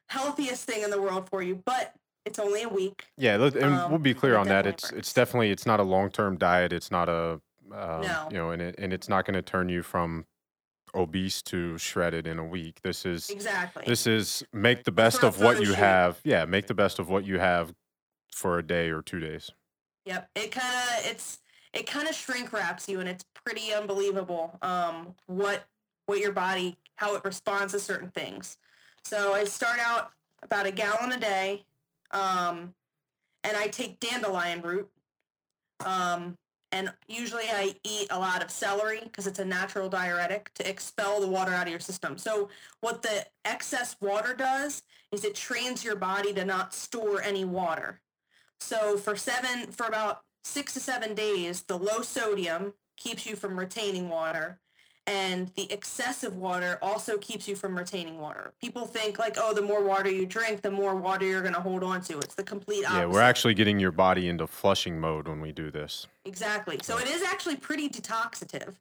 healthiest 0.09 0.65
thing 0.65 0.83
in 0.83 0.89
the 0.89 1.01
world 1.01 1.29
for 1.29 1.41
you, 1.41 1.61
but 1.65 1.93
it's 2.25 2.39
only 2.39 2.63
a 2.63 2.69
week. 2.69 3.05
Yeah, 3.17 3.35
and 3.35 3.63
Um, 3.63 3.89
we'll 3.89 3.99
be 3.99 4.13
clear 4.13 4.37
on 4.37 4.47
that. 4.47 4.65
It's 4.65 4.83
works. 4.91 4.97
it's 4.97 5.13
definitely 5.13 5.51
it's 5.51 5.65
not 5.65 5.79
a 5.79 5.83
long 5.83 6.09
term 6.09 6.37
diet. 6.37 6.73
It's 6.73 6.91
not 6.91 7.09
a 7.09 7.39
um, 7.71 8.01
No. 8.01 8.27
you 8.29 8.37
know, 8.37 8.51
and 8.51 8.61
it 8.61 8.75
and 8.77 8.91
it's 8.93 9.07
not 9.09 9.25
going 9.25 9.35
to 9.35 9.41
turn 9.41 9.69
you 9.69 9.81
from 9.83 10.25
obese 10.95 11.41
to 11.41 11.77
shredded 11.77 12.27
in 12.27 12.37
a 12.37 12.45
week. 12.45 12.81
This 12.83 13.05
is 13.05 13.29
Exactly. 13.29 13.83
this 13.87 14.05
is 14.05 14.43
make 14.53 14.83
the 14.83 14.91
best 14.91 15.21
for 15.21 15.27
of 15.27 15.39
what 15.41 15.59
you 15.59 15.67
shoot. 15.67 15.75
have. 15.75 16.19
Yeah, 16.23 16.45
make 16.45 16.67
the 16.67 16.73
best 16.75 16.99
of 16.99 17.09
what 17.09 17.25
you 17.25 17.39
have 17.39 17.73
for 18.33 18.59
a 18.59 18.63
day 18.63 18.89
or 18.89 19.01
two 19.01 19.19
days. 19.19 19.49
Yep. 20.05 20.29
It 20.35 20.51
kind 20.51 20.67
of 20.99 21.05
it's 21.11 21.39
it 21.73 21.87
kind 21.87 22.07
of 22.07 22.15
shrink 22.15 22.53
wraps 22.53 22.87
you, 22.87 22.99
and 22.99 23.09
it's 23.09 23.25
pretty 23.45 23.73
unbelievable. 23.73 24.57
Um, 24.61 25.15
what 25.27 25.65
what 26.05 26.19
your 26.19 26.31
body 26.31 26.77
how 26.95 27.15
it 27.15 27.25
responds 27.25 27.73
to 27.73 27.79
certain 27.79 28.09
things. 28.09 28.57
So 29.03 29.33
I 29.33 29.43
start 29.45 29.79
out 29.79 30.11
about 30.41 30.65
a 30.65 30.71
gallon 30.71 31.11
a 31.11 31.19
day, 31.19 31.65
um, 32.11 32.73
and 33.43 33.57
I 33.57 33.67
take 33.67 33.99
dandelion 33.99 34.61
root. 34.61 34.89
Um, 35.85 36.37
and 36.71 36.91
usually 37.07 37.43
I 37.43 37.75
eat 37.83 38.07
a 38.09 38.17
lot 38.17 38.43
of 38.43 38.49
celery 38.49 39.01
because 39.03 39.27
it's 39.27 39.39
a 39.39 39.45
natural 39.45 39.89
diuretic 39.89 40.51
to 40.55 40.67
expel 40.67 41.21
the 41.21 41.27
water 41.27 41.51
out 41.51 41.67
of 41.67 41.71
your 41.71 41.79
system. 41.79 42.17
So 42.17 42.49
what 42.81 43.03
the 43.03 43.25
excess 43.45 43.95
water 44.01 44.33
does 44.33 44.81
is 45.11 45.23
it 45.23 45.35
trains 45.35 45.83
your 45.83 45.95
body 45.95 46.33
to 46.33 46.43
not 46.43 46.73
store 46.73 47.21
any 47.21 47.45
water. 47.45 47.99
So 48.59 48.97
for 48.97 49.15
seven, 49.15 49.71
for 49.71 49.85
about 49.85 50.23
six 50.43 50.73
to 50.73 50.79
seven 50.79 51.13
days, 51.13 51.63
the 51.63 51.77
low 51.77 52.01
sodium 52.01 52.73
keeps 52.97 53.25
you 53.25 53.35
from 53.35 53.57
retaining 53.57 54.09
water, 54.09 54.59
and 55.05 55.51
the 55.55 55.71
excessive 55.71 56.35
water 56.35 56.77
also 56.81 57.17
keeps 57.17 57.47
you 57.47 57.55
from 57.55 57.77
retaining 57.77 58.19
water. 58.19 58.53
People 58.61 58.85
think 58.85 59.19
like, 59.19 59.37
oh, 59.37 59.53
the 59.53 59.61
more 59.61 59.83
water 59.83 60.09
you 60.09 60.25
drink, 60.25 60.61
the 60.61 60.71
more 60.71 60.95
water 60.95 61.25
you're 61.25 61.41
going 61.41 61.53
to 61.53 61.59
hold 61.59 61.83
on 61.83 62.01
to. 62.03 62.19
It's 62.19 62.35
the 62.35 62.43
complete 62.43 62.85
opposite. 62.85 62.99
Yeah, 62.99 63.05
we're 63.07 63.21
actually 63.21 63.53
getting 63.53 63.79
your 63.79 63.91
body 63.91 64.29
into 64.29 64.47
flushing 64.47 64.99
mode 64.99 65.27
when 65.27 65.41
we 65.41 65.51
do 65.51 65.71
this. 65.71 66.07
Exactly. 66.23 66.79
So 66.81 66.97
it 66.99 67.07
is 67.07 67.21
actually 67.21 67.57
pretty 67.57 67.89
detoxative. 67.89 68.75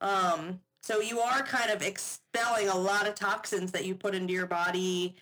Um, 0.00 0.60
so 0.80 1.00
you 1.00 1.18
are 1.20 1.42
kind 1.42 1.70
of 1.70 1.82
expelling 1.82 2.68
a 2.68 2.76
lot 2.76 3.08
of 3.08 3.14
toxins 3.14 3.72
that 3.72 3.84
you 3.84 3.94
put 3.94 4.14
into 4.14 4.32
your 4.32 4.46
body 4.46 5.16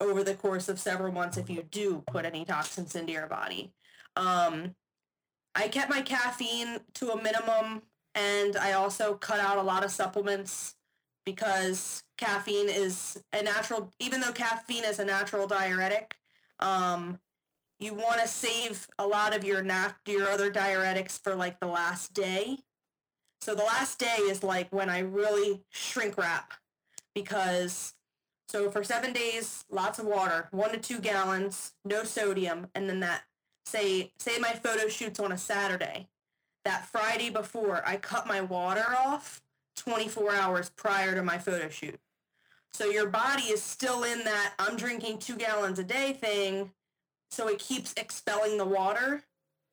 over 0.00 0.22
the 0.22 0.34
course 0.34 0.68
of 0.68 0.78
several 0.78 1.12
months 1.12 1.36
if 1.36 1.50
you 1.50 1.64
do 1.70 2.02
put 2.06 2.24
any 2.24 2.44
toxins 2.44 2.94
into 2.94 3.12
your 3.12 3.26
body. 3.26 3.72
Um, 4.16 4.74
I 5.58 5.66
kept 5.66 5.90
my 5.90 6.02
caffeine 6.02 6.78
to 6.94 7.10
a 7.10 7.20
minimum 7.20 7.82
and 8.14 8.56
I 8.56 8.74
also 8.74 9.14
cut 9.14 9.40
out 9.40 9.58
a 9.58 9.62
lot 9.62 9.84
of 9.84 9.90
supplements 9.90 10.76
because 11.26 12.04
caffeine 12.16 12.68
is 12.68 13.20
a 13.32 13.42
natural 13.42 13.92
even 13.98 14.20
though 14.20 14.30
caffeine 14.30 14.84
is 14.84 15.00
a 15.00 15.04
natural 15.04 15.48
diuretic, 15.48 16.14
um, 16.60 17.18
you 17.80 17.92
want 17.92 18.20
to 18.20 18.28
save 18.28 18.86
a 19.00 19.06
lot 19.06 19.34
of 19.34 19.42
your 19.42 19.60
nat- 19.62 19.96
your 20.06 20.28
other 20.28 20.48
diuretics 20.48 21.20
for 21.20 21.34
like 21.34 21.58
the 21.58 21.66
last 21.66 22.14
day. 22.14 22.58
So 23.40 23.56
the 23.56 23.64
last 23.64 23.98
day 23.98 24.16
is 24.22 24.44
like 24.44 24.72
when 24.72 24.88
I 24.88 25.00
really 25.00 25.64
shrink 25.70 26.16
wrap 26.16 26.52
because 27.16 27.94
so 28.48 28.70
for 28.70 28.84
7 28.84 29.12
days 29.12 29.64
lots 29.68 29.98
of 29.98 30.06
water, 30.06 30.46
1 30.52 30.70
to 30.70 30.78
2 30.78 31.00
gallons, 31.00 31.72
no 31.84 32.04
sodium 32.04 32.68
and 32.76 32.88
then 32.88 33.00
that 33.00 33.22
say 33.68 34.12
say 34.18 34.38
my 34.38 34.52
photo 34.52 34.88
shoots 34.88 35.20
on 35.20 35.32
a 35.32 35.38
Saturday. 35.38 36.08
That 36.64 36.86
Friday 36.86 37.30
before 37.30 37.82
I 37.86 37.96
cut 37.96 38.26
my 38.26 38.40
water 38.40 38.84
off 38.98 39.40
24 39.76 40.34
hours 40.34 40.70
prior 40.70 41.14
to 41.14 41.22
my 41.22 41.38
photo 41.38 41.68
shoot. 41.68 41.98
So 42.72 42.86
your 42.86 43.06
body 43.06 43.44
is 43.44 43.62
still 43.62 44.04
in 44.04 44.24
that 44.24 44.54
I'm 44.58 44.76
drinking 44.76 45.18
2 45.18 45.36
gallons 45.36 45.78
a 45.78 45.84
day 45.84 46.12
thing 46.12 46.72
so 47.30 47.48
it 47.48 47.58
keeps 47.58 47.94
expelling 47.96 48.58
the 48.58 48.64
water. 48.64 49.22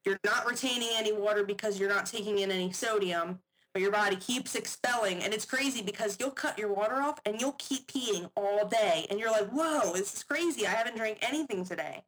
You're 0.06 0.20
not 0.24 0.46
retaining 0.46 0.90
any 0.94 1.12
water 1.12 1.44
because 1.44 1.80
you're 1.80 1.90
not 1.90 2.06
taking 2.06 2.40
in 2.40 2.52
any 2.52 2.72
sodium, 2.72 3.40
but 3.74 3.82
your 3.82 3.92
body 3.92 4.16
keeps 4.18 4.56
expelling. 4.56 5.24
And 5.24 5.34
it's 5.34 5.46
crazy 5.46 5.82
because 5.82 6.18
you'll 6.20 6.32
cut 6.32 6.60
your 6.60 6.72
water 6.72 6.96
off 6.96 7.20
and 7.26 7.42
you'll 7.42 7.56
keep 7.58 7.88
peeing 7.88 8.30
all 8.36 8.68
day. 8.68 9.08
And 9.10 9.20
you're 9.20 9.32
like, 9.32 9.50
whoa, 9.50 9.94
this 9.94 10.14
is 10.14 10.24
crazy. 10.24 10.68
I 10.68 10.72
haven't 10.72 10.98
drank 10.98 11.18
anything 11.22 11.66
today. 11.66 12.04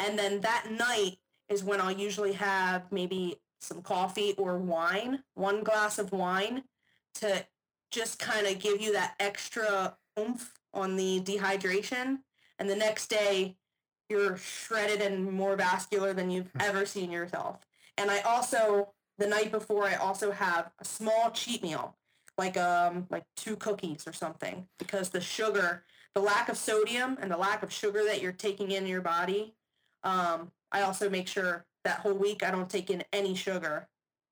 And 0.00 0.18
then 0.18 0.40
that 0.40 0.66
night 0.70 1.18
is 1.48 1.62
when 1.62 1.80
I'll 1.80 1.92
usually 1.92 2.32
have 2.32 2.90
maybe 2.90 3.36
some 3.60 3.82
coffee 3.82 4.34
or 4.38 4.56
wine, 4.58 5.22
one 5.34 5.62
glass 5.62 5.98
of 5.98 6.10
wine 6.10 6.64
to 7.16 7.46
just 7.90 8.18
kind 8.18 8.46
of 8.46 8.58
give 8.58 8.80
you 8.80 8.94
that 8.94 9.14
extra 9.20 9.96
oomph 10.18 10.54
on 10.72 10.96
the 10.96 11.20
dehydration. 11.20 12.20
And 12.58 12.68
the 12.68 12.76
next 12.76 13.08
day, 13.08 13.56
you're 14.08 14.36
shredded 14.38 15.02
and 15.02 15.30
more 15.30 15.54
vascular 15.54 16.14
than 16.14 16.30
you've 16.30 16.50
ever 16.58 16.86
seen 16.86 17.12
yourself. 17.12 17.58
And 17.98 18.10
I 18.10 18.20
also 18.20 18.94
the 19.18 19.26
night 19.26 19.52
before 19.52 19.84
I 19.84 19.96
also 19.96 20.32
have 20.32 20.70
a 20.80 20.84
small 20.84 21.30
cheat 21.30 21.62
meal, 21.62 21.94
like 22.38 22.56
um 22.56 23.06
like 23.10 23.24
two 23.36 23.54
cookies 23.56 24.06
or 24.06 24.12
something, 24.12 24.66
because 24.78 25.10
the 25.10 25.20
sugar, 25.20 25.84
the 26.14 26.20
lack 26.22 26.48
of 26.48 26.56
sodium 26.56 27.18
and 27.20 27.30
the 27.30 27.36
lack 27.36 27.62
of 27.62 27.72
sugar 27.72 28.02
that 28.04 28.22
you're 28.22 28.32
taking 28.32 28.70
in 28.70 28.86
your 28.86 29.02
body, 29.02 29.54
um, 30.02 30.50
I 30.72 30.82
also 30.82 31.08
make 31.10 31.28
sure 31.28 31.64
that 31.84 32.00
whole 32.00 32.14
week 32.14 32.42
I 32.42 32.50
don't 32.50 32.68
take 32.68 32.90
in 32.90 33.04
any 33.12 33.34
sugar. 33.34 33.88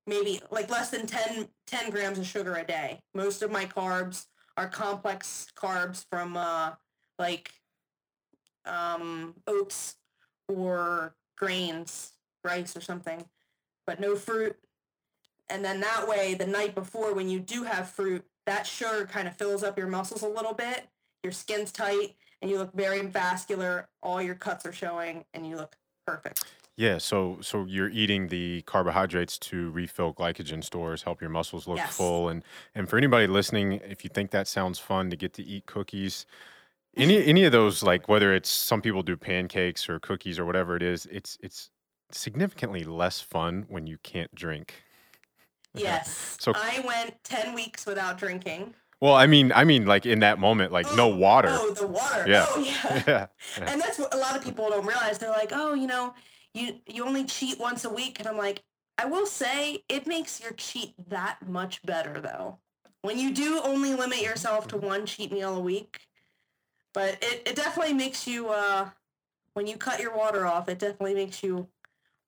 Maybe 0.07 0.41
like 0.51 0.71
less 0.71 0.91
than 0.91 1.07
10, 1.07 1.49
10 1.67 1.91
grams 1.91 2.19
of 2.19 2.27
sugar 2.27 2.57
a 2.57 2.65
day. 2.65 3.01
Most 3.15 3.43
of 3.43 3.51
my 3.51 3.67
carbs 3.67 4.27
are 4.57 4.69
complex 4.69 5.47
carbs 5.57 6.05
from 6.11 6.37
uh 6.37 6.73
like 7.19 7.53
um, 8.69 9.35
oats 9.47 9.97
or 10.49 11.15
grains, 11.37 12.13
rice 12.45 12.77
or 12.77 12.81
something, 12.81 13.25
but 13.87 14.01
no 14.01 14.17
fruit. 14.17 14.57
And 15.51 15.65
then 15.65 15.81
that 15.81 16.07
way, 16.07 16.35
the 16.35 16.47
night 16.47 16.75
before, 16.75 17.15
when 17.15 17.29
you 17.29 17.41
do 17.41 17.65
have 17.65 17.89
fruit, 17.89 18.25
that 18.47 18.67
sugar 18.67 19.07
kind 19.07 19.27
of 19.27 19.37
fills 19.37 19.63
up 19.63 19.79
your 19.79 19.89
muscles 19.89 20.23
a 20.23 20.29
little 20.29 20.53
bit. 20.53 20.89
Your 21.23 21.33
skin's 21.33 21.73
tight, 21.73 22.17
and 22.43 22.51
you 22.51 22.59
look 22.59 22.73
very 22.75 23.03
vascular. 23.07 23.89
All 24.03 24.21
your 24.23 24.35
cuts 24.35 24.65
are 24.67 24.73
showing, 24.73 25.25
and 25.35 25.47
you 25.47 25.57
look 25.57 25.77
perfect. 26.07 26.45
Yeah, 26.77 26.99
so 26.99 27.39
so 27.41 27.65
you're 27.65 27.91
eating 27.91 28.29
the 28.29 28.63
carbohydrates 28.63 29.39
to 29.41 29.71
refill 29.71 30.15
glycogen 30.15 30.63
stores, 30.63 31.03
help 31.03 31.21
your 31.21 31.31
muscles 31.31 31.67
look 31.67 31.79
Yes. 31.79 31.97
full, 31.97 32.29
and 32.29 32.45
and 32.75 32.89
for 32.89 32.97
anybody 32.97 33.27
listening, 33.27 33.73
if 33.85 34.05
you 34.05 34.11
think 34.13 34.31
that 34.31 34.47
sounds 34.47 34.79
fun 34.79 35.11
to 35.11 35.17
get 35.17 35.33
to 35.35 35.43
eat 35.43 35.67
cookies, 35.67 36.25
any 36.97 37.25
any 37.27 37.45
of 37.45 37.53
those 37.53 37.83
like 37.83 38.09
whether 38.09 38.33
it's 38.33 38.49
some 38.49 38.81
people 38.81 39.03
do 39.03 39.17
pancakes 39.17 39.89
or 39.89 39.99
cookies 39.99 40.39
or 40.39 40.45
whatever 40.45 40.77
it 40.77 40.83
is, 40.83 41.07
it's 41.07 41.37
it's 41.43 41.71
significantly 42.13 42.85
less 42.85 43.21
fun 43.21 43.67
when 43.69 43.87
you 43.87 43.99
can't 44.03 44.35
drink. 44.35 44.75
Yes. 45.75 46.37
So- 46.41 46.53
I 46.57 46.83
went 46.85 47.23
10 47.25 47.55
weeks 47.55 47.87
without 47.87 48.19
drinking. 48.19 48.75
Well, 49.01 49.15
I 49.15 49.27
mean, 49.27 49.53
I 49.55 49.65
mean, 49.65 49.87
like 49.87 50.07
in 50.07 50.21
that 50.21 50.39
moment, 50.39 50.73
like 50.73 50.87
no 50.97 51.13
Oh, 51.13 51.17
water. 51.17 51.51
Oh, 51.53 51.71
the 51.73 51.87
water. 51.87 52.25
Yeah. 52.27 52.47
Oh, 52.49 52.61
yeah. 52.61 53.03
yeah, 53.07 53.27
and 53.67 53.81
that's 53.81 53.99
what 53.99 54.13
a 54.13 54.17
lot 54.17 54.37
of 54.37 54.43
people 54.43 54.69
don't 54.71 54.87
realize. 54.87 55.19
They're 55.19 55.31
like, 55.31 55.51
oh, 55.53 55.75
you 55.75 55.87
know, 55.87 56.15
you 56.53 56.81
you 56.87 57.05
only 57.05 57.25
cheat 57.25 57.59
once 57.61 57.85
a 57.85 57.91
week, 57.91 58.19
and 58.19 58.27
I'm 58.27 58.37
like, 58.37 58.63
I 58.99 59.07
will 59.07 59.27
say 59.27 59.85
it 59.89 60.07
makes 60.07 60.41
your 60.41 60.53
cheat 60.53 60.95
that 61.09 61.49
much 61.49 61.83
better 61.85 62.21
though. 62.21 62.59
When 63.03 63.19
you 63.19 63.33
do 63.33 63.61
only 63.63 63.95
limit 63.95 64.21
yourself 64.21 64.67
to 64.69 64.77
one 64.77 65.07
cheat 65.07 65.31
meal 65.31 65.57
a 65.57 65.61
week, 65.61 66.01
but 66.93 67.19
it, 67.23 67.43
it 67.47 67.57
definitely 67.57 67.95
makes 67.95 68.27
you 68.27 68.49
uh 68.49 68.91
when 69.55 69.67
you 69.69 69.77
cut 69.77 70.01
your 70.01 70.17
water 70.17 70.47
off, 70.47 70.69
it 70.69 70.79
definitely 70.81 71.15
makes 71.15 71.43
you 71.43 71.69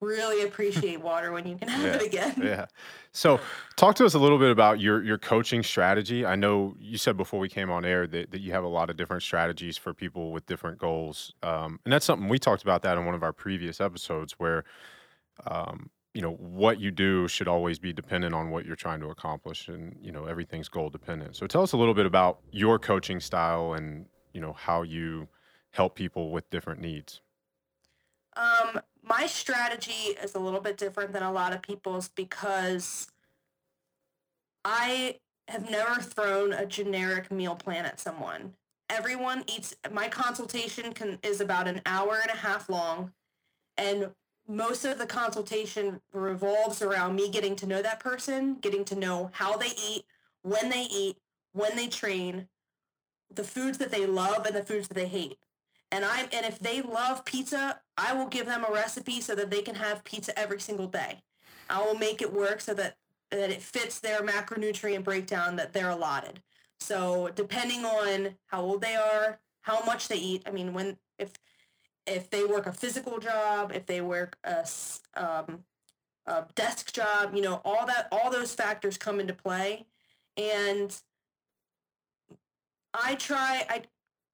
really 0.01 0.43
appreciate 0.43 0.99
water 1.01 1.31
when 1.31 1.47
you 1.47 1.55
can 1.55 1.67
have 1.67 1.95
it 1.95 2.01
again. 2.01 2.33
yeah. 2.37 2.65
So, 3.13 3.39
talk 3.75 3.95
to 3.95 4.05
us 4.05 4.13
a 4.13 4.19
little 4.19 4.39
bit 4.39 4.51
about 4.51 4.79
your 4.79 5.03
your 5.03 5.17
coaching 5.17 5.63
strategy. 5.63 6.25
I 6.25 6.35
know 6.35 6.75
you 6.79 6.97
said 6.97 7.15
before 7.15 7.39
we 7.39 7.47
came 7.47 7.69
on 7.69 7.85
air 7.85 8.07
that, 8.07 8.31
that 8.31 8.41
you 8.41 8.51
have 8.51 8.63
a 8.63 8.67
lot 8.67 8.89
of 8.89 8.97
different 8.97 9.23
strategies 9.23 9.77
for 9.77 9.93
people 9.93 10.31
with 10.31 10.45
different 10.45 10.79
goals, 10.79 11.33
um, 11.43 11.79
and 11.85 11.93
that's 11.93 12.05
something 12.05 12.27
we 12.27 12.39
talked 12.39 12.63
about 12.63 12.81
that 12.81 12.97
in 12.97 13.05
one 13.05 13.15
of 13.15 13.23
our 13.23 13.33
previous 13.33 13.79
episodes, 13.79 14.33
where 14.33 14.63
um, 15.45 15.89
you 16.13 16.21
know 16.21 16.33
what 16.33 16.79
you 16.79 16.91
do 16.91 17.27
should 17.27 17.47
always 17.47 17.79
be 17.79 17.93
dependent 17.93 18.33
on 18.33 18.49
what 18.49 18.65
you're 18.65 18.75
trying 18.75 18.99
to 19.01 19.09
accomplish, 19.09 19.67
and 19.67 19.95
you 20.01 20.11
know 20.11 20.25
everything's 20.25 20.67
goal 20.67 20.89
dependent. 20.89 21.35
So, 21.35 21.47
tell 21.47 21.61
us 21.61 21.73
a 21.73 21.77
little 21.77 21.93
bit 21.93 22.05
about 22.05 22.39
your 22.51 22.79
coaching 22.79 23.19
style 23.19 23.73
and 23.73 24.05
you 24.33 24.41
know 24.41 24.53
how 24.53 24.81
you 24.81 25.27
help 25.71 25.95
people 25.95 26.31
with 26.31 26.49
different 26.49 26.81
needs. 26.81 27.21
Um, 28.35 28.79
my 29.03 29.25
strategy 29.25 30.15
is 30.23 30.35
a 30.35 30.39
little 30.39 30.61
bit 30.61 30.77
different 30.77 31.13
than 31.13 31.23
a 31.23 31.31
lot 31.31 31.53
of 31.53 31.61
people's 31.61 32.09
because 32.09 33.07
I 34.63 35.17
have 35.47 35.69
never 35.69 36.01
thrown 36.01 36.53
a 36.53 36.65
generic 36.65 37.31
meal 37.31 37.55
plan 37.55 37.85
at 37.85 37.99
someone. 37.99 38.53
Everyone 38.89 39.43
eats. 39.47 39.75
My 39.91 40.07
consultation 40.07 40.93
can 40.93 41.17
is 41.23 41.41
about 41.41 41.67
an 41.67 41.81
hour 41.85 42.19
and 42.21 42.31
a 42.31 42.37
half 42.37 42.69
long, 42.69 43.13
and 43.77 44.11
most 44.47 44.85
of 44.85 44.97
the 44.97 45.05
consultation 45.05 46.01
revolves 46.13 46.81
around 46.81 47.15
me 47.15 47.29
getting 47.29 47.55
to 47.57 47.65
know 47.65 47.81
that 47.81 47.99
person, 47.99 48.55
getting 48.55 48.83
to 48.85 48.95
know 48.95 49.29
how 49.33 49.55
they 49.55 49.71
eat, 49.89 50.03
when 50.43 50.69
they 50.69 50.83
eat, 50.91 51.17
when 51.53 51.75
they 51.75 51.87
train, 51.87 52.47
the 53.33 53.43
foods 53.43 53.77
that 53.77 53.91
they 53.91 54.05
love 54.05 54.45
and 54.45 54.55
the 54.55 54.63
foods 54.63 54.89
that 54.89 54.93
they 54.93 55.07
hate. 55.07 55.37
And 55.91 56.05
I 56.05 56.21
and 56.31 56.45
if 56.45 56.59
they 56.59 56.81
love 56.81 57.25
pizza, 57.25 57.81
I 57.97 58.13
will 58.13 58.27
give 58.27 58.45
them 58.45 58.65
a 58.67 58.73
recipe 58.73 59.21
so 59.21 59.35
that 59.35 59.51
they 59.51 59.61
can 59.61 59.75
have 59.75 60.03
pizza 60.03 60.37
every 60.39 60.59
single 60.59 60.87
day. 60.87 61.21
I 61.69 61.83
will 61.83 61.95
make 61.95 62.21
it 62.21 62.33
work 62.33 62.61
so 62.61 62.73
that 62.75 62.95
that 63.31 63.49
it 63.49 63.61
fits 63.61 63.99
their 63.99 64.21
macronutrient 64.21 65.03
breakdown 65.03 65.55
that 65.57 65.73
they're 65.73 65.89
allotted. 65.89 66.41
So 66.79 67.29
depending 67.35 67.85
on 67.85 68.35
how 68.47 68.61
old 68.61 68.81
they 68.81 68.95
are, 68.95 69.39
how 69.61 69.83
much 69.85 70.07
they 70.07 70.17
eat. 70.17 70.43
I 70.45 70.51
mean, 70.51 70.73
when 70.73 70.97
if 71.17 71.31
if 72.05 72.29
they 72.29 72.43
work 72.43 72.65
a 72.65 72.73
physical 72.73 73.19
job, 73.19 73.71
if 73.73 73.85
they 73.85 74.01
work 74.01 74.37
a, 74.43 74.65
um, 75.15 75.63
a 76.25 76.45
desk 76.55 76.93
job, 76.93 77.35
you 77.35 77.41
know, 77.41 77.61
all 77.63 77.85
that 77.85 78.07
all 78.11 78.31
those 78.31 78.53
factors 78.53 78.97
come 78.97 79.19
into 79.19 79.33
play, 79.33 79.85
and 80.37 80.99
I 82.93 83.15
try 83.15 83.65
I 83.69 83.83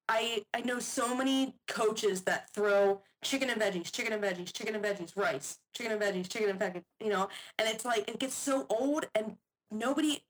I 0.08 0.44
I 0.54 0.60
know 0.62 0.78
so 0.78 1.14
many 1.14 1.54
coaches 1.66 2.22
that 2.22 2.50
throw 2.50 3.00
chicken 3.22 3.50
and 3.50 3.60
veggies, 3.60 3.90
chicken 3.92 4.12
and 4.12 4.22
veggies, 4.22 4.52
chicken 4.52 4.74
and 4.74 4.84
veggies, 4.84 5.16
rice, 5.16 5.58
chicken 5.74 5.92
and 5.92 6.00
veggies, 6.00 6.28
chicken 6.28 6.50
and 6.50 6.58
veggies, 6.58 6.84
you 7.02 7.10
know, 7.10 7.28
and 7.58 7.68
it's 7.68 7.84
like 7.84 8.08
it 8.08 8.18
gets 8.18 8.34
so 8.34 8.66
old 8.70 9.06
and 9.14 9.36
nobody 9.70 10.22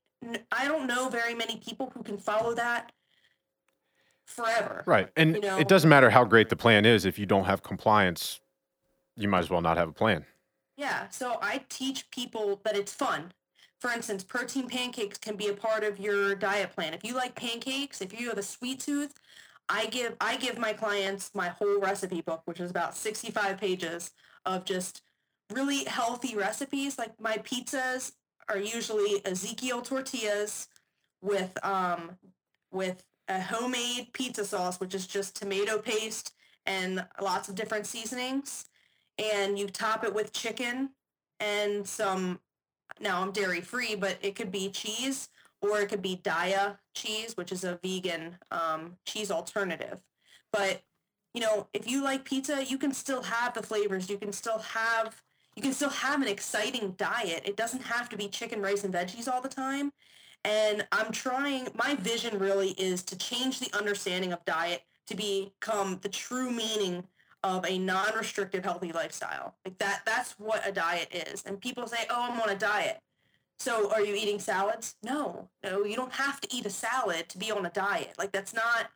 I 0.51 0.67
don't 0.67 0.87
know 0.87 1.09
very 1.09 1.33
many 1.33 1.57
people 1.57 1.91
who 1.93 2.03
can 2.03 2.17
follow 2.17 2.53
that 2.55 2.91
forever. 4.25 4.83
Right. 4.85 5.09
And 5.15 5.35
you 5.35 5.41
know? 5.41 5.57
it 5.57 5.67
doesn't 5.67 5.89
matter 5.89 6.09
how 6.09 6.25
great 6.25 6.49
the 6.49 6.55
plan 6.55 6.85
is 6.85 7.05
if 7.05 7.17
you 7.17 7.25
don't 7.25 7.45
have 7.45 7.63
compliance, 7.63 8.41
you 9.15 9.27
might 9.27 9.39
as 9.39 9.49
well 9.49 9.61
not 9.61 9.77
have 9.77 9.89
a 9.89 9.93
plan. 9.93 10.25
Yeah, 10.77 11.09
so 11.09 11.39
I 11.41 11.63
teach 11.69 12.09
people 12.09 12.61
that 12.63 12.75
it's 12.77 12.93
fun. 12.93 13.33
For 13.79 13.91
instance, 13.91 14.23
protein 14.23 14.67
pancakes 14.67 15.17
can 15.17 15.35
be 15.35 15.47
a 15.47 15.53
part 15.53 15.83
of 15.83 15.99
your 15.99 16.35
diet 16.35 16.73
plan. 16.73 16.93
If 16.93 17.03
you 17.03 17.15
like 17.15 17.35
pancakes, 17.35 18.01
if 18.01 18.17
you 18.17 18.29
have 18.29 18.37
a 18.37 18.43
sweet 18.43 18.81
tooth, 18.81 19.13
I 19.69 19.85
give 19.85 20.15
I 20.19 20.35
give 20.37 20.57
my 20.57 20.73
clients 20.73 21.31
my 21.35 21.49
whole 21.49 21.79
recipe 21.79 22.21
book, 22.21 22.41
which 22.45 22.59
is 22.59 22.71
about 22.71 22.97
65 22.97 23.57
pages 23.59 24.11
of 24.45 24.65
just 24.65 25.03
really 25.51 25.83
healthy 25.85 26.35
recipes. 26.35 26.97
Like 26.97 27.19
my 27.21 27.37
pizzas 27.37 28.13
are 28.49 28.57
usually 28.57 29.23
Ezekiel 29.25 29.81
tortillas 29.81 30.67
with 31.21 31.63
um 31.63 32.17
with 32.71 33.03
a 33.27 33.39
homemade 33.39 34.11
pizza 34.13 34.43
sauce, 34.43 34.79
which 34.79 34.95
is 34.95 35.05
just 35.05 35.35
tomato 35.35 35.77
paste 35.77 36.33
and 36.65 37.05
lots 37.21 37.47
of 37.47 37.55
different 37.55 37.85
seasonings. 37.85 38.65
And 39.19 39.59
you 39.59 39.67
top 39.67 40.03
it 40.03 40.13
with 40.13 40.33
chicken 40.33 40.89
and 41.39 41.87
some 41.87 42.39
now 42.99 43.21
I'm 43.21 43.31
dairy 43.31 43.61
free, 43.61 43.95
but 43.95 44.17
it 44.21 44.35
could 44.35 44.51
be 44.51 44.69
cheese 44.69 45.29
or 45.61 45.79
it 45.79 45.89
could 45.89 46.01
be 46.01 46.17
Daiya 46.17 46.77
cheese, 46.99 47.35
which 47.35 47.51
is 47.51 47.63
a 47.63 47.79
vegan 47.83 48.37
um, 48.51 48.97
cheese 49.05 49.31
alternative. 49.31 49.99
But 50.51 50.81
you 51.33 51.41
know, 51.41 51.67
if 51.73 51.89
you 51.89 52.03
like 52.03 52.25
pizza, 52.25 52.65
you 52.65 52.77
can 52.77 52.91
still 52.91 53.21
have 53.21 53.53
the 53.53 53.61
flavors. 53.63 54.09
You 54.09 54.17
can 54.17 54.33
still 54.33 54.59
have 54.59 55.21
you 55.55 55.61
can 55.61 55.73
still 55.73 55.89
have 55.89 56.21
an 56.21 56.27
exciting 56.27 56.95
diet. 56.97 57.41
It 57.45 57.57
doesn't 57.57 57.81
have 57.81 58.07
to 58.09 58.17
be 58.17 58.27
chicken, 58.29 58.61
rice, 58.61 58.83
and 58.83 58.93
veggies 58.93 59.27
all 59.27 59.41
the 59.41 59.49
time. 59.49 59.91
And 60.45 60.87
I'm 60.91 61.11
trying. 61.11 61.67
My 61.75 61.95
vision 61.95 62.39
really 62.39 62.69
is 62.71 63.03
to 63.03 63.17
change 63.17 63.59
the 63.59 63.75
understanding 63.77 64.31
of 64.31 64.43
diet 64.45 64.83
to 65.07 65.15
become 65.15 65.99
the 66.01 66.09
true 66.09 66.51
meaning 66.51 67.03
of 67.43 67.65
a 67.65 67.77
non-restrictive 67.77 68.63
healthy 68.63 68.91
lifestyle. 68.91 69.55
Like 69.65 69.77
that. 69.79 70.01
That's 70.05 70.33
what 70.39 70.67
a 70.67 70.71
diet 70.71 71.13
is. 71.13 71.43
And 71.45 71.59
people 71.59 71.87
say, 71.87 72.05
"Oh, 72.09 72.29
I'm 72.31 72.39
on 72.39 72.49
a 72.49 72.55
diet." 72.55 73.01
So 73.59 73.91
are 73.91 74.01
you 74.01 74.15
eating 74.15 74.39
salads? 74.39 74.95
No, 75.03 75.49
no, 75.63 75.83
you 75.83 75.95
don't 75.95 76.13
have 76.13 76.39
to 76.41 76.55
eat 76.55 76.65
a 76.65 76.69
salad 76.69 77.27
to 77.29 77.37
be 77.37 77.51
on 77.51 77.65
a 77.65 77.69
diet. 77.69 78.13
Like 78.17 78.31
that's 78.31 78.53
not, 78.53 78.87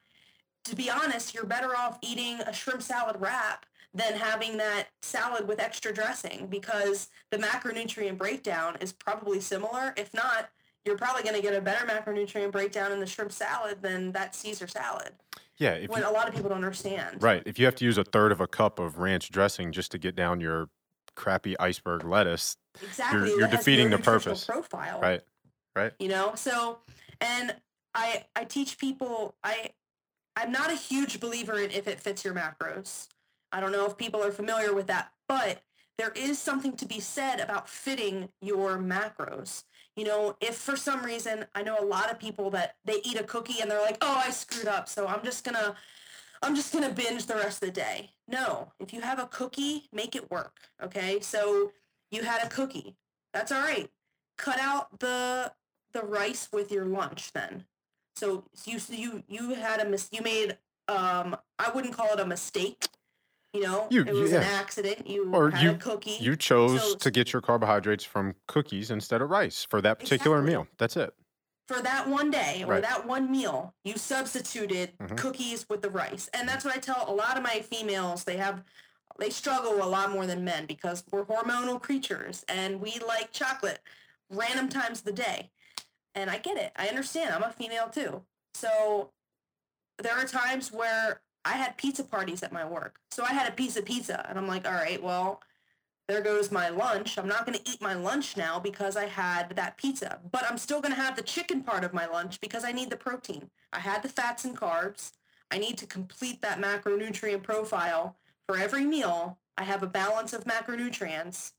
to 0.65 0.75
be 0.75 0.89
honest, 0.89 1.33
you're 1.33 1.45
better 1.45 1.75
off 1.75 1.99
eating 2.01 2.39
a 2.41 2.53
shrimp 2.53 2.81
salad 2.81 3.17
wrap 3.19 3.65
than 3.93 4.13
having 4.13 4.57
that 4.57 4.87
salad 5.01 5.47
with 5.47 5.59
extra 5.59 5.93
dressing 5.93 6.47
because 6.47 7.09
the 7.29 7.37
macronutrient 7.37 8.17
breakdown 8.17 8.77
is 8.79 8.93
probably 8.93 9.39
similar. 9.39 9.93
If 9.97 10.13
not, 10.13 10.49
you're 10.85 10.97
probably 10.97 11.23
going 11.23 11.35
to 11.35 11.41
get 11.41 11.53
a 11.55 11.61
better 11.61 11.85
macronutrient 11.85 12.51
breakdown 12.51 12.91
in 12.91 12.99
the 12.99 13.05
shrimp 13.05 13.31
salad 13.31 13.81
than 13.81 14.11
that 14.13 14.33
Caesar 14.35 14.67
salad. 14.67 15.11
Yeah, 15.57 15.73
if 15.73 15.89
When 15.89 16.01
you, 16.01 16.09
a 16.09 16.11
lot 16.11 16.27
of 16.27 16.33
people 16.33 16.49
don't 16.49 16.57
understand. 16.57 17.21
right. 17.21 17.43
If 17.45 17.59
you 17.59 17.65
have 17.65 17.75
to 17.75 17.85
use 17.85 17.97
a 17.97 18.03
third 18.03 18.31
of 18.31 18.41
a 18.41 18.47
cup 18.47 18.79
of 18.79 18.97
ranch 18.97 19.29
dressing 19.29 19.71
just 19.71 19.91
to 19.91 19.97
get 19.97 20.15
down 20.15 20.41
your 20.41 20.69
crappy 21.15 21.57
iceberg 21.59 22.03
lettuce, 22.03 22.57
Exactly. 22.81 23.29
you're 23.29 23.47
has 23.47 23.57
defeating 23.59 23.89
the 23.89 23.97
purpose. 23.99 24.45
Profile. 24.45 24.99
right? 25.01 25.21
Right. 25.75 25.91
you 25.99 26.07
know 26.07 26.33
so 26.35 26.77
and 27.19 27.55
i 27.95 28.25
i 28.35 28.43
teach 28.43 28.77
people 28.77 29.33
i 29.43 29.69
i'm 30.35 30.51
not 30.51 30.69
a 30.71 30.75
huge 30.75 31.19
believer 31.19 31.57
in 31.59 31.71
if 31.71 31.87
it 31.87 31.99
fits 31.99 32.23
your 32.23 32.35
macros 32.35 33.07
i 33.51 33.59
don't 33.59 33.71
know 33.71 33.85
if 33.87 33.97
people 33.97 34.23
are 34.23 34.31
familiar 34.31 34.71
with 34.75 34.85
that 34.87 35.11
but 35.27 35.63
there 35.97 36.11
is 36.15 36.37
something 36.37 36.75
to 36.77 36.85
be 36.85 36.99
said 36.99 37.39
about 37.39 37.67
fitting 37.67 38.29
your 38.39 38.77
macros 38.77 39.63
you 39.95 40.05
know 40.05 40.35
if 40.41 40.55
for 40.57 40.75
some 40.75 41.03
reason 41.03 41.43
i 41.55 41.63
know 41.63 41.77
a 41.79 41.85
lot 41.85 42.11
of 42.11 42.19
people 42.19 42.51
that 42.51 42.75
they 42.85 42.99
eat 43.03 43.19
a 43.19 43.23
cookie 43.23 43.59
and 43.59 43.71
they're 43.71 43.81
like 43.81 43.97
oh 44.01 44.21
i 44.23 44.29
screwed 44.29 44.67
up 44.67 44.87
so 44.87 45.07
i'm 45.07 45.23
just 45.23 45.43
gonna 45.43 45.75
i'm 46.43 46.55
just 46.55 46.71
gonna 46.71 46.91
binge 46.91 47.25
the 47.25 47.33
rest 47.35 47.63
of 47.63 47.69
the 47.69 47.73
day 47.81 48.11
no 48.27 48.71
if 48.79 48.93
you 48.93 49.01
have 49.01 49.19
a 49.19 49.27
cookie 49.27 49.83
make 49.91 50.15
it 50.15 50.29
work 50.31 50.59
okay 50.81 51.19
so 51.19 51.71
you 52.11 52.23
had 52.23 52.43
a 52.43 52.49
cookie 52.49 52.95
that's 53.33 53.51
all 53.51 53.61
right 53.61 53.89
cut 54.37 54.59
out 54.59 54.99
the 54.99 55.51
the 55.93 56.01
rice 56.01 56.49
with 56.51 56.71
your 56.71 56.85
lunch 56.85 57.31
then. 57.33 57.65
So 58.15 58.45
you 58.65 58.79
you 58.89 59.23
you 59.27 59.53
had 59.53 59.79
a 59.79 59.85
mis- 59.85 60.09
you 60.11 60.21
made 60.23 60.57
um 60.87 61.35
I 61.59 61.69
wouldn't 61.69 61.93
call 61.95 62.11
it 62.13 62.19
a 62.19 62.25
mistake. 62.25 62.87
You 63.53 63.61
know, 63.61 63.87
You- 63.91 64.01
it 64.05 64.13
was 64.13 64.31
yeah. 64.31 64.37
an 64.37 64.43
accident. 64.43 65.05
You 65.07 65.31
Or 65.31 65.51
had 65.51 65.61
you- 65.63 65.71
a 65.71 65.75
cookie. 65.75 66.17
You 66.19 66.35
chose 66.35 66.81
So- 66.93 66.95
to 66.97 67.11
get 67.11 67.31
your 67.31 67.43
carbohydrates 67.43 68.03
from 68.03 68.33
cookies 68.47 68.89
instead 68.89 69.21
of 69.21 69.29
rice 69.29 69.63
for 69.69 69.81
that 69.81 69.99
particular 69.99 70.37
Exactly. 70.39 70.53
meal. 70.63 70.67
That's 70.79 70.97
it. 70.97 71.13
For 71.67 71.81
that 71.81 72.07
one 72.07 72.29
day 72.29 72.63
or 72.63 72.73
Right. 72.73 72.81
that 72.81 73.05
one 73.05 73.31
meal, 73.31 73.73
you 73.83 73.97
substituted 73.97 74.97
Mhm. 74.97 75.17
cookies 75.17 75.67
with 75.69 75.81
the 75.81 75.89
rice. 75.89 76.27
And 76.33 76.47
that's 76.47 76.65
what 76.65 76.75
I 76.75 76.79
tell 76.79 77.09
a 77.09 77.13
lot 77.13 77.37
of 77.37 77.43
my 77.43 77.61
females. 77.61 78.23
They 78.23 78.37
have 78.37 78.63
they 79.19 79.29
struggle 79.29 79.83
a 79.83 79.85
lot 79.85 80.09
more 80.09 80.25
than 80.25 80.43
men 80.43 80.65
because 80.65 81.03
we're 81.11 81.23
hormonal 81.23 81.79
creatures 81.79 82.43
and 82.47 82.81
we 82.81 82.97
like 82.97 83.31
chocolate 83.31 83.79
random 84.31 84.69
times 84.69 84.99
of 84.99 85.05
the 85.05 85.13
day. 85.13 85.51
And 86.15 86.31
I 86.31 86.39
get 86.39 86.57
it. 86.57 86.71
I 86.75 86.87
understand. 86.87 87.31
I'm 87.31 87.43
a 87.43 87.51
female 87.51 87.89
too. 87.89 88.25
So 88.55 89.13
there 89.99 90.17
are 90.17 90.25
times 90.25 90.71
where 90.71 91.21
I 91.45 91.51
had 91.53 91.77
pizza 91.77 92.03
parties 92.03 92.41
at 92.41 92.51
my 92.51 92.65
work. 92.65 92.99
So 93.11 93.23
I 93.23 93.33
had 93.33 93.47
a 93.47 93.51
piece 93.51 93.77
of 93.77 93.85
pizza 93.85 94.25
and 94.27 94.39
I'm 94.39 94.47
like, 94.47 94.65
all 94.67 94.73
right, 94.73 95.01
well, 95.01 95.43
there 96.13 96.21
goes 96.21 96.51
my 96.51 96.69
lunch. 96.69 97.17
I'm 97.17 97.27
not 97.27 97.43
going 97.43 97.57
to 97.57 97.69
eat 97.71 97.81
my 97.81 97.95
lunch 97.95 98.37
now 98.37 98.59
because 98.59 98.95
I 98.95 99.05
had 99.05 99.49
that 99.55 99.77
pizza, 99.77 100.19
but 100.31 100.45
I'm 100.47 100.59
still 100.59 100.79
going 100.79 100.93
to 100.93 101.01
have 101.01 101.15
the 101.15 101.23
chicken 101.23 101.63
part 101.63 101.83
of 101.83 101.91
my 101.91 102.05
lunch 102.05 102.39
because 102.39 102.63
I 102.63 102.71
need 102.71 102.91
the 102.91 102.95
protein. 102.95 103.49
I 103.71 103.79
had 103.79 104.03
the 104.03 104.09
fats 104.09 104.45
and 104.45 104.55
carbs. 104.55 105.13
I 105.49 105.57
need 105.57 105.75
to 105.79 105.87
complete 105.87 106.39
that 106.43 106.61
macronutrient 106.61 107.41
profile 107.41 108.15
for 108.45 108.59
every 108.59 108.85
meal. 108.85 109.39
I 109.57 109.63
have 109.63 109.81
a 109.81 109.87
balance 109.87 110.33
of 110.33 110.43
macronutrients 110.43 111.53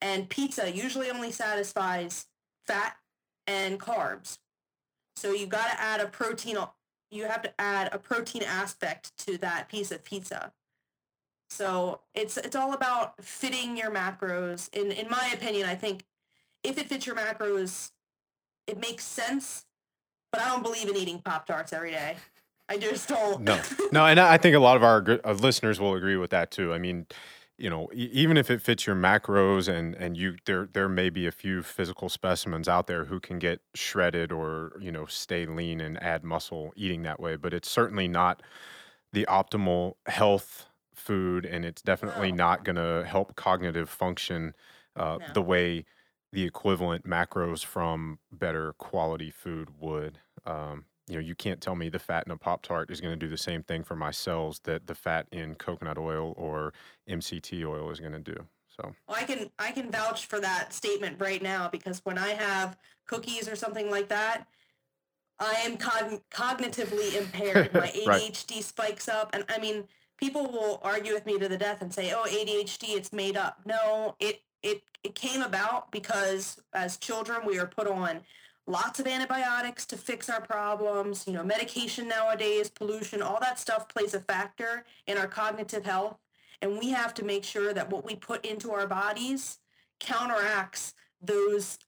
and 0.00 0.28
pizza 0.28 0.68
usually 0.68 1.08
only 1.08 1.30
satisfies 1.30 2.26
fat 2.66 2.96
and 3.46 3.78
carbs. 3.78 4.38
So 5.14 5.30
you 5.32 5.46
got 5.46 5.70
to 5.70 5.80
add 5.80 6.00
a 6.00 6.08
protein 6.08 6.56
you 7.12 7.26
have 7.26 7.42
to 7.42 7.60
add 7.60 7.90
a 7.92 8.00
protein 8.00 8.42
aspect 8.42 9.16
to 9.28 9.38
that 9.38 9.68
piece 9.68 9.92
of 9.92 10.02
pizza. 10.02 10.52
So 11.50 12.00
it's 12.14 12.36
it's 12.36 12.56
all 12.56 12.72
about 12.72 13.22
fitting 13.22 13.76
your 13.76 13.90
macros. 13.90 14.72
In 14.74 14.90
in 14.92 15.08
my 15.08 15.30
opinion, 15.32 15.68
I 15.68 15.74
think 15.74 16.04
if 16.62 16.78
it 16.78 16.88
fits 16.88 17.06
your 17.06 17.16
macros, 17.16 17.90
it 18.66 18.80
makes 18.80 19.04
sense. 19.04 19.64
But 20.32 20.42
I 20.42 20.48
don't 20.48 20.62
believe 20.62 20.88
in 20.88 20.96
eating 20.96 21.20
Pop 21.20 21.46
Tarts 21.46 21.72
every 21.72 21.92
day. 21.92 22.16
I 22.68 22.78
just 22.78 23.08
don't. 23.08 23.42
No, 23.42 23.60
no, 23.92 24.06
and 24.06 24.18
I 24.18 24.38
think 24.38 24.56
a 24.56 24.58
lot 24.58 24.76
of 24.76 24.82
our 24.82 25.00
gr- 25.00 25.14
uh, 25.24 25.32
listeners 25.32 25.80
will 25.80 25.94
agree 25.94 26.16
with 26.16 26.30
that 26.30 26.50
too. 26.50 26.74
I 26.74 26.78
mean, 26.78 27.06
you 27.58 27.70
know, 27.70 27.88
even 27.94 28.36
if 28.36 28.50
it 28.50 28.60
fits 28.60 28.86
your 28.86 28.96
macros, 28.96 29.68
and 29.68 29.94
and 29.94 30.16
you 30.16 30.36
there 30.46 30.68
there 30.72 30.88
may 30.88 31.10
be 31.10 31.26
a 31.26 31.32
few 31.32 31.62
physical 31.62 32.08
specimens 32.08 32.68
out 32.68 32.86
there 32.88 33.04
who 33.04 33.20
can 33.20 33.38
get 33.38 33.60
shredded 33.74 34.32
or 34.32 34.72
you 34.80 34.90
know 34.90 35.06
stay 35.06 35.46
lean 35.46 35.80
and 35.80 36.02
add 36.02 36.24
muscle 36.24 36.72
eating 36.76 37.02
that 37.02 37.20
way, 37.20 37.36
but 37.36 37.54
it's 37.54 37.70
certainly 37.70 38.08
not 38.08 38.42
the 39.12 39.24
optimal 39.26 39.94
health 40.06 40.66
food, 40.96 41.44
and 41.46 41.64
it's 41.64 41.82
definitely 41.82 42.30
No. 42.30 42.36
not 42.36 42.64
going 42.64 42.76
to 42.76 43.04
help 43.06 43.36
cognitive 43.36 43.88
function 43.90 44.54
uh, 44.96 45.18
No. 45.18 45.26
the 45.26 45.42
way 45.42 45.84
the 46.32 46.44
equivalent 46.44 47.04
macros 47.04 47.64
from 47.64 48.18
better 48.32 48.72
quality 48.74 49.30
food 49.30 49.70
would. 49.80 50.20
Um, 50.44 50.86
you 51.08 51.14
know, 51.14 51.20
you 51.20 51.34
can't 51.34 51.60
tell 51.60 51.76
me 51.76 51.88
the 51.88 51.98
fat 51.98 52.26
in 52.26 52.32
a 52.32 52.36
Pop 52.36 52.62
Tart 52.62 52.90
is 52.90 53.00
going 53.00 53.12
to 53.18 53.26
do 53.26 53.30
the 53.30 53.36
same 53.38 53.62
thing 53.62 53.84
for 53.84 53.94
my 53.96 54.10
cells 54.10 54.60
that 54.64 54.86
the 54.86 54.94
fat 54.94 55.28
in 55.30 55.54
coconut 55.54 55.98
oil 55.98 56.34
or 56.36 56.72
MCT 57.06 57.64
oil 57.64 57.90
is 57.90 58.00
going 58.00 58.12
to 58.12 58.18
do. 58.18 58.48
So 58.68 58.96
Well, 59.08 59.16
I 59.20 59.24
can 59.24 59.50
I 59.58 59.72
can 59.72 59.90
vouch 59.90 60.26
for 60.26 60.40
that 60.40 60.72
statement 60.72 61.20
right 61.20 61.42
now 61.42 61.68
because 61.68 62.00
when 62.04 62.18
I 62.18 62.30
have 62.30 62.76
cookies 63.06 63.48
or 63.48 63.56
something 63.56 63.90
like 63.90 64.08
that, 64.08 64.48
I 65.38 65.54
am 65.64 65.78
cogn- 65.78 66.22
cognitively 66.30 67.14
impaired. 67.16 67.74
My 67.74 67.90
Right. 68.04 68.24
ADHD 68.28 68.62
spikes 68.62 69.08
up, 69.08 69.30
and 69.34 69.44
I 69.48 69.58
mean, 69.58 69.88
people 70.16 70.50
will 70.50 70.80
argue 70.82 71.14
with 71.14 71.26
me 71.26 71.38
to 71.38 71.48
the 71.48 71.58
death 71.58 71.82
and 71.82 71.92
say, 71.92 72.12
"Oh, 72.12 72.24
ADHD, 72.24 72.94
it's 72.94 73.12
made 73.12 73.36
up." 73.36 73.60
No, 73.64 74.16
it 74.18 74.42
it 74.62 74.82
it 75.02 75.14
came 75.14 75.42
about 75.42 75.92
because 75.92 76.60
as 76.72 76.96
children 76.96 77.46
we 77.46 77.58
were 77.58 77.66
put 77.66 77.86
on 77.86 78.22
lots 78.66 78.98
of 78.98 79.06
antibiotics 79.06 79.86
to 79.86 79.96
fix 79.96 80.28
our 80.28 80.40
problems. 80.40 81.26
You 81.26 81.34
know, 81.34 81.44
medication 81.44 82.08
nowadays, 82.08 82.68
pollution, 82.68 83.22
all 83.22 83.38
that 83.40 83.58
stuff 83.58 83.88
plays 83.88 84.14
a 84.14 84.20
factor 84.20 84.84
in 85.06 85.18
our 85.18 85.28
cognitive 85.28 85.84
health, 85.84 86.18
and 86.62 86.78
we 86.78 86.90
have 86.90 87.14
to 87.14 87.24
make 87.24 87.44
sure 87.44 87.72
that 87.72 87.90
what 87.90 88.04
we 88.04 88.16
put 88.16 88.44
into 88.44 88.72
our 88.72 88.86
bodies 88.86 89.58
counteracts 90.00 90.94
those 91.22 91.78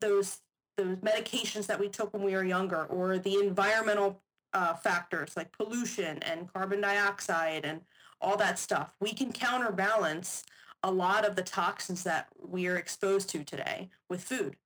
those 0.00 0.38
those 0.76 0.96
medications 0.98 1.66
that 1.66 1.80
we 1.80 1.88
took 1.88 2.12
when 2.12 2.22
we 2.22 2.34
were 2.34 2.44
younger 2.44 2.84
or 2.84 3.18
the 3.18 3.34
environmental 3.34 4.22
uh, 4.54 4.74
factors 4.74 5.36
like 5.36 5.52
pollution 5.52 6.18
and 6.22 6.52
carbon 6.52 6.80
dioxide 6.80 7.64
and 7.64 7.80
all 8.20 8.36
that 8.36 8.58
stuff 8.58 8.94
we 9.00 9.12
can 9.12 9.32
counterbalance 9.32 10.44
a 10.82 10.90
lot 10.90 11.24
of 11.26 11.36
the 11.36 11.42
toxins 11.42 12.04
that 12.04 12.28
we 12.40 12.66
are 12.66 12.76
exposed 12.76 13.28
to 13.28 13.44
today 13.44 13.88
with 14.08 14.22
food 14.22 14.56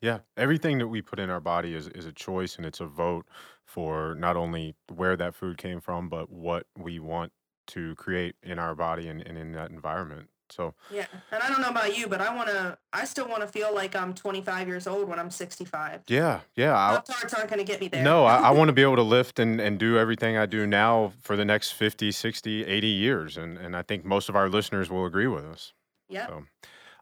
Yeah, 0.00 0.18
everything 0.36 0.78
that 0.78 0.88
we 0.88 1.02
put 1.02 1.18
in 1.18 1.30
our 1.30 1.40
body 1.40 1.74
is 1.74 1.88
is 1.88 2.06
a 2.06 2.12
choice 2.12 2.56
and 2.56 2.66
it's 2.66 2.80
a 2.80 2.86
vote 2.86 3.26
for 3.64 4.14
not 4.14 4.36
only 4.36 4.74
where 4.94 5.16
that 5.16 5.34
food 5.34 5.58
came 5.58 5.80
from, 5.80 6.08
but 6.08 6.30
what 6.30 6.66
we 6.76 6.98
want 6.98 7.32
to 7.68 7.94
create 7.96 8.34
in 8.42 8.58
our 8.58 8.74
body 8.74 9.08
and, 9.08 9.20
and 9.20 9.36
in 9.36 9.52
that 9.52 9.70
environment. 9.70 10.30
So 10.50 10.74
yeah 10.90 11.06
and 11.30 11.42
i 11.42 11.48
don't 11.48 11.60
know 11.60 11.68
about 11.68 11.96
you 11.96 12.08
but 12.08 12.20
i 12.20 12.34
want 12.34 12.48
to 12.48 12.78
i 12.92 13.04
still 13.04 13.28
want 13.28 13.42
to 13.42 13.46
feel 13.46 13.74
like 13.74 13.94
i'm 13.94 14.14
25 14.14 14.66
years 14.66 14.86
old 14.86 15.08
when 15.08 15.18
i'm 15.18 15.30
65 15.30 16.02
yeah, 16.08 16.40
yeah. 16.56 16.72
I, 16.74 16.94
pop 16.94 17.04
tarts 17.04 17.34
aren't 17.34 17.50
going 17.50 17.58
to 17.58 17.64
get 17.64 17.80
me 17.80 17.88
there 17.88 18.02
no, 18.02 18.24
I, 18.24 18.36
I 18.36 18.50
want 18.50 18.68
to 18.68 18.72
be 18.72 18.82
able 18.88 18.96
to 18.96 19.02
lift 19.02 19.38
and, 19.38 19.60
and 19.60 19.78
do 19.78 19.98
everything 19.98 20.36
I 20.36 20.46
do 20.46 20.66
now 20.66 21.12
for 21.20 21.36
the 21.36 21.44
next 21.44 21.72
50, 21.72 22.10
60, 22.10 22.64
80 22.64 22.86
years. 22.86 23.36
And, 23.36 23.58
and 23.58 23.76
I 23.76 23.82
think 23.82 24.04
most 24.04 24.28
of 24.28 24.36
our 24.36 24.48
listeners 24.48 24.90
will 24.90 25.04
agree 25.04 25.26
with 25.26 25.44
us. 25.44 25.72
Yeah. 26.08 26.26
So, 26.26 26.44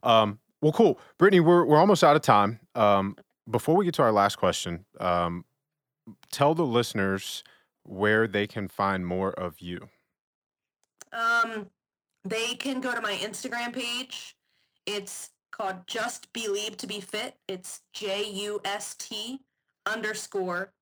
um, 0.02 0.38
well, 0.60 0.72
cool. 0.72 0.98
Brittany, 1.18 1.40
we're, 1.40 1.64
we're 1.64 1.78
almost 1.78 2.02
out 2.02 2.16
of 2.16 2.22
time. 2.22 2.60
Um, 2.74 3.16
before 3.48 3.76
we 3.76 3.84
get 3.84 3.94
to 3.94 4.02
our 4.02 4.12
last 4.12 4.36
question, 4.36 4.84
um, 4.98 5.44
tell 6.32 6.54
the 6.54 6.66
listeners 6.66 7.44
where 7.84 8.26
they 8.26 8.46
can 8.46 8.68
find 8.68 9.06
more 9.06 9.30
of 9.32 9.60
you. 9.60 9.88
Um, 11.12 11.68
they 12.28 12.54
can 12.54 12.80
go 12.80 12.94
to 12.94 13.00
my 13.00 13.12
Instagram 13.14 13.72
page. 13.72 14.36
It's 14.86 15.30
called 15.50 15.86
Just 15.86 16.32
Believe 16.32 16.76
to 16.78 16.86
Be 16.86 17.00
Fit. 17.00 17.36
It's 17.48 17.82
J 17.92 18.28
U 18.30 18.60
S 18.64 18.94
T 18.94 19.40
underscore 19.86 20.72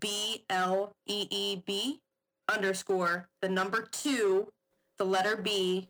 B 0.00 0.44
L 0.50 0.94
E 1.06 1.26
E 1.30 1.62
B 1.66 2.00
underscore 2.48 3.28
the 3.40 3.48
number 3.48 3.88
two, 3.90 4.52
the 4.98 5.04
letter 5.04 5.36
B, 5.36 5.88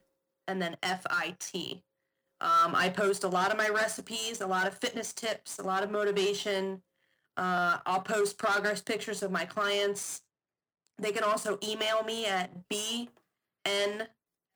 and 0.48 0.60
then 0.60 0.76
F 0.82 1.04
I 1.10 1.36
T. 1.38 1.82
Um, 2.40 2.74
I 2.74 2.88
post 2.88 3.24
a 3.24 3.28
lot 3.28 3.50
of 3.50 3.56
my 3.56 3.68
recipes, 3.68 4.40
a 4.40 4.46
lot 4.46 4.66
of 4.66 4.74
fitness 4.74 5.12
tips, 5.12 5.58
a 5.58 5.62
lot 5.62 5.82
of 5.82 5.90
motivation. 5.90 6.82
Uh, 7.36 7.78
I'll 7.86 8.00
post 8.00 8.38
progress 8.38 8.80
pictures 8.80 9.22
of 9.22 9.30
my 9.30 9.44
clients. 9.44 10.22
They 10.98 11.10
can 11.10 11.24
also 11.24 11.58
email 11.66 12.02
me 12.04 12.26
at 12.26 12.68
b 12.68 13.08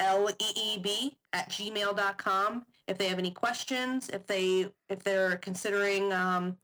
n 0.01 0.07
l 0.07 0.29
e 0.31 0.53
e 0.57 0.79
b 0.79 1.17
at 1.33 1.49
gmail.com 1.51 2.65
if 2.87 2.99
they 2.99 3.09
have 3.09 3.19
any 3.19 3.31
questions 3.31 4.09
if 4.11 4.27
they 4.27 4.69
if 4.89 5.03
they're 5.03 5.37
considering 5.39 6.13
um, 6.13 6.57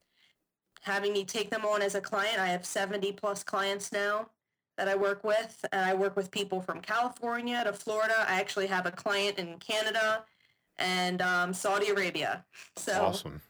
having 0.81 1.13
me 1.13 1.25
take 1.25 1.49
them 1.49 1.65
on 1.65 1.81
as 1.81 1.95
a 1.95 2.01
client. 2.01 2.39
I 2.39 2.47
have 2.47 2.63
70 2.65 3.11
plus 3.13 3.43
clients 3.43 3.91
now 3.91 4.29
that 4.77 4.87
i 4.87 4.95
work 4.95 5.23
with 5.23 5.65
and 5.71 5.85
i 5.85 5.93
work 5.93 6.15
with 6.15 6.29
people 6.31 6.61
from 6.61 6.81
california 6.81 7.63
to 7.63 7.73
florida. 7.73 8.25
I 8.27 8.39
actually 8.39 8.67
have 8.67 8.85
a 8.85 8.91
client 8.91 9.39
in 9.39 9.57
canada 9.59 10.25
and 10.77 11.21
um, 11.21 11.53
saudi 11.53 11.89
arabia. 11.89 12.45
So 12.75 13.05
Awesome. 13.05 13.41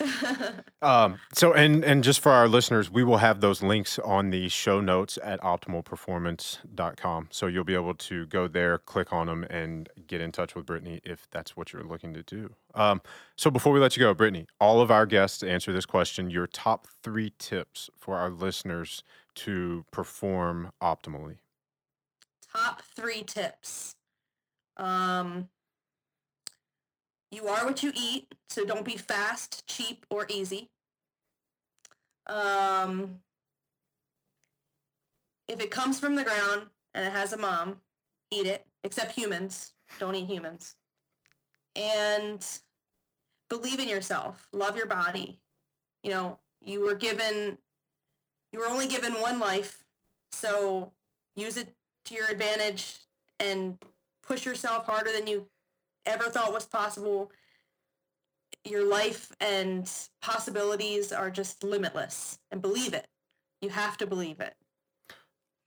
Um, 0.80 1.18
so, 1.34 1.52
and 1.52 1.84
and 1.84 2.04
just 2.04 2.20
for 2.20 2.30
our 2.30 2.46
listeners, 2.46 2.88
we 2.88 3.02
will 3.02 3.16
have 3.16 3.40
those 3.40 3.64
links 3.64 3.98
on 3.98 4.30
the 4.30 4.48
show 4.48 4.80
notes 4.80 5.18
at 5.24 5.40
optimalperformance.com. 5.40 7.28
So 7.32 7.48
you'll 7.48 7.64
be 7.64 7.74
able 7.74 7.94
to 7.94 8.26
go 8.26 8.46
there, 8.46 8.78
click 8.78 9.12
on 9.12 9.26
them, 9.26 9.42
and 9.50 9.88
get 10.06 10.20
in 10.20 10.30
touch 10.30 10.54
with 10.54 10.66
Brittany 10.66 11.00
if 11.02 11.26
that's 11.32 11.56
what 11.56 11.72
you're 11.72 11.82
looking 11.82 12.14
to 12.14 12.22
do. 12.22 12.54
Um, 12.76 13.02
so 13.34 13.50
before 13.50 13.72
we 13.72 13.80
let 13.80 13.96
you 13.96 14.00
go, 14.00 14.14
Brittany, 14.14 14.46
all 14.60 14.80
of 14.80 14.92
our 14.92 15.04
guests 15.04 15.42
answer 15.42 15.72
this 15.72 15.84
question: 15.86 16.30
your 16.30 16.46
top 16.46 16.86
three 17.02 17.32
tips 17.38 17.90
for 17.98 18.16
our 18.16 18.30
listeners 18.30 19.02
to 19.34 19.84
perform 19.90 20.70
optimally. 20.80 21.38
top 22.52 22.82
three 22.94 23.24
tips. 23.24 23.96
Um, 24.76 25.48
you 27.30 27.46
are 27.48 27.64
what 27.64 27.82
you 27.82 27.92
eat, 27.94 28.34
so 28.48 28.64
don't 28.64 28.84
be 28.84 28.96
fast, 28.96 29.66
cheap, 29.66 30.06
or 30.10 30.26
easy. 30.28 30.70
Um, 32.26 33.20
if 35.46 35.60
it 35.60 35.70
comes 35.70 35.98
from 35.98 36.14
the 36.14 36.24
ground 36.24 36.66
and 36.94 37.06
it 37.06 37.12
has 37.12 37.32
a 37.32 37.36
mom, 37.36 37.80
eat 38.30 38.46
it. 38.46 38.64
Except 38.84 39.12
humans, 39.12 39.72
don't 39.98 40.14
eat 40.14 40.26
humans. 40.26 40.76
And 41.74 42.46
believe 43.50 43.80
in 43.80 43.88
yourself. 43.88 44.46
Love 44.52 44.76
your 44.76 44.86
body. 44.86 45.40
You 46.02 46.10
know, 46.10 46.38
you 46.60 46.84
were 46.84 46.94
given, 46.94 47.58
you 48.52 48.60
were 48.60 48.68
only 48.68 48.86
given 48.86 49.12
one 49.14 49.38
life, 49.38 49.84
so 50.32 50.92
use 51.34 51.56
it 51.56 51.74
to 52.06 52.14
your 52.14 52.28
advantage 52.28 52.96
and 53.40 53.78
push 54.22 54.46
yourself 54.46 54.86
harder 54.86 55.12
than 55.12 55.26
you 55.26 55.46
ever 56.08 56.24
thought 56.24 56.52
was 56.52 56.66
possible. 56.66 57.30
Your 58.64 58.88
life 58.88 59.30
and 59.40 59.90
possibilities 60.20 61.12
are 61.12 61.30
just 61.30 61.62
limitless 61.62 62.38
and 62.50 62.60
believe 62.60 62.94
it. 62.94 63.06
You 63.60 63.68
have 63.70 63.96
to 63.98 64.06
believe 64.06 64.40
it. 64.40 64.54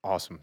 Awesome. 0.04 0.42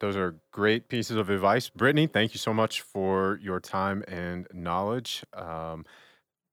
Those 0.00 0.16
are 0.16 0.36
great 0.52 0.88
pieces 0.88 1.16
of 1.16 1.28
advice. 1.28 1.70
Brittany, 1.70 2.06
thank 2.06 2.34
you 2.34 2.38
so 2.38 2.54
much 2.54 2.82
for 2.82 3.40
your 3.42 3.58
time 3.58 4.04
and 4.06 4.46
knowledge. 4.52 5.24
Um, 5.32 5.84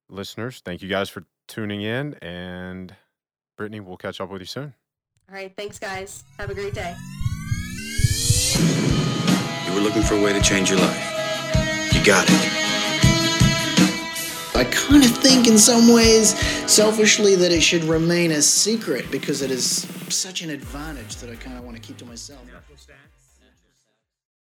listeners, 0.10 0.62
thank 0.66 0.82
you 0.82 0.90
guys 0.90 1.10
for 1.10 1.24
tuning 1.48 1.82
in. 1.82 2.16
And 2.16 2.96
Brittany, 3.58 3.82
we'll 3.82 3.98
catch 3.98 4.20
up 4.20 4.32
with 4.32 4.42
you 4.42 4.48
soon. 4.48 4.74
All 5.30 5.36
right, 5.36 5.54
thanks 5.56 5.78
guys. 5.80 6.24
Have 6.38 6.50
a 6.50 6.56
great 6.56 6.74
day. 6.74 6.96
You 9.68 9.74
were 9.74 9.82
looking 9.82 10.04
for 10.04 10.16
a 10.16 10.22
way 10.22 10.34
to 10.34 10.42
change 10.42 10.70
your 10.70 10.80
life. 10.80 11.94
You 11.94 12.04
got 12.04 12.26
it. 12.28 12.65
I 14.56 14.64
kind 14.64 15.04
of 15.04 15.12
think, 15.12 15.48
in 15.48 15.58
some 15.58 15.94
ways, 15.94 16.38
selfishly, 16.72 17.36
that 17.36 17.52
it 17.52 17.62
should 17.62 17.84
remain 17.84 18.32
a 18.32 18.42
secret 18.42 19.10
because 19.12 19.42
it 19.42 19.52
is 19.52 19.86
such 20.10 20.44
an 20.44 20.50
advantage 20.50 21.18
that 21.18 21.30
I 21.30 21.36
kind 21.36 21.58
of 21.58 21.66
want 21.66 21.76
to 21.76 21.82
keep 21.82 21.98
to 21.98 22.06
myself. 22.06 22.40